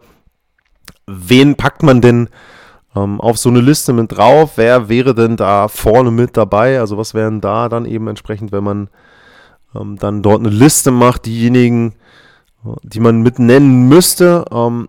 wen 1.07 1.57
packt 1.57 1.83
man 1.83 2.01
denn 2.01 2.29
ähm, 2.97 3.21
auf 3.21 3.39
so 3.39 3.49
eine 3.49 3.61
Liste 3.61 3.93
mit 3.93 4.13
drauf? 4.13 4.53
Wer 4.57 4.89
wäre 4.89 5.15
denn 5.15 5.37
da 5.37 5.69
vorne 5.69 6.11
mit 6.11 6.37
dabei? 6.37 6.81
Also 6.81 6.97
was 6.97 7.15
wären 7.15 7.41
da 7.41 7.69
dann 7.69 7.85
eben 7.85 8.09
entsprechend, 8.09 8.53
wenn 8.53 8.65
man 8.65 8.89
ähm, 9.75 9.97
dann 9.99 10.23
dort 10.23 10.41
eine 10.41 10.51
Liste 10.51 10.91
macht, 10.91 11.27
diejenigen, 11.27 11.95
die 12.83 13.01
man 13.01 13.23
mit 13.23 13.39
nennen 13.39 13.89
müsste? 13.89 14.45
Ähm, 14.51 14.89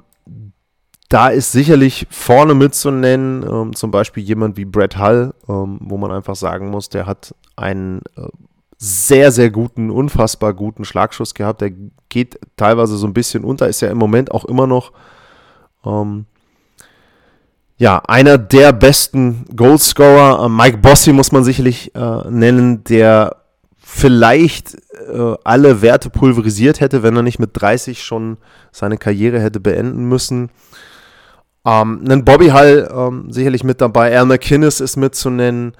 da 1.10 1.30
ist 1.30 1.52
sicherlich 1.52 2.08
vorne 2.12 2.54
mitzunennen, 2.54 3.44
ähm, 3.44 3.76
zum 3.76 3.90
Beispiel 3.90 4.24
jemand 4.24 4.58
wie 4.58 4.66
Brett 4.66 5.00
Hull, 5.00 5.34
ähm, 5.48 5.80
wo 5.82 5.98
man 5.98 6.12
einfach 6.12 6.36
sagen 6.36 6.70
muss, 6.70 6.90
der 6.90 7.08
hat 7.08 7.34
einen 7.56 8.02
äh, 8.16 8.28
sehr, 8.78 9.32
sehr 9.32 9.50
guten, 9.50 9.90
unfassbar 9.90 10.54
guten 10.54 10.86
Schlagschuss 10.86 11.34
gehabt. 11.34 11.62
Der 11.62 11.72
geht 12.10 12.40
teilweise 12.56 12.96
so 12.96 13.08
ein 13.08 13.14
bisschen 13.14 13.44
unter, 13.44 13.68
ist 13.68 13.82
ja 13.82 13.90
im 13.90 13.98
Moment 13.98 14.32
auch 14.32 14.46
immer 14.46 14.68
noch 14.68 14.94
ähm, 15.84 16.26
ja, 17.78 18.02
einer 18.08 18.38
der 18.38 18.72
besten 18.72 19.46
Goalscorer. 19.56 20.46
Äh, 20.46 20.50
Mike 20.50 20.78
Bossy 20.78 21.12
muss 21.12 21.32
man 21.32 21.44
sicherlich 21.44 21.96
äh, 21.96 22.30
nennen, 22.30 22.84
der 22.84 23.38
vielleicht 23.80 24.76
äh, 25.12 25.36
alle 25.44 25.82
Werte 25.82 26.10
pulverisiert 26.10 26.82
hätte, 26.82 27.02
wenn 27.02 27.16
er 27.16 27.24
nicht 27.24 27.40
mit 27.40 27.52
30 27.54 28.04
schon 28.04 28.38
seine 28.72 28.98
Karriere 28.98 29.40
hätte 29.40 29.60
beenden 29.60 30.08
müssen. 30.08 30.52
Ähm, 31.66 32.02
einen 32.06 32.26
Bobby 32.26 32.48
Hall 32.48 32.90
ähm, 32.94 33.32
sicherlich 33.32 33.64
mit 33.64 33.82
dabei. 33.82 34.18
Al 34.18 34.26
McInnes 34.26 34.80
ist 34.80 34.98
mitzunennen. 34.98 35.74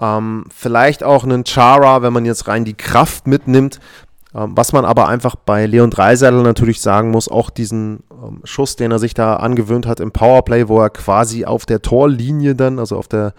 Ähm, 0.00 0.44
vielleicht 0.54 1.04
auch 1.04 1.24
einen 1.24 1.44
Chara, 1.44 2.02
wenn 2.02 2.12
man 2.12 2.24
jetzt 2.24 2.48
rein 2.48 2.64
die 2.64 2.74
Kraft 2.74 3.26
mitnimmt. 3.26 3.80
Ähm, 4.34 4.52
was 4.56 4.72
man 4.72 4.84
aber 4.84 5.08
einfach 5.08 5.36
bei 5.36 5.66
Leon 5.66 5.90
Dreiseitel 5.90 6.42
natürlich 6.42 6.80
sagen 6.80 7.10
muss, 7.10 7.28
auch 7.28 7.50
diesen 7.50 8.02
ähm, 8.10 8.40
Schuss, 8.44 8.76
den 8.76 8.90
er 8.90 8.98
sich 8.98 9.14
da 9.14 9.36
angewöhnt 9.36 9.86
hat 9.86 10.00
im 10.00 10.10
Powerplay, 10.10 10.68
wo 10.68 10.80
er 10.80 10.90
quasi 10.90 11.44
auf 11.44 11.66
der 11.66 11.82
Torlinie 11.82 12.54
dann, 12.54 12.78
also 12.78 12.96
auf 12.96 13.06
der 13.06 13.32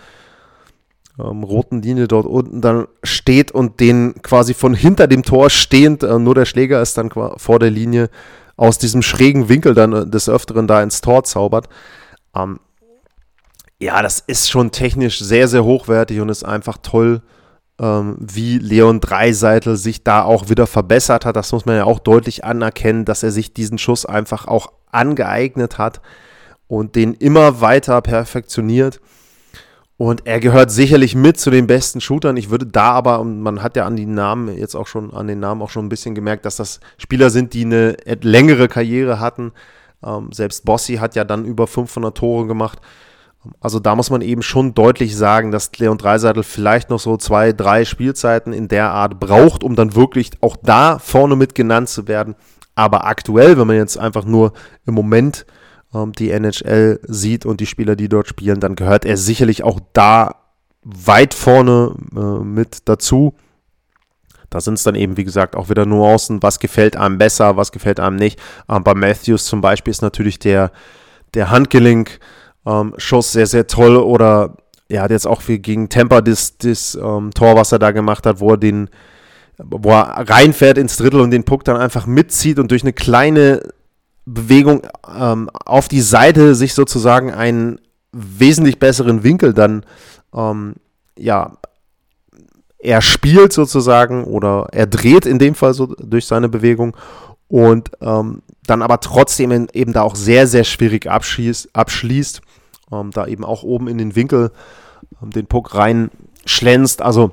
ähm, 1.20 1.44
roten 1.44 1.82
Linie 1.82 2.08
dort 2.08 2.26
unten 2.26 2.62
dann 2.62 2.88
steht 3.04 3.52
und 3.52 3.80
den 3.80 4.22
quasi 4.22 4.54
von 4.54 4.74
hinter 4.74 5.08
dem 5.08 5.24
Tor 5.24 5.50
stehend, 5.50 6.04
äh, 6.04 6.18
nur 6.18 6.36
der 6.36 6.46
Schläger 6.46 6.82
ist 6.82 6.98
dann 6.98 7.10
vor 7.10 7.60
der 7.60 7.72
Linie, 7.72 8.10
aus 8.58 8.78
diesem 8.78 9.02
schrägen 9.02 9.50
Winkel 9.50 9.74
dann 9.74 9.94
äh, 9.94 10.08
des 10.08 10.30
Öfteren 10.30 10.68
da 10.68 10.82
ins 10.82 11.02
Tor 11.02 11.24
zaubert. 11.24 11.68
Ähm, 12.36 12.60
ja, 13.80 14.02
das 14.02 14.20
ist 14.20 14.50
schon 14.50 14.72
technisch 14.72 15.20
sehr, 15.20 15.48
sehr 15.48 15.64
hochwertig 15.64 16.20
und 16.22 16.30
ist 16.30 16.46
einfach 16.46 16.78
toll, 16.82 17.22
ähm, 17.80 18.16
wie 18.20 18.58
Leon 18.58 19.02
Dreiseitel 19.02 19.76
sich 19.76 20.04
da 20.04 20.24
auch 20.24 20.50
wieder 20.50 20.68
verbessert 20.68 21.26
hat. 21.26 21.36
Das 21.36 21.52
muss 21.52 21.66
man 21.66 21.76
ja 21.76 21.84
auch 21.84 22.00
deutlich 22.00 22.46
anerkennen, 22.46 23.06
dass 23.06 23.24
er 23.24 23.32
sich 23.32 23.54
diesen 23.54 23.78
Schuss 23.78 24.06
einfach 24.06 24.48
auch 24.48 24.72
angeeignet 24.92 25.78
hat 25.78 26.02
und 26.68 26.96
den 26.96 27.14
immer 27.14 27.60
weiter 27.62 28.02
perfektioniert. 28.02 29.02
Und 29.98 30.28
er 30.28 30.42
gehört 30.42 30.72
sicherlich 30.72 31.16
mit 31.16 31.40
zu 31.40 31.50
den 31.50 31.68
besten 31.68 32.02
Shootern. 32.02 32.36
Ich 32.36 32.50
würde 32.50 32.66
da 32.66 32.92
aber, 32.92 33.22
und 33.22 33.40
man 33.40 33.64
hat 33.64 33.78
ja 33.78 33.86
an 33.86 33.96
die 33.96 34.06
Namen 34.06 34.58
jetzt 34.58 34.76
auch 34.76 34.88
schon, 34.88 35.14
an 35.14 35.28
den 35.28 35.40
Namen 35.40 35.62
auch 35.62 35.70
schon 35.70 35.86
ein 35.86 35.90
bisschen 35.90 36.16
gemerkt, 36.16 36.46
dass 36.46 36.58
das 36.58 36.82
Spieler 36.98 37.30
sind, 37.30 37.54
die 37.54 37.64
eine 37.64 37.96
längere 38.22 38.68
Karriere 38.68 39.22
hatten. 39.22 39.54
Ähm, 40.04 40.34
selbst 40.34 40.66
Bossi 40.66 40.96
hat 40.96 41.16
ja 41.16 41.24
dann 41.24 41.46
über 41.46 41.66
500 41.66 42.16
Tore 42.16 42.46
gemacht. 42.46 42.80
Also 43.62 43.80
da 43.80 43.96
muss 43.96 44.10
man 44.10 44.22
eben 44.22 44.42
schon 44.42 44.74
deutlich 44.74 45.16
sagen, 45.16 45.52
dass 45.52 45.78
Leon 45.78 45.98
Dreiseitel 45.98 46.44
vielleicht 46.44 46.90
noch 46.90 47.00
so 47.00 47.16
zwei, 47.16 47.54
drei 47.54 47.86
Spielzeiten 47.86 48.52
in 48.52 48.68
der 48.68 48.92
Art 48.92 49.20
braucht, 49.20 49.64
um 49.64 49.76
dann 49.76 49.96
wirklich 49.96 50.32
auch 50.42 50.58
da 50.62 51.00
vorne 51.00 51.36
mit 51.36 51.56
genannt 51.56 51.88
zu 51.88 52.08
werden. 52.08 52.36
Aber 52.74 53.06
aktuell, 53.06 53.58
wenn 53.58 53.68
man 53.68 53.78
jetzt 53.78 53.98
einfach 53.98 54.26
nur 54.26 54.52
im 54.86 54.94
Moment 54.94 55.46
ähm, 55.46 55.56
die 56.18 56.32
NHL 56.32 57.00
sieht 57.04 57.46
und 57.46 57.60
die 57.60 57.66
Spieler, 57.66 57.96
die 57.96 58.10
dort 58.10 58.28
spielen, 58.28 58.60
dann 58.60 58.76
gehört 58.76 59.06
er 59.06 59.18
sicherlich 59.18 59.64
auch 59.64 59.80
da 59.94 60.36
weit 60.84 61.34
vorne 61.34 61.96
äh, 62.16 62.44
mit 62.44 62.88
dazu. 62.90 63.34
Da 64.50 64.62
sind 64.62 64.76
es 64.76 64.84
dann 64.84 64.96
eben, 64.96 65.18
wie 65.18 65.24
gesagt, 65.24 65.56
auch 65.56 65.70
wieder 65.70 65.86
Nuancen, 65.86 66.42
was 66.44 66.60
gefällt 66.60 66.96
einem 66.96 67.18
besser, 67.18 67.58
was 67.58 67.72
gefällt 67.72 68.00
einem 68.00 68.16
nicht. 68.16 68.40
Ähm, 68.70 68.84
bei 68.84 68.94
Matthews 68.94 69.46
zum 69.46 69.62
Beispiel 69.62 69.92
ist 69.92 70.02
natürlich 70.02 70.40
der, 70.40 70.72
der 71.34 71.50
Handgelenk-Schuss 71.50 73.28
ähm, 73.28 73.40
sehr, 73.40 73.48
sehr 73.48 73.68
toll. 73.68 73.98
Oder 73.98 74.58
er 74.88 75.02
hat 75.02 75.12
jetzt 75.12 75.28
auch 75.28 75.42
gegen 75.46 75.90
Tampa 75.90 76.22
das, 76.22 76.58
das 76.58 76.96
ähm, 76.96 77.32
Tor, 77.34 77.56
was 77.56 77.72
er 77.72 77.80
da 77.80 77.92
gemacht 77.92 78.26
hat, 78.26 78.40
wo 78.40 78.52
er 78.52 78.58
den 78.58 78.90
wo 79.58 79.92
er 79.92 80.30
reinfährt 80.30 80.78
ins 80.78 80.98
Drittel 80.98 81.22
und 81.22 81.32
den 81.32 81.46
Puck 81.46 81.64
dann 81.64 81.78
einfach 81.78 82.06
mitzieht 82.06 82.60
und 82.60 82.72
durch 82.72 82.84
eine 82.84 82.92
kleine 82.92 83.62
Bewegung 84.26 84.82
ähm, 85.18 85.50
auf 85.54 85.88
die 85.88 86.02
Seite 86.02 86.56
sich 86.56 86.74
sozusagen 86.74 87.32
einen 87.32 87.80
wesentlich 88.12 88.80
besseren 88.80 89.24
Winkel 89.24 89.54
dann 89.54 89.86
ähm, 90.34 90.76
ja 91.18 91.58
er 92.80 93.02
spielt 93.02 93.52
sozusagen 93.52 94.24
oder 94.24 94.68
er 94.72 94.86
dreht 94.88 95.26
in 95.26 95.40
dem 95.40 95.56
Fall 95.56 95.74
so 95.74 95.88
durch 95.88 96.28
seine 96.28 96.50
Bewegung 96.50 96.96
und 97.48 97.92
ähm, 98.02 98.42
dann 98.66 98.82
aber 98.82 99.00
trotzdem 99.00 99.52
in, 99.52 99.68
eben 99.74 99.94
da 99.94 100.02
auch 100.02 100.16
sehr, 100.16 100.48
sehr 100.48 100.64
schwierig 100.64 101.08
abschließt, 101.08 101.70
abschließt 101.74 102.42
ähm, 102.92 103.12
da 103.12 103.26
eben 103.28 103.44
auch 103.44 103.64
oben 103.64 103.88
in 103.88 103.98
den 103.98 104.16
Winkel 104.16 104.52
ähm, 105.22 105.32
den 105.32 105.48
Puck 105.48 105.76
rein 105.76 106.10
schlänzt. 106.46 107.02
Also 107.02 107.32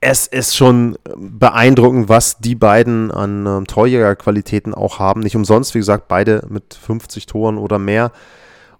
es 0.00 0.26
ist 0.26 0.56
schon 0.56 0.98
beeindruckend, 1.16 2.08
was 2.08 2.38
die 2.38 2.54
beiden 2.54 3.10
an 3.10 3.46
ähm, 3.46 3.66
Torjägerqualitäten 3.66 4.74
auch 4.74 4.98
haben. 4.98 5.20
Nicht 5.20 5.36
umsonst, 5.36 5.74
wie 5.74 5.78
gesagt, 5.78 6.08
beide 6.08 6.44
mit 6.48 6.74
50 6.74 7.26
Toren 7.26 7.58
oder 7.58 7.78
mehr. 7.78 8.10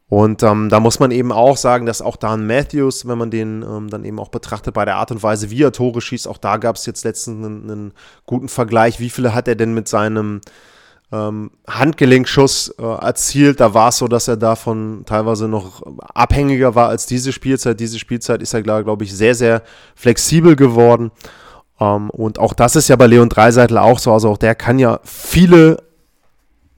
Und 0.09 0.43
ähm, 0.43 0.71
da 0.71 0.81
muss 0.81 1.01
man 1.01 1.11
eben 1.11 1.33
auch 1.33 1.57
sagen, 1.59 1.85
dass 1.85 2.01
auch 2.01 2.17
Dan 2.17 2.47
Matthews, 2.47 3.07
wenn 3.07 3.19
man 3.19 3.31
den 3.31 3.63
ähm, 3.63 3.91
dann 3.91 4.05
eben 4.05 4.19
auch 4.19 4.31
betrachtet 4.31 4.75
bei 4.75 4.87
der 4.87 4.97
Art 4.97 5.11
und 5.11 5.23
Weise, 5.23 5.51
wie 5.51 5.63
er 5.63 5.71
Tore 5.71 6.01
schießt, 6.01 6.27
auch 6.27 6.39
da 6.39 6.57
gab 6.57 6.77
es 6.77 6.87
jetzt 6.87 7.05
letztens 7.05 7.45
einen, 7.45 7.71
einen, 7.71 7.93
guten 8.25 8.49
Vergleich. 8.49 9.01
Wie 9.01 9.11
viele 9.11 9.35
hat 9.35 9.49
er 9.49 9.55
denn 9.55 9.75
mit 9.75 9.87
seinem 9.87 10.41
ähm, 11.13 11.51
Handgelenkschuss 11.67 12.75
äh, 12.79 12.83
erzielt? 12.83 13.61
Da 13.61 13.75
war 13.75 13.89
es 13.89 13.99
so, 13.99 14.09
dass 14.09 14.29
er 14.29 14.37
davon 14.37 15.05
teilweise 15.07 15.49
noch 15.49 15.83
abhängiger 16.15 16.75
war 16.75 16.89
als 16.89 17.07
diese 17.07 17.33
Spielzeit. 17.33 17.81
Diese 17.81 17.99
Spielzeit 17.99 18.43
ist 18.43 18.55
er, 18.55 18.63
glaube 18.63 19.05
ich, 19.05 19.15
sehr, 19.15 19.35
sehr 19.35 19.63
flexibel 19.95 20.57
geworden. 20.57 21.11
Ähm, 21.81 22.11
und 22.11 22.39
auch 22.39 22.55
das 22.55 22.77
ist 22.77 22.89
ja 22.89 22.97
bei 22.97 23.07
Leon 23.07 23.29
Dreiseitel 23.29 23.79
auch 23.79 23.99
so. 23.99 24.13
Also 24.13 24.31
auch 24.31 24.39
der 24.39 24.55
kann 24.55 24.79
ja 24.79 25.01
viele 25.05 25.83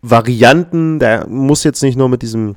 Varianten, 0.03 0.99
der 0.99 1.27
muss 1.27 1.65
jetzt 1.65 1.83
nicht 1.83 1.97
nur 1.97 2.09
mit 2.09 2.23
diesem 2.23 2.57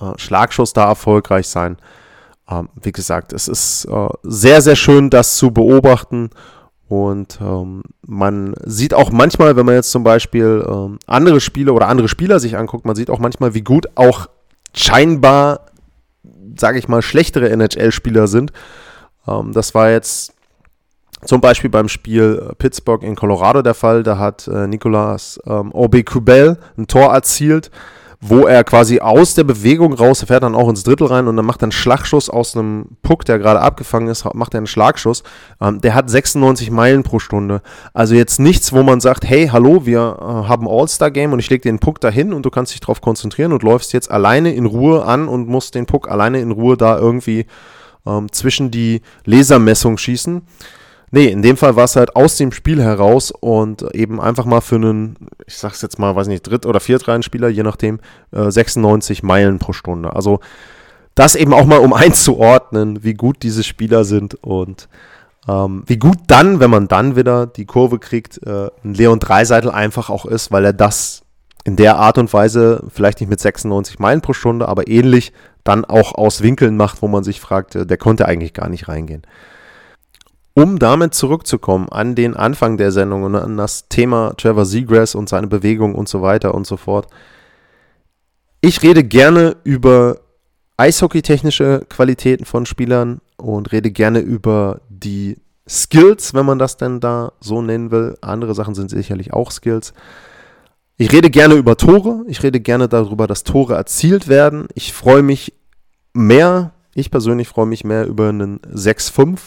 äh, 0.00 0.12
Schlagschuss 0.16 0.72
da 0.72 0.88
erfolgreich 0.88 1.48
sein. 1.48 1.76
Ähm, 2.48 2.68
wie 2.82 2.92
gesagt, 2.92 3.32
es 3.32 3.48
ist 3.48 3.86
äh, 3.86 4.08
sehr, 4.22 4.60
sehr 4.60 4.76
schön, 4.76 5.10
das 5.10 5.36
zu 5.36 5.50
beobachten. 5.50 6.30
Und 6.88 7.38
ähm, 7.40 7.82
man 8.06 8.54
sieht 8.64 8.92
auch 8.94 9.10
manchmal, 9.10 9.56
wenn 9.56 9.66
man 9.66 9.74
jetzt 9.74 9.90
zum 9.90 10.04
Beispiel 10.04 10.64
ähm, 10.68 10.98
andere 11.06 11.40
Spiele 11.40 11.72
oder 11.72 11.88
andere 11.88 12.08
Spieler 12.08 12.40
sich 12.40 12.56
anguckt, 12.56 12.84
man 12.84 12.96
sieht 12.96 13.10
auch 13.10 13.18
manchmal, 13.18 13.54
wie 13.54 13.62
gut 13.62 13.86
auch 13.94 14.28
scheinbar, 14.74 15.66
sage 16.56 16.78
ich 16.78 16.88
mal, 16.88 17.00
schlechtere 17.00 17.48
NHL-Spieler 17.50 18.26
sind. 18.26 18.52
Ähm, 19.26 19.52
das 19.52 19.74
war 19.74 19.90
jetzt 19.90 20.34
zum 21.24 21.40
Beispiel 21.40 21.70
beim 21.70 21.88
Spiel 21.88 22.48
äh, 22.50 22.54
Pittsburgh 22.54 23.02
in 23.02 23.16
Colorado 23.16 23.62
der 23.62 23.74
Fall. 23.74 24.02
Da 24.02 24.18
hat 24.18 24.46
äh, 24.46 24.66
Nicolas 24.66 25.40
ähm, 25.46 25.72
Aubé-Kubel 25.72 26.58
ein 26.76 26.86
Tor 26.86 27.14
erzielt 27.14 27.70
wo 28.20 28.46
er 28.46 28.64
quasi 28.64 29.00
aus 29.00 29.34
der 29.34 29.44
Bewegung 29.44 29.92
raus, 29.92 30.24
fährt 30.26 30.42
dann 30.42 30.54
auch 30.54 30.68
ins 30.68 30.82
Drittel 30.82 31.06
rein 31.06 31.28
und 31.28 31.36
dann 31.36 31.44
macht 31.44 31.62
er 31.62 31.64
einen 31.64 31.72
Schlagschuss 31.72 32.30
aus 32.30 32.56
einem 32.56 32.96
Puck, 33.02 33.24
der 33.24 33.38
gerade 33.38 33.60
abgefangen 33.60 34.08
ist, 34.08 34.24
macht 34.34 34.54
er 34.54 34.58
einen 34.58 34.66
Schlagschuss. 34.66 35.22
Ähm, 35.60 35.80
der 35.80 35.94
hat 35.94 36.08
96 36.08 36.70
Meilen 36.70 37.02
pro 37.02 37.18
Stunde. 37.18 37.62
Also 37.92 38.14
jetzt 38.14 38.40
nichts, 38.40 38.72
wo 38.72 38.82
man 38.82 39.00
sagt, 39.00 39.24
hey, 39.24 39.48
hallo, 39.48 39.86
wir 39.86 40.16
äh, 40.20 40.24
haben 40.48 40.68
All-Star-Game 40.68 41.32
und 41.32 41.38
ich 41.38 41.50
lege 41.50 41.62
den 41.62 41.78
Puck 41.78 42.00
dahin 42.00 42.32
und 42.32 42.44
du 42.44 42.50
kannst 42.50 42.72
dich 42.72 42.80
darauf 42.80 43.00
konzentrieren 43.00 43.52
und 43.52 43.62
läufst 43.62 43.92
jetzt 43.92 44.10
alleine 44.10 44.54
in 44.54 44.66
Ruhe 44.66 45.04
an 45.04 45.28
und 45.28 45.48
musst 45.48 45.74
den 45.74 45.86
Puck 45.86 46.10
alleine 46.10 46.40
in 46.40 46.50
Ruhe 46.50 46.76
da 46.76 46.98
irgendwie 46.98 47.46
ähm, 48.06 48.30
zwischen 48.32 48.70
die 48.70 49.02
Lasermessung 49.24 49.98
schießen. 49.98 50.42
Nee, 51.14 51.26
in 51.26 51.42
dem 51.42 51.56
Fall 51.56 51.76
war 51.76 51.84
es 51.84 51.94
halt 51.94 52.16
aus 52.16 52.38
dem 52.38 52.50
Spiel 52.50 52.82
heraus 52.82 53.30
und 53.30 53.82
eben 53.94 54.20
einfach 54.20 54.46
mal 54.46 54.60
für 54.60 54.74
einen, 54.74 55.14
ich 55.46 55.56
sag's 55.56 55.80
jetzt 55.80 56.00
mal, 56.00 56.16
weiß 56.16 56.26
nicht, 56.26 56.42
Dritt- 56.42 56.66
oder 56.66 56.80
Viertreihenspieler, 56.80 57.46
je 57.46 57.62
nachdem, 57.62 58.00
äh, 58.32 58.50
96 58.50 59.22
Meilen 59.22 59.60
pro 59.60 59.72
Stunde. 59.72 60.16
Also 60.16 60.40
das 61.14 61.36
eben 61.36 61.54
auch 61.54 61.66
mal, 61.66 61.78
um 61.78 61.92
einzuordnen, 61.92 63.04
wie 63.04 63.14
gut 63.14 63.44
diese 63.44 63.62
Spieler 63.62 64.02
sind 64.02 64.34
und 64.42 64.88
ähm, 65.46 65.84
wie 65.86 65.98
gut 65.98 66.18
dann, 66.26 66.58
wenn 66.58 66.70
man 66.70 66.88
dann 66.88 67.14
wieder 67.14 67.46
die 67.46 67.64
Kurve 67.64 68.00
kriegt, 68.00 68.44
äh, 68.44 68.70
ein 68.82 68.94
Leon 68.94 69.20
Dreiseitel 69.20 69.70
einfach 69.70 70.10
auch 70.10 70.26
ist, 70.26 70.50
weil 70.50 70.64
er 70.64 70.72
das 70.72 71.22
in 71.62 71.76
der 71.76 71.94
Art 71.94 72.18
und 72.18 72.32
Weise, 72.32 72.82
vielleicht 72.92 73.20
nicht 73.20 73.30
mit 73.30 73.38
96 73.38 74.00
Meilen 74.00 74.20
pro 74.20 74.32
Stunde, 74.32 74.66
aber 74.66 74.88
ähnlich 74.88 75.32
dann 75.62 75.84
auch 75.84 76.12
aus 76.16 76.42
Winkeln 76.42 76.76
macht, 76.76 77.02
wo 77.02 77.06
man 77.06 77.22
sich 77.22 77.40
fragt, 77.40 77.76
äh, 77.76 77.86
der 77.86 77.98
konnte 77.98 78.26
eigentlich 78.26 78.52
gar 78.52 78.68
nicht 78.68 78.88
reingehen. 78.88 79.22
Um 80.54 80.78
damit 80.78 81.14
zurückzukommen 81.14 81.88
an 81.88 82.14
den 82.14 82.34
Anfang 82.34 82.76
der 82.76 82.92
Sendung 82.92 83.24
und 83.24 83.34
an 83.34 83.56
das 83.56 83.88
Thema 83.88 84.34
Trevor 84.36 84.64
Seagrass 84.64 85.16
und 85.16 85.28
seine 85.28 85.48
Bewegung 85.48 85.96
und 85.96 86.08
so 86.08 86.22
weiter 86.22 86.54
und 86.54 86.64
so 86.64 86.76
fort. 86.76 87.08
Ich 88.60 88.82
rede 88.82 89.02
gerne 89.02 89.56
über 89.64 90.20
eishockeytechnische 90.76 91.84
Qualitäten 91.88 92.44
von 92.44 92.66
Spielern 92.66 93.20
und 93.36 93.72
rede 93.72 93.90
gerne 93.90 94.20
über 94.20 94.80
die 94.88 95.38
Skills, 95.68 96.34
wenn 96.34 96.46
man 96.46 96.58
das 96.58 96.76
denn 96.76 97.00
da 97.00 97.32
so 97.40 97.60
nennen 97.60 97.90
will. 97.90 98.16
Andere 98.20 98.54
Sachen 98.54 98.74
sind 98.74 98.90
sicherlich 98.90 99.32
auch 99.32 99.50
Skills. 99.50 99.92
Ich 100.96 101.10
rede 101.12 101.30
gerne 101.30 101.54
über 101.54 101.76
Tore. 101.76 102.24
Ich 102.28 102.42
rede 102.42 102.60
gerne 102.60 102.88
darüber, 102.88 103.26
dass 103.26 103.42
Tore 103.42 103.74
erzielt 103.74 104.28
werden. 104.28 104.68
Ich 104.74 104.92
freue 104.92 105.22
mich 105.22 105.52
mehr, 106.12 106.72
ich 106.94 107.10
persönlich 107.10 107.48
freue 107.48 107.66
mich 107.66 107.82
mehr 107.82 108.06
über 108.06 108.28
einen 108.28 108.60
6-5 108.60 109.38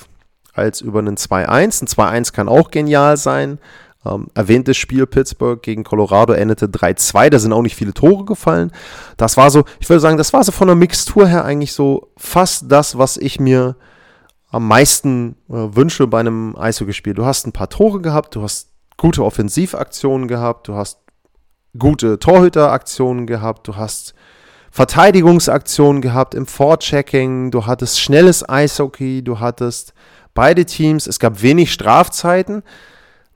als 0.57 0.81
über 0.81 0.99
einen 0.99 1.17
2-1. 1.17 1.47
Ein 1.47 1.71
2-1 1.71 2.33
kann 2.33 2.49
auch 2.49 2.71
genial 2.71 3.17
sein. 3.17 3.59
Ähm, 4.05 4.27
erwähntes 4.33 4.77
Spiel 4.77 5.05
Pittsburgh 5.05 5.61
gegen 5.61 5.83
Colorado 5.83 6.33
endete 6.33 6.67
3-2. 6.67 7.29
Da 7.29 7.39
sind 7.39 7.53
auch 7.53 7.61
nicht 7.61 7.75
viele 7.75 7.93
Tore 7.93 8.25
gefallen. 8.25 8.71
Das 9.17 9.37
war 9.37 9.49
so, 9.49 9.63
ich 9.79 9.89
würde 9.89 9.99
sagen, 9.99 10.17
das 10.17 10.33
war 10.33 10.43
so 10.43 10.51
von 10.51 10.67
der 10.67 10.75
Mixtur 10.75 11.27
her 11.27 11.45
eigentlich 11.45 11.73
so 11.73 12.09
fast 12.17 12.71
das, 12.71 12.97
was 12.97 13.17
ich 13.17 13.39
mir 13.39 13.75
am 14.49 14.67
meisten 14.67 15.35
äh, 15.49 15.53
wünsche 15.75 16.07
bei 16.07 16.19
einem 16.19 16.55
Eishockeyspiel. 16.57 17.13
Du 17.13 17.25
hast 17.25 17.45
ein 17.47 17.51
paar 17.51 17.69
Tore 17.69 18.01
gehabt, 18.01 18.35
du 18.35 18.41
hast 18.43 18.69
gute 18.97 19.23
Offensivaktionen 19.23 20.27
gehabt, 20.27 20.67
du 20.67 20.75
hast 20.75 20.99
gute 21.77 22.17
Torhüteraktionen 22.19 23.27
gehabt, 23.27 23.67
du 23.67 23.75
hast 23.75 24.13
Verteidigungsaktionen 24.71 26.01
gehabt 26.01 26.35
im 26.35 26.45
Vorchecking, 26.45 27.51
du 27.51 27.65
hattest 27.65 27.99
schnelles 27.99 28.47
Eishockey, 28.47 29.23
du 29.23 29.39
hattest 29.39 29.93
beide 30.37 30.65
Teams. 30.65 31.07
Es 31.07 31.19
gab 31.19 31.41
wenig 31.41 31.73
Strafzeiten, 31.73 32.61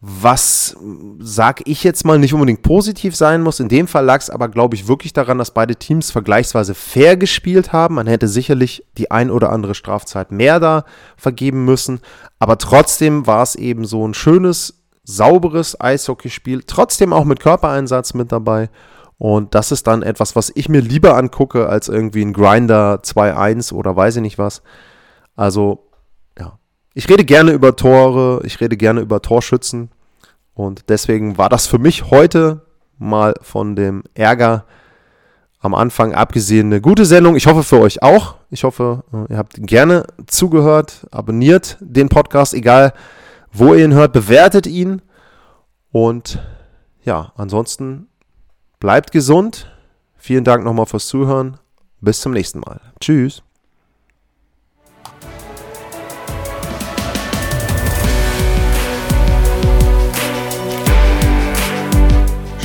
was, 0.02 0.78
sag 1.20 1.68
ich 1.68 1.84
jetzt 1.84 2.06
mal, 2.06 2.20
nicht 2.20 2.34
unbedingt 2.34 2.62
positiv 2.62 3.16
sein 3.16 3.42
muss. 3.42 3.60
In 3.60 3.70
dem 3.70 3.88
Fall 3.88 4.06
lag 4.06 4.22
es 4.22 4.30
aber, 4.30 4.50
glaube 4.50 4.76
ich, 4.76 4.88
wirklich 4.88 5.12
daran, 5.12 5.40
dass 5.40 5.52
beide 5.52 5.76
Teams 5.76 6.12
vergleichsweise 6.12 6.76
fair 6.76 7.18
gespielt 7.18 7.74
haben. 7.74 7.96
Man 7.96 8.06
hätte 8.06 8.28
sicherlich 8.28 8.86
die 8.98 9.10
ein 9.10 9.32
oder 9.32 9.52
andere 9.52 9.74
Strafzeit 9.74 10.32
mehr 10.32 10.60
da 10.60 10.86
vergeben 11.18 11.66
müssen. 11.66 12.02
Aber 12.38 12.60
trotzdem 12.60 13.26
war 13.26 13.42
es 13.42 13.56
eben 13.56 13.86
so 13.86 14.08
ein 14.08 14.14
schönes, 14.14 14.84
sauberes 15.04 15.82
Eishockeyspiel. 15.82 16.64
Trotzdem 16.68 17.14
auch 17.14 17.26
mit 17.26 17.40
Körpereinsatz 17.40 18.14
mit 18.14 18.32
dabei. 18.32 18.70
Und 19.18 19.56
das 19.56 19.72
ist 19.72 19.88
dann 19.88 20.04
etwas, 20.04 20.36
was 20.36 20.52
ich 20.54 20.70
mir 20.70 20.82
lieber 20.82 21.18
angucke, 21.18 21.68
als 21.68 21.90
irgendwie 21.90 22.24
ein 22.24 22.34
Grinder 22.34 23.02
2-1 23.04 23.74
oder 23.74 23.96
weiß 23.96 24.18
ich 24.18 24.22
nicht 24.22 24.38
was. 24.38 24.62
Also 25.36 25.91
ich 26.94 27.10
rede 27.10 27.24
gerne 27.24 27.52
über 27.52 27.76
Tore, 27.76 28.42
ich 28.46 28.60
rede 28.60 28.78
gerne 28.78 29.02
über 29.02 29.22
Torschützen. 29.22 29.90
Und 30.54 30.90
deswegen 30.90 31.38
war 31.38 31.50
das 31.50 31.68
für 31.68 31.80
mich 31.80 32.12
heute 32.12 32.66
mal 32.98 33.34
von 33.42 33.76
dem 33.76 34.04
Ärger 34.14 34.66
am 35.60 35.76
Anfang 35.76 36.14
abgesehen 36.14 36.68
eine 36.68 36.82
gute 36.82 37.06
Sendung. 37.06 37.36
Ich 37.36 37.46
hoffe 37.46 37.64
für 37.64 37.80
euch 37.80 38.02
auch. 38.02 38.36
Ich 38.50 38.64
hoffe, 38.64 39.04
äh, 39.14 39.32
ihr 39.32 39.38
habt 39.38 39.56
gerne 39.58 40.06
zugehört, 40.26 41.08
abonniert 41.12 41.78
den 41.80 42.10
Podcast, 42.10 42.54
egal 42.54 42.94
wo 43.52 43.74
ihr 43.74 43.86
ihn 43.86 43.94
hört, 43.94 44.14
bewertet 44.14 44.66
ihn. 44.66 45.02
Und 45.92 46.40
ja, 47.04 47.32
ansonsten 47.36 48.08
bleibt 48.80 49.12
gesund. 49.12 49.72
Vielen 50.18 50.44
Dank 50.44 50.64
nochmal 50.64 50.86
fürs 50.86 51.08
Zuhören. 51.08 51.58
Bis 52.00 52.22
zum 52.22 52.32
nächsten 52.32 52.60
Mal. 52.60 52.82
Tschüss. 53.00 53.44